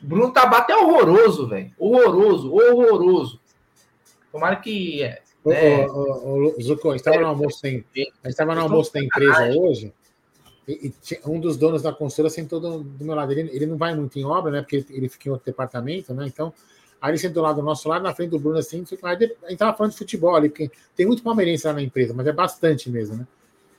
[0.00, 1.72] Bruno Tabata é horroroso, velho.
[1.78, 3.40] Horroroso, horroroso.
[4.30, 5.02] Tomara que.
[5.02, 5.86] É, né?
[5.86, 7.84] ô, ô, Zucco, a gente estava no almoço, tem,
[8.22, 9.92] a gente no almoço da empresa hoje.
[10.68, 13.32] E, e, um dos donos da consultora sentou do, do meu lado.
[13.32, 14.60] Ele, ele, não vai muito em obra, né?
[14.60, 16.26] Porque ele, ele, fica em outro departamento, né?
[16.26, 16.52] Então,
[17.00, 18.84] aí ele sentou lá do nosso lado, na frente do Bruno, assim.
[19.02, 22.26] A gente tava falando de futebol ali, porque tem muito palmeirense lá na empresa, mas
[22.26, 23.26] é bastante mesmo, né?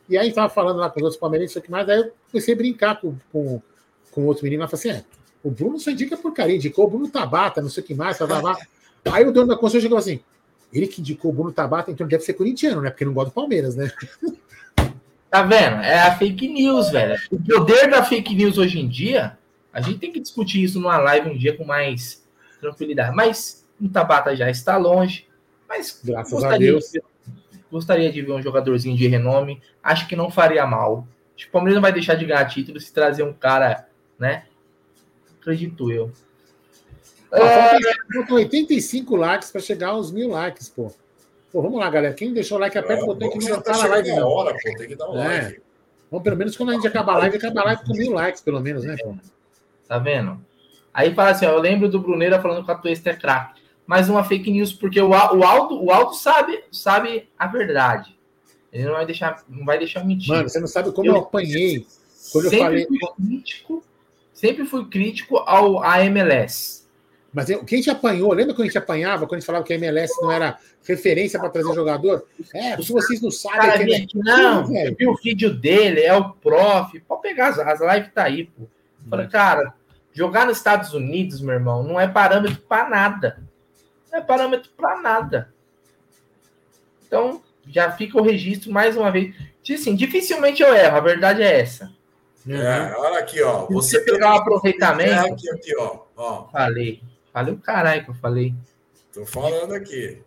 [0.10, 1.88] E aí tava falando lá com os outros palmeirenses, o que mais.
[1.88, 3.62] Aí eu comecei a brincar com, com,
[4.12, 4.64] com outro menino.
[4.64, 5.06] Lá falei assim: é,
[5.44, 8.18] o Bruno só indica porcaria, indicou o Bruno Tabata, não sei o que mais.
[8.18, 8.58] Blá,
[9.12, 10.20] Aí o dono da consultora chegou assim:
[10.74, 12.90] ele que indicou o Bruno Tabata, então ele deve ser corintiano, né?
[12.90, 13.92] Porque não gosta do Palmeiras, né?
[15.30, 15.84] Tá vendo?
[15.84, 17.16] É a fake news, velho.
[17.30, 19.38] O poder da fake news hoje em dia,
[19.72, 22.26] a gente tem que discutir isso numa live um dia com mais
[22.60, 23.16] tranquilidade.
[23.16, 25.28] Mas o Tabata já está longe.
[25.68, 26.92] Mas Graças gostaria, a Deus.
[26.92, 27.04] De,
[27.72, 29.62] gostaria de ver um jogadorzinho de renome.
[29.84, 31.08] Acho que não faria mal.
[31.36, 33.88] Acho que o Palmeiras não vai deixar de ganhar título se trazer um cara,
[34.18, 34.46] né?
[35.50, 36.12] Acredito eu.
[37.34, 38.34] Ah, é...
[38.34, 40.92] 85 likes para chegar aos mil likes, pô.
[41.52, 42.14] Pô, vamos lá, galera.
[42.14, 44.10] Quem deixou o like, aperta o botão que não tá na live.
[44.10, 44.28] Não.
[44.28, 45.42] Hora, pô, tem que dar um é.
[45.42, 45.62] like.
[46.12, 48.42] Bom, pelo menos quando a gente acabar a live, acaba a live com mil likes,
[48.44, 48.96] pelo menos, né?
[49.04, 49.16] Pô?
[49.88, 50.40] Tá vendo?
[50.94, 53.60] Aí fala assim, ó, eu lembro do Bruneira falando que a Twist é craque.
[53.88, 58.16] Mais uma fake news, porque o, o, Aldo, o Aldo sabe, sabe a verdade.
[58.72, 60.30] Ele não vai deixar, não vai deixar mentir.
[60.30, 61.88] Mano, você não sabe como eu, eu apanhei
[62.32, 62.86] quando eu falei.
[62.86, 63.84] Fui crítico,
[64.40, 66.88] sempre fui crítico ao AMLS.
[67.34, 69.74] Mas eu, quem te apanhou, lembra quando a gente apanhava, quando a gente falava que
[69.74, 70.58] a MLS não era
[70.88, 72.26] referência para trazer jogador?
[72.54, 73.60] É, se vocês não sabem.
[73.60, 74.06] Cara, que é...
[74.16, 77.00] Não, não eu vi o vídeo dele, é o prof.
[77.02, 78.64] Pode pegar as, as lives, tá aí, pô.
[79.10, 79.74] Falei, cara,
[80.14, 83.44] jogar nos Estados Unidos, meu irmão, não é parâmetro para nada.
[84.12, 85.54] Não é parâmetro para nada.
[87.06, 89.36] Então, já fica o registro mais uma vez.
[89.70, 91.92] Assim, dificilmente eu erro, a verdade é essa.
[92.50, 93.68] É, olha aqui, ó.
[93.68, 95.34] Você, pegar o aproveitamento.
[95.34, 96.00] Aqui, aqui, ó.
[96.18, 96.48] ó.
[96.48, 97.04] Falei.
[97.32, 98.56] Falei o caralho que eu falei.
[99.14, 100.20] Tô falando aqui.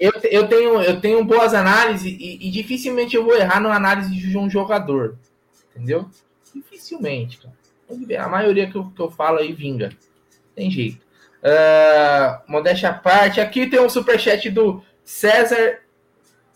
[0.00, 4.10] Eu, eu, tenho, eu tenho boas análises e, e dificilmente eu vou errar na análise
[4.10, 5.18] de um jogador.
[5.76, 6.08] Entendeu?
[6.54, 7.54] Dificilmente, cara.
[8.24, 9.90] A maioria que eu, que eu falo aí vinga.
[10.54, 11.06] Tem jeito.
[11.42, 13.40] Uh, modéstia à parte.
[13.40, 15.80] Aqui tem um superchat do César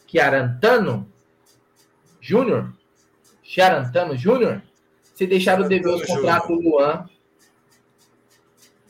[0.06, 1.06] Chiarantano
[2.20, 2.72] Júnior.
[3.52, 4.62] Chiarantano Júnior.
[5.14, 7.06] Se deixaram dever os contratos do Luan.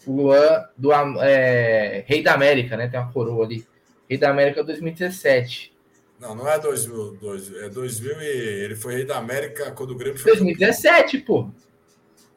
[0.06, 2.86] O Luan do é, Rei da América, né?
[2.86, 3.66] Tem uma coroa ali.
[4.08, 5.72] Rei da América 2017.
[6.20, 7.18] Não, não é 2000,
[7.64, 8.26] é 2000 e
[8.64, 11.50] ele foi Rei da América quando o Grêmio foi 2017, pô.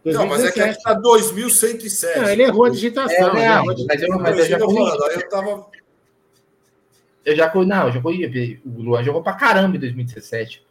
[0.03, 0.17] 2017.
[0.17, 2.19] Não, mas é que aqui tá 2107.
[2.19, 3.37] Não, ele errou a digitação.
[3.37, 5.67] É, não, mas eu, mas eu já falando, eu tava
[7.23, 10.64] eu já não, jogou o Luan jogou pra caramba em 2017.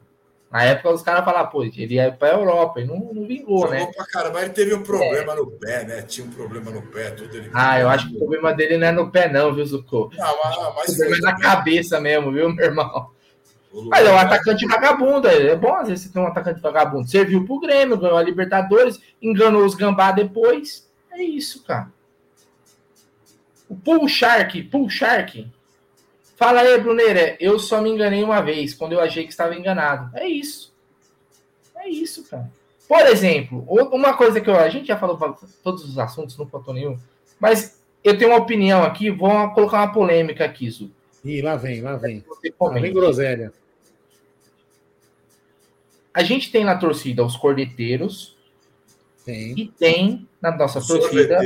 [0.55, 3.75] Na época os caras falavam, pô, ele ia pra Europa e não, não vingou, jogou
[3.75, 3.91] né?
[3.93, 5.35] Pra caramba, ele teve um problema é.
[5.35, 6.03] no pé, né?
[6.03, 7.51] Tinha um problema no pé, tudo ele.
[7.53, 10.13] Ah, eu acho que o problema dele não é no pé, não, viu, Zucco?
[10.17, 13.11] Não, mas, mas o problema é na cabeça mesmo, viu, meu irmão?
[13.89, 17.09] Mas é um atacante vagabundo, é bom às vezes você ter um atacante vagabundo.
[17.09, 20.89] Serviu pro Grêmio, ganhou a Libertadores, enganou os gambá depois.
[21.11, 21.89] É isso, cara.
[23.69, 25.51] O Pull Shark, Pull Shark,
[26.37, 27.37] Fala aí, Bruneira.
[27.41, 30.17] Eu só me enganei uma vez, quando eu achei que estava enganado.
[30.17, 30.75] É isso.
[31.77, 32.51] É isso, cara.
[32.89, 36.47] Por exemplo, uma coisa que eu, a gente já falou para todos os assuntos, não
[36.47, 36.99] faltou nenhum,
[37.41, 40.91] mas eu tenho uma opinião aqui, vou colocar uma polêmica aqui, Zu.
[41.25, 42.23] Ih, lá vem, lá vem.
[42.61, 43.53] Lá vem groselha.
[46.13, 48.37] A gente tem na torcida os cordeteiros
[49.25, 49.59] tem.
[49.59, 51.41] e tem na nossa os torcida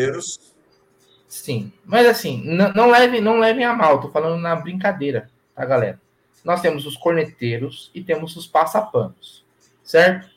[1.29, 5.63] Sim, mas assim, não, não, levem, não levem a mal, tô falando na brincadeira, tá,
[5.65, 6.01] galera?
[6.43, 9.45] Nós temos os corneteiros e temos os passapanos,
[9.85, 10.31] certo?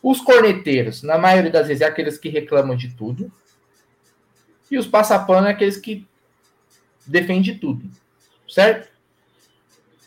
[0.00, 3.32] Os corneteiros, na maioria das vezes, é aqueles que reclamam de tudo,
[4.70, 6.06] e os passapanos é aqueles que
[7.04, 7.90] defendem tudo,
[8.48, 8.88] certo?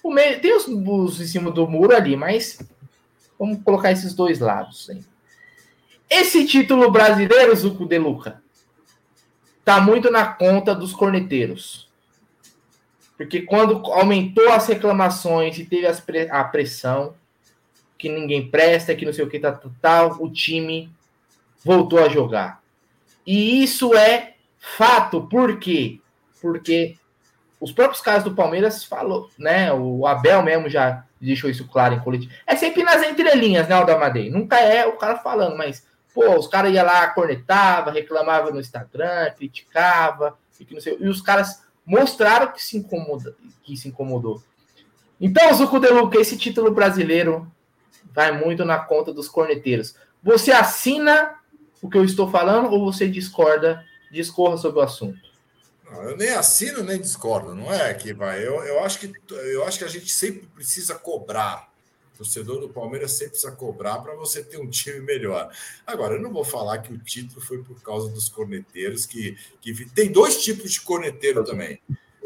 [0.01, 2.59] O meio, tem os, os em cima do muro ali, mas
[3.37, 4.89] vamos colocar esses dois lados.
[4.89, 5.03] Hein?
[6.09, 8.41] Esse título brasileiro, Zuco de Luca,
[9.63, 11.89] tá muito na conta dos corneteiros.
[13.17, 15.87] Porque quando aumentou as reclamações e teve
[16.31, 17.13] a pressão,
[17.97, 20.91] que ninguém presta, que não sei o que, tá, tá, o time
[21.63, 22.61] voltou a jogar.
[23.25, 25.99] E isso é fato, por quê?
[26.41, 26.95] Porque
[27.59, 29.71] os próprios casos do Palmeiras falou, né?
[29.71, 32.33] O Abel mesmo já deixou isso claro em coletivo.
[32.47, 34.31] É sempre nas entrelinhas, né, Aldamadei?
[34.31, 39.31] Nunca é o cara falando, mas Pô, os caras iam lá, cornetava, reclamava no Instagram,
[39.31, 44.41] criticava, e, sei, e os caras mostraram que se, incomoda, que se incomodou.
[45.19, 47.51] Então, Zuco de Luca, esse título brasileiro
[48.13, 49.95] vai muito na conta dos corneteiros.
[50.23, 51.35] Você assina
[51.81, 55.19] o que eu estou falando ou você discorda, discorra sobre o assunto?
[55.91, 58.39] Eu nem assino nem discordo, não é que vai.
[58.45, 61.70] Eu, eu, acho que, eu acho que a gente sempre precisa cobrar
[62.21, 65.51] torcedor do Palmeiras sempre precisa cobrar para você ter um time melhor.
[65.85, 69.85] Agora, eu não vou falar que o título foi por causa dos corneteiros, que, que
[69.89, 71.81] tem dois tipos de corneteiro também.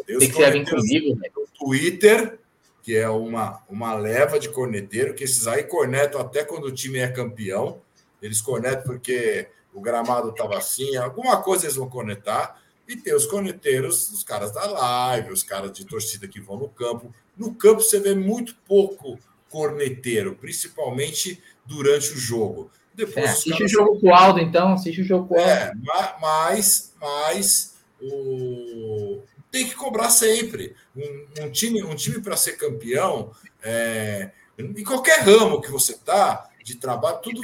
[0.05, 1.30] Tem, tem que ser comigo, né?
[1.57, 2.38] Twitter,
[2.84, 6.99] que é uma, uma leva de corneteiro, que esses aí cornetam até quando o time
[6.99, 7.81] é campeão.
[8.22, 12.61] Eles cornetam porque o gramado estava assim, alguma coisa eles vão cornetar.
[12.88, 16.69] E tem os corneteiros, os caras da live, os caras de torcida que vão no
[16.69, 17.15] campo.
[17.35, 19.17] No campo você vê muito pouco
[19.56, 22.69] corneteiro, principalmente durante o jogo.
[22.94, 23.72] Depois, é, assiste caras...
[23.72, 25.49] o jogo com o Aldo, então, assiste o jogo com o Aldo.
[25.49, 25.72] É,
[26.19, 29.22] mas, mas o...
[29.49, 30.76] tem que cobrar sempre.
[30.94, 33.32] Um, um time, um time para ser campeão,
[33.64, 34.32] é...
[34.60, 37.41] em qualquer ramo que você está de trabalho, tudo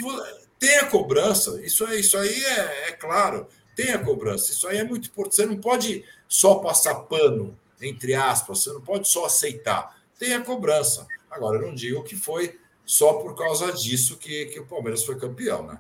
[0.60, 1.62] tem a cobrança.
[1.64, 4.52] Isso, é, isso aí é, é claro, tem a cobrança.
[4.52, 5.36] Isso aí é muito importante.
[5.38, 9.98] Você não pode só passar pano, entre aspas, você não pode só aceitar.
[10.20, 11.08] Tem a cobrança.
[11.32, 15.18] Agora, eu não digo que foi só por causa disso que, que o Palmeiras foi
[15.18, 15.80] campeão, né?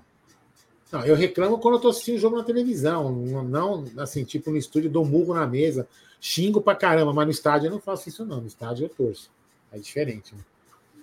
[0.92, 3.12] Não, eu reclamo quando eu tô assistindo o jogo na televisão.
[3.44, 5.88] Não, assim, tipo no estúdio, dou murro na mesa,
[6.20, 8.42] xingo pra caramba, mas no estádio eu não faço isso, não.
[8.42, 9.30] No estádio eu torço.
[9.72, 10.36] É diferente.
[10.36, 10.42] Né?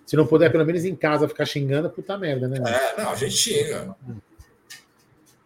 [0.05, 2.59] Se não puder, pelo menos em casa, ficar xingando, puta merda, né?
[2.67, 3.95] É, não, a gente xinga.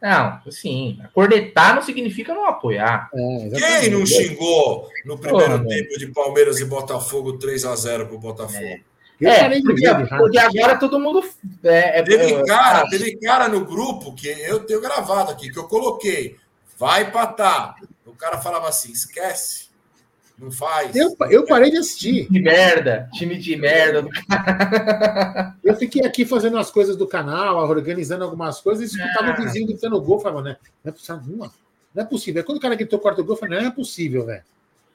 [0.00, 0.98] Não, sim.
[1.14, 3.08] Cornetar não significa não apoiar.
[3.14, 8.18] É, Quem não xingou no primeiro tempo de Palmeiras e Botafogo 3 a 0 pro
[8.18, 8.64] Botafogo?
[8.64, 8.80] É.
[9.26, 11.22] É, porque, porque, agora todo mundo.
[11.62, 15.58] É, é, teve, é, cara, teve cara no grupo que eu tenho gravado aqui, que
[15.58, 16.36] eu coloquei.
[16.78, 17.76] Vai patar.
[18.04, 19.70] O cara falava assim: esquece.
[20.38, 20.96] Não faz.
[20.96, 22.28] Eu, eu parei de assistir.
[22.28, 23.08] De merda.
[23.12, 24.04] Time de merda.
[25.62, 29.68] eu fiquei aqui fazendo as coisas do canal, organizando algumas coisas, e escutava o vizinho
[29.68, 30.18] gritando gol.
[30.18, 30.56] Falava, né?
[30.82, 31.22] Não é possível.
[31.26, 31.52] Não,
[31.94, 32.44] não é possível.
[32.44, 34.42] Quando o cara gritou quarto gol, eu falei, não é possível, velho.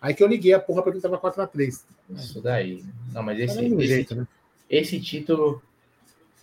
[0.01, 1.83] Aí que eu liguei a porra pra ele tava 4x3.
[2.11, 2.83] Isso daí.
[3.11, 4.27] Não, mas esse, esse, jeito, né?
[4.69, 5.61] esse título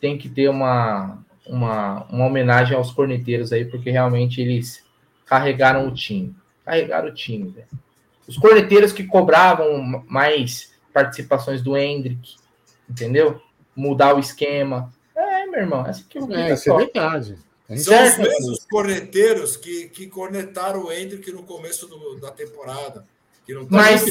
[0.01, 4.85] tem que ter uma, uma, uma homenagem aos corneteiros aí, porque realmente eles
[5.25, 6.35] carregaram o time.
[6.65, 7.69] Carregaram o time, velho.
[8.27, 12.37] Os corneteiros que cobravam mais participações do Hendrick,
[12.89, 13.41] entendeu?
[13.77, 14.93] Mudar o esquema.
[15.15, 17.39] É, meu irmão, essa aqui é, é isso é verdade.
[17.69, 18.23] É São certo?
[18.23, 23.07] os mesmos corneteiros que, que cornetaram o Hendrick no começo do, da temporada.
[23.47, 24.07] Tá mas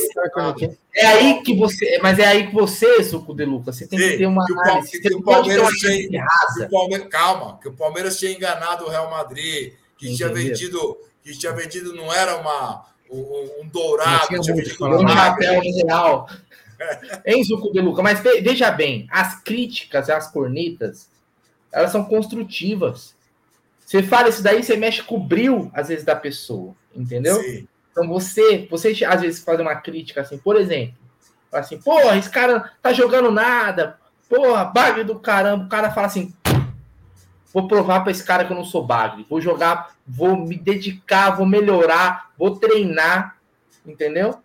[0.95, 4.09] é aí que você, mas é aí que você, Suco de Lucas, você tem Sim,
[4.09, 4.91] que ter uma que análise.
[4.91, 8.89] Que, que o Palmeiras tinha, que o Palmeiras, calma, que o Palmeiras tinha enganado o
[8.89, 10.17] Real Madrid, que Entendi.
[10.17, 15.07] tinha vendido, que tinha vendido não era uma um, um dourado, tinha, tinha vendido um
[15.07, 16.29] chapéu real.
[17.25, 21.09] Hein, Suco de Lucas, mas veja bem, as críticas, as cornetas,
[21.71, 23.15] elas são construtivas.
[23.83, 27.41] Você fala isso daí, você mexe com o bril, às vezes, da pessoa, entendeu?
[27.41, 27.67] Sim.
[27.93, 30.95] Então você, você às vezes faz uma crítica assim, por exemplo,
[31.51, 35.65] assim, porra, esse cara tá jogando nada, porra, bagre do caramba.
[35.65, 36.33] O cara fala assim,
[37.53, 41.29] vou provar para esse cara que eu não sou bagre, vou jogar, vou me dedicar,
[41.29, 43.37] vou melhorar, vou treinar,
[43.85, 44.39] entendeu?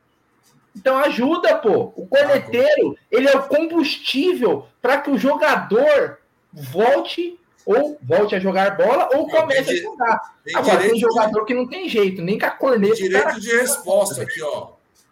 [0.77, 1.93] Então ajuda, pô.
[1.97, 6.19] O corneteiro, ele é o combustível para que o jogador
[6.53, 10.35] volte ou volte a jogar bola ou comece a jogar.
[10.43, 11.47] Tem Agora, tem jogador de...
[11.47, 12.95] que não tem jeito, nem com a corneta.
[12.95, 13.39] Direito cara...
[13.39, 14.70] de resposta aqui, ó.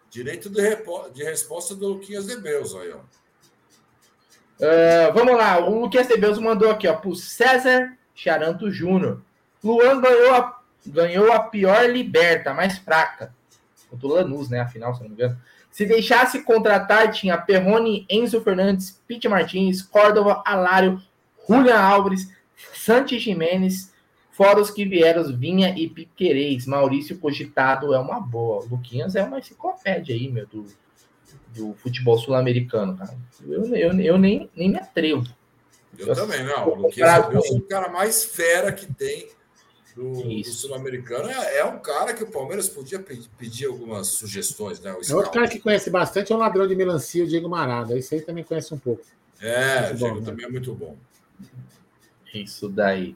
[0.09, 1.07] Direito de, repo...
[1.13, 2.97] de resposta do Luquinhas de Beus aí, ó.
[4.59, 9.21] Uh, vamos lá, o Luquinhas de Beus mandou aqui, ó, pro César Charanto Júnior.
[9.63, 13.35] Luan ganhou a, ganhou a pior liberta, mais fraca.
[13.87, 14.61] Contra o Lanús, né?
[14.61, 15.39] Afinal, se não me engano.
[15.69, 20.99] Se deixasse contratar, tinha Perrone, Enzo Fernandes, Pete Martins, Córdova, Alário,
[21.47, 22.35] Julian Alves,
[22.73, 23.93] Santi Jimenez,
[24.31, 26.65] fora os que vieram, Vinha e Piquerez.
[26.65, 28.65] Maurício cogitado é uma boa.
[28.65, 30.65] Luquinhas é uma enciclopédia aí, meu, do,
[31.55, 33.17] do futebol sul-americano, cara.
[33.47, 35.25] Eu, eu, eu nem, nem me atrevo.
[35.97, 36.69] Eu, eu também, não.
[36.69, 39.29] O Luquinhas é o cara mais fera que tem
[39.97, 41.27] do, do sul-americano.
[41.29, 43.03] É, é, um cara que o Palmeiras podia
[43.37, 44.93] pedir algumas sugestões, né?
[44.93, 47.97] O é outro cara que conhece bastante é o ladrão de melancia, o Diego Marada.
[47.97, 49.03] Esse aí também conhece um pouco.
[49.41, 50.25] É, o Diego bom, né?
[50.25, 50.49] também né?
[50.49, 50.95] é muito bom.
[52.33, 53.15] Isso daí.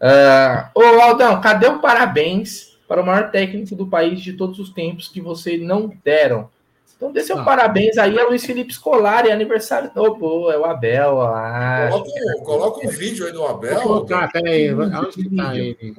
[0.00, 4.70] Uh, ô, Aldão, cadê o parabéns para o maior técnico do país de todos os
[4.70, 6.48] tempos que você não deram?
[6.96, 7.44] Então, dê seu ah.
[7.44, 9.90] parabéns aí a Luiz Felipe Scolari, aniversário.
[9.94, 11.20] Oh, pô, é o Abel.
[11.20, 13.74] Ah, coloca, coloca um vídeo aí do Abel.
[13.74, 14.74] Vou colocar, peraí.
[14.74, 15.74] Onde que tá ele?
[15.74, 15.94] Tem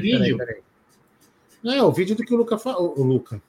[0.00, 0.18] vídeo?
[0.18, 0.62] Peraí, peraí.
[1.62, 2.94] Não, é o vídeo do que o Luca falou.
[2.96, 3.40] O Luca.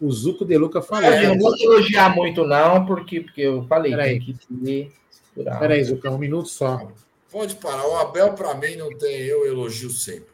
[0.00, 1.10] O Zuco de Luca falou.
[1.10, 4.20] É, eu não vou elogiar muito, não, porque, porque eu falei, peraí.
[4.20, 4.92] tem que ter.
[5.44, 6.90] Peraí, Zucão, um minuto só.
[7.30, 7.86] Pode parar.
[7.86, 10.32] O Abel, para mim, não tem eu elogio sempre.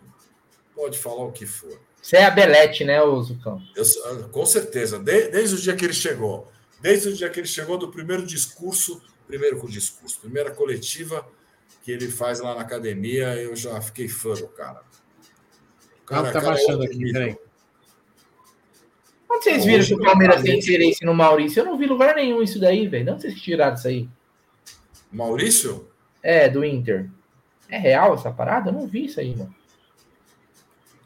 [0.74, 1.78] Pode falar o que for.
[2.01, 3.62] Você é a Belete, né, Zucão?
[3.74, 4.98] Eu, com certeza.
[4.98, 6.48] De, desde o dia que ele chegou.
[6.81, 11.26] Desde o dia que ele chegou do primeiro discurso, primeiro com discurso, primeira coletiva
[11.82, 14.82] que ele faz lá na academia, eu já fiquei fã do cara.
[16.02, 17.36] O cara, tá cara é baixando é aqui, peraí.
[19.31, 21.60] Onde vocês viram que o Palmeiras tem interesse no Maurício?
[21.60, 23.12] Eu não vi lugar nenhum isso daí, velho.
[23.12, 24.09] Onde vocês tiraram isso aí?
[25.15, 25.89] Maurício?
[26.23, 27.09] É, do Inter.
[27.69, 28.70] É real essa parada?
[28.70, 29.55] Eu não vi isso aí, mano.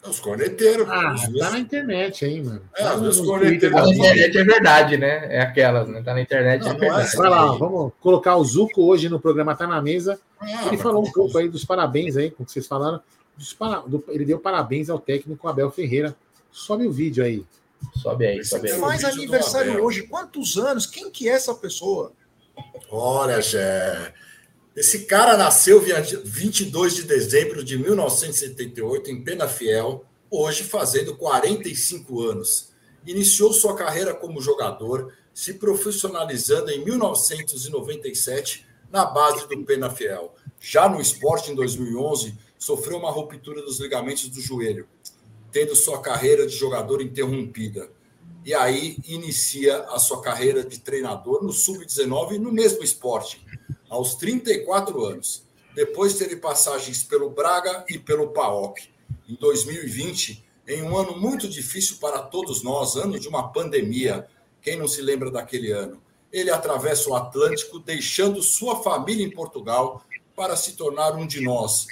[0.03, 0.89] É os corneteiros.
[0.89, 2.63] Ah, os tá na internet aí, mano.
[2.75, 3.77] É, tá os corneteiros.
[3.77, 5.37] Tá na internet é verdade, né?
[5.37, 6.03] É aquelas, né?
[6.03, 7.17] Tá na internet não, é, é verdade.
[7.17, 10.19] Vai lá, vamos colocar o Zuco hoje no programa Tá na Mesa.
[10.41, 13.01] Ah, ele falou um pouco aí dos parabéns aí, como vocês falaram.
[13.59, 13.81] Para...
[13.81, 14.05] Do...
[14.09, 16.17] Ele deu parabéns ao técnico Abel Ferreira.
[16.51, 17.45] Sobe o vídeo aí.
[17.97, 18.79] Sobe aí, sobe aí.
[18.79, 20.03] Faz aniversário hoje.
[20.03, 20.87] Quantos anos?
[20.87, 22.13] Quem que é essa pessoa?
[22.91, 24.15] Olha, Jé.
[24.75, 25.83] Esse cara nasceu
[26.25, 32.73] 22 de dezembro de 1978 em Penafiel, hoje fazendo 45 anos.
[33.05, 40.35] Iniciou sua carreira como jogador, se profissionalizando em 1997 na base do Penafiel.
[40.61, 44.89] Já no esporte, em 2011, sofreu uma ruptura dos ligamentos do joelho,
[45.51, 47.91] tendo sua carreira de jogador interrompida
[48.49, 53.45] e aí inicia a sua carreira de treinador no sub-19 no mesmo esporte,
[53.91, 55.43] aos 34 anos.
[55.75, 58.89] Depois teve passagens pelo Braga e pelo PAOK.
[59.29, 64.27] Em 2020, em um ano muito difícil para todos nós, ano de uma pandemia,
[64.63, 66.03] quem não se lembra daquele ano?
[66.33, 70.03] Ele atravessa o Atlântico, deixando sua família em Portugal
[70.35, 71.87] para se tornar um de nós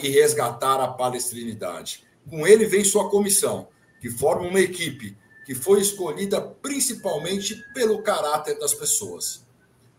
[0.00, 2.04] e resgatar a palestrinidade.
[2.30, 3.66] Com ele vem sua comissão,
[4.00, 9.44] que forma uma equipe que foi escolhida principalmente pelo caráter das pessoas.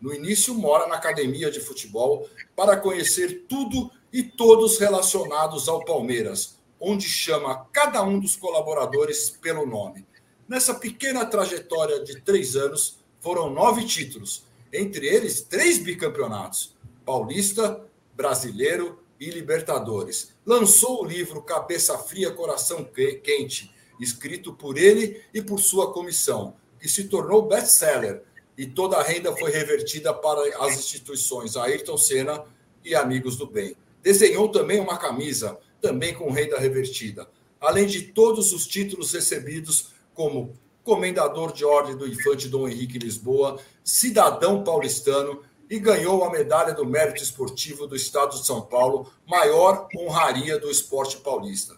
[0.02, 6.58] No início, mora na academia de futebol para conhecer tudo e todos relacionados ao Palmeiras,
[6.80, 10.06] onde chama cada um dos colaboradores pelo nome.
[10.48, 19.00] Nessa pequena trajetória de três anos, foram nove títulos, entre eles três bicampeonatos: Paulista, Brasileiro
[19.20, 20.34] e Libertadores.
[20.46, 22.84] Lançou o livro Cabeça Fria, Coração
[23.24, 28.24] Quente, escrito por ele e por sua comissão, que se tornou best-seller
[28.58, 32.44] e toda a renda foi revertida para as instituições Ayrton Senna
[32.84, 33.76] e Amigos do Bem.
[34.02, 37.28] Desenhou também uma camisa, também com renda revertida,
[37.60, 40.54] além de todos os títulos recebidos como
[40.84, 46.86] Comendador de Ordem do Infante Dom Henrique Lisboa, cidadão paulistano e ganhou a medalha do
[46.86, 51.76] Mérito Esportivo do Estado de São Paulo, maior honraria do esporte paulista.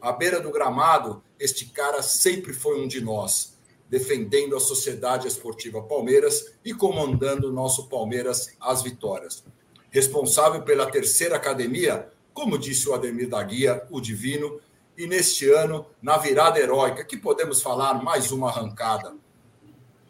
[0.00, 3.56] À beira do gramado, este cara sempre foi um de nós,
[3.88, 9.44] defendendo a Sociedade Esportiva Palmeiras e comandando o nosso Palmeiras às vitórias.
[9.90, 14.60] Responsável pela terceira academia, como disse o Ademir da Guia, o Divino,
[14.96, 19.14] e neste ano, na virada heróica, que podemos falar mais uma arrancada.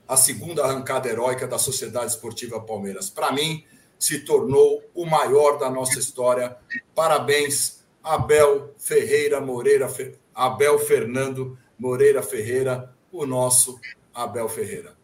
[0.06, 3.08] A segunda arrancada heróica da Sociedade Esportiva Palmeiras.
[3.08, 3.64] Para mim,
[3.98, 6.56] se tornou o maior da nossa história.
[6.94, 9.88] Parabéns, Abel Ferreira Moreira,
[10.34, 13.78] Abel Fernando Moreira Ferreira, o nosso
[14.14, 14.94] Abel Ferreira.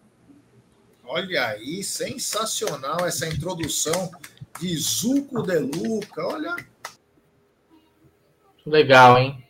[1.05, 4.11] Olha aí, sensacional essa introdução
[4.59, 6.27] de Zuco de Luca.
[6.27, 6.57] Olha.
[8.67, 9.43] Legal, hein?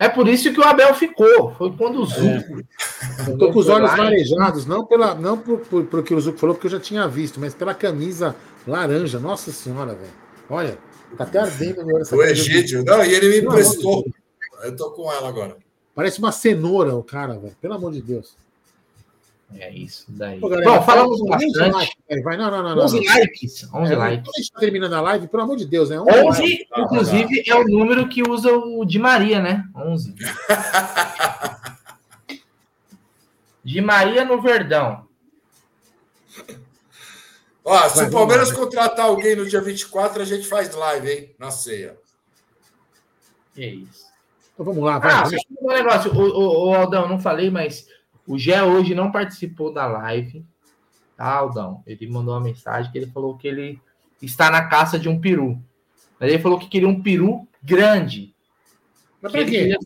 [0.00, 1.54] É por isso que o Abel ficou.
[1.54, 2.60] Foi quando o Zuco.
[2.60, 3.32] É.
[3.32, 6.54] Estou com os olhos marejados, não, pela, não por, por, por que o Zuco falou,
[6.54, 8.34] porque eu já tinha visto, mas pela camisa
[8.66, 9.18] laranja.
[9.18, 10.12] Nossa Senhora, velho.
[10.48, 10.78] Olha,
[11.16, 12.04] tá até ardendo agora.
[12.10, 14.04] O Egídio, não, e ele me emprestou.
[14.62, 15.56] Eu tô com ela agora.
[15.94, 17.56] Parece uma cenoura o cara, velho.
[17.60, 18.36] Pelo amor de Deus.
[19.56, 20.38] É isso daí.
[20.38, 21.58] Pô, galera, Bom, falamos bastante.
[21.58, 23.68] Likes, vai, não, não, não, 11 likes.
[23.72, 24.28] 11 é, likes.
[24.28, 25.98] A gente tá terminando a live, pelo amor de Deus, né?
[25.98, 29.64] 11, 11 inclusive, é o número que usa o de Maria, né?
[29.74, 30.14] 11.
[33.64, 35.07] de Maria no Verdão.
[37.68, 41.34] Ó, se vai, o Palmeiras contratar alguém no dia 24, a gente faz live, hein?
[41.38, 41.98] Na ceia.
[43.56, 44.06] É isso.
[44.54, 45.12] Então vamos lá, vai.
[45.12, 45.24] Ah,
[45.60, 47.86] um negócio, o, o, o Aldão, não falei, mas
[48.26, 50.44] o Gé hoje não participou da live,
[51.16, 51.82] tá, Aldão?
[51.86, 53.80] Ele mandou uma mensagem que ele falou que ele
[54.22, 55.62] está na caça de um peru.
[56.18, 58.34] Mas ele falou que queria um peru grande.
[59.20, 59.76] Mas pra quê?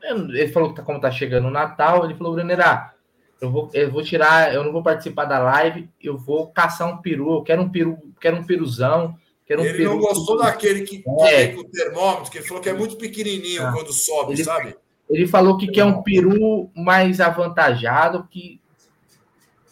[0.00, 2.94] Ele falou que tá, como tá chegando o Natal, ele falou, Brunerá,
[3.40, 6.98] eu vou, eu vou tirar, eu não vou participar da live, eu vou caçar um
[6.98, 9.16] peru, eu quero um peru, quero um peruzão.
[9.46, 11.48] Quero um ele peru não gostou daquele que, é.
[11.48, 13.72] com o termômetro, que ele falou que é muito pequenininho ah.
[13.72, 14.76] quando sobe, ele, sabe?
[15.08, 18.60] Ele falou que quer um peru mais avantajado, que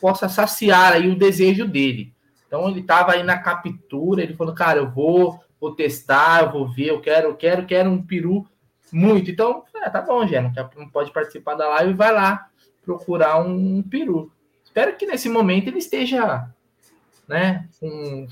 [0.00, 2.14] possa saciar aí o desejo dele.
[2.46, 6.72] Então ele estava aí na captura, ele falou, cara, eu vou, vou testar, eu vou
[6.72, 8.46] ver, eu quero, eu quero, quero um peru
[8.90, 9.30] muito.
[9.30, 12.48] Então, é, tá bom, Gé, não, não pode participar da live, vai lá
[12.86, 14.32] procurar um, um peru.
[14.64, 16.48] Espero que nesse momento ele esteja,
[17.28, 18.28] né, com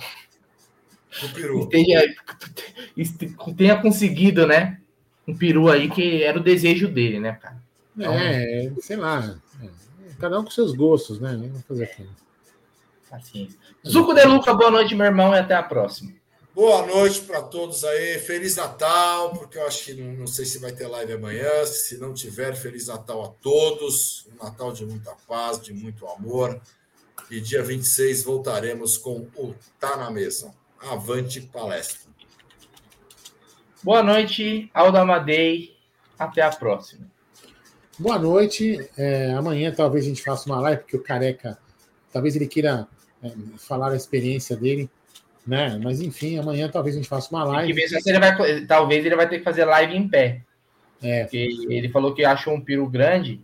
[1.22, 1.60] o peru.
[1.60, 2.14] Esteja,
[3.56, 4.80] tenha conseguido, né,
[5.26, 7.62] um peru aí que era o desejo dele, né, cara?
[7.96, 9.36] Então, é, sei lá.
[10.18, 11.36] Cada um com seus gostos, né?
[11.36, 12.08] Vamos fazer aqui.
[13.10, 13.58] Paciência.
[13.86, 16.12] Zuco de Luca, boa noite, meu irmão, e até a próxima.
[16.54, 18.16] Boa noite para todos aí.
[18.20, 21.66] Feliz Natal, porque eu acho que não, não, sei se vai ter live amanhã.
[21.66, 24.28] Se não tiver, Feliz Natal a todos.
[24.32, 26.60] Um Natal de muita paz, de muito amor.
[27.28, 30.54] E dia 26 voltaremos com o Tá na Mesa.
[30.78, 32.08] Avante palestra.
[33.82, 35.76] Boa noite, Aldo Amadei.
[36.16, 37.04] Até a próxima.
[37.98, 38.88] Boa noite.
[38.96, 41.58] É, amanhã talvez a gente faça uma live, porque o Careca,
[42.12, 42.86] talvez ele queira
[43.20, 44.88] é, falar a experiência dele,
[45.46, 45.78] né?
[45.82, 47.80] Mas enfim, amanhã talvez a gente faça uma live.
[48.06, 50.42] Ele vai, talvez ele vai ter que fazer live em pé.
[51.02, 51.22] É.
[51.22, 53.40] Porque ele falou que achou um peru grande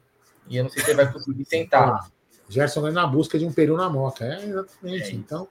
[0.49, 1.89] e eu não sei se ele vai conseguir sentar.
[1.89, 2.07] Ah,
[2.49, 4.25] Gerson é na busca de um peru na moca.
[4.25, 5.11] É exatamente.
[5.11, 5.15] É.
[5.15, 5.49] Então,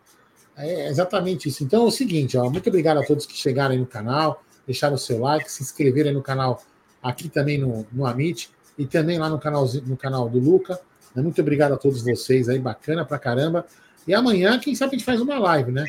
[0.58, 1.64] é exatamente isso.
[1.64, 4.94] Então é o seguinte, ó, muito obrigado a todos que chegaram aí no canal deixar
[4.94, 6.62] o seu like, se inscreverem no canal
[7.02, 10.80] aqui também no, no Amit e também lá no canal, no canal do Luca.
[11.16, 13.66] Muito obrigado a todos vocês aí, bacana pra caramba.
[14.08, 15.86] E amanhã, quem sabe a gente faz uma live, né?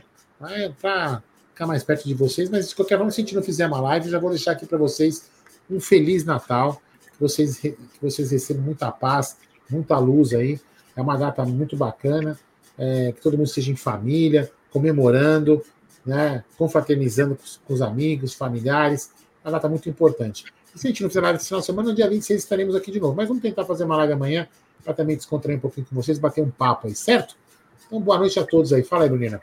[0.80, 3.66] Para ficar mais perto de vocês, mas de qualquer forma, se a gente não fizer
[3.66, 5.28] uma live, já vou deixar aqui para vocês
[5.70, 6.80] um Feliz Natal,
[7.12, 9.36] que vocês, que vocês recebam muita paz,
[9.68, 10.58] muita luz aí.
[10.96, 12.38] É uma data muito bacana,
[12.78, 15.62] é, que todo mundo esteja em família, comemorando,
[16.04, 19.10] né, confraternizando com os amigos, familiares.
[19.44, 20.46] Uma data muito importante.
[20.74, 22.74] E se a gente não fizer nada esse final de semana, no dia 26 estaremos
[22.74, 23.14] aqui de novo.
[23.14, 24.48] Mas vamos tentar fazer uma live amanhã
[24.82, 27.36] para também descontrair um pouquinho com vocês, bater um papo aí, certo?
[27.86, 28.82] Então, boa noite a todos aí.
[28.82, 29.38] Fala aí, Brunina.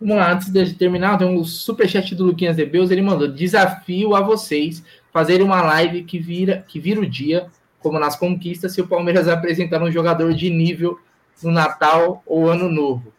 [0.00, 4.14] Vamos lá, antes de terminar, tem um superchat do Luquinhas de Beus, ele mandou desafio
[4.14, 7.48] a vocês fazerem uma live que vira, que vira o dia
[7.78, 10.98] como nas conquistas, se o Palmeiras apresentar um jogador de nível
[11.42, 13.12] no Natal ou Ano Novo.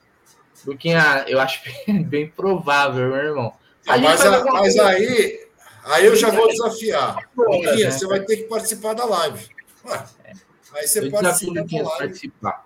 [0.65, 3.53] Luquinha, eu acho bem provável, meu irmão.
[3.87, 5.47] Ah, mas, a, mas aí,
[5.85, 7.17] aí eu já vou desafiar.
[7.37, 9.47] Luquinha, você vai ter que participar da live.
[9.85, 10.03] Ué,
[10.73, 11.97] aí você participa da live.
[11.97, 12.65] Participar.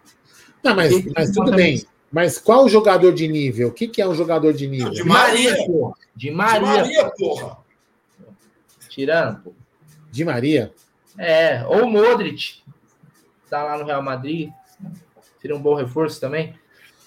[0.64, 1.86] Não, mas, mas tudo bem.
[2.12, 3.70] Mas qual o jogador de nível?
[3.70, 4.90] O que, que é um jogador de nível?
[4.90, 5.96] De Maria, porra.
[6.16, 6.60] De Maria.
[6.60, 7.58] De Maria, porra.
[8.90, 9.54] Tirando, pô.
[10.12, 10.74] De Maria?
[11.18, 12.64] É, ou o Modric.
[13.50, 14.50] Tá lá no Real Madrid.
[15.40, 16.56] Seria um bom reforço também.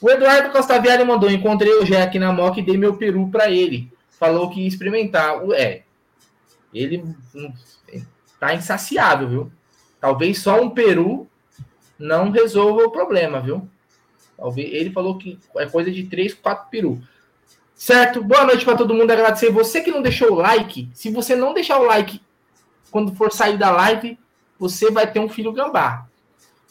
[0.00, 3.50] O Eduardo Costa Viale mandou: encontrei o Jack na moca e dei meu peru para
[3.50, 3.92] ele.
[4.10, 5.40] Falou que ia experimentar.
[5.52, 5.82] É,
[6.72, 7.04] ele
[8.38, 9.52] tá insaciável, viu?
[10.00, 11.28] Talvez só um peru
[11.98, 13.68] não resolva o problema, viu?
[14.36, 17.00] Talvez ele falou que é coisa de 3, 4 peru.
[17.74, 18.22] Certo?
[18.22, 19.10] Boa noite para todo mundo.
[19.10, 20.88] Agradecer você que não deixou o like.
[20.94, 22.20] Se você não deixar o like
[22.90, 24.18] quando for sair da live,
[24.58, 26.06] você vai ter um filho gambá.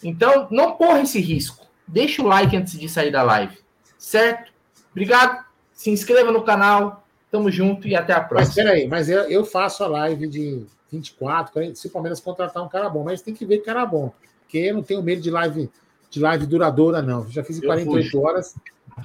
[0.03, 1.67] Então, não corra esse risco.
[1.87, 3.57] Deixa o like antes de sair da live.
[3.97, 4.51] Certo?
[4.91, 5.43] Obrigado.
[5.73, 7.05] Se inscreva no canal.
[7.29, 8.63] Tamo junto e até a próxima.
[8.63, 12.61] Mas peraí, mas eu, eu faço a live de 24, 40, se o Palmeiras contratar
[12.61, 14.13] um cara bom, mas tem que ver cara bom.
[14.41, 15.69] Porque eu não tenho medo de live,
[16.11, 17.27] de live duradoura, não.
[17.29, 18.55] Já fiz em 48 horas.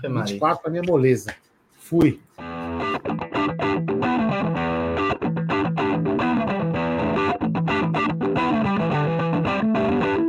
[0.03, 1.35] 24 para minha moleza.
[1.79, 2.21] Fui.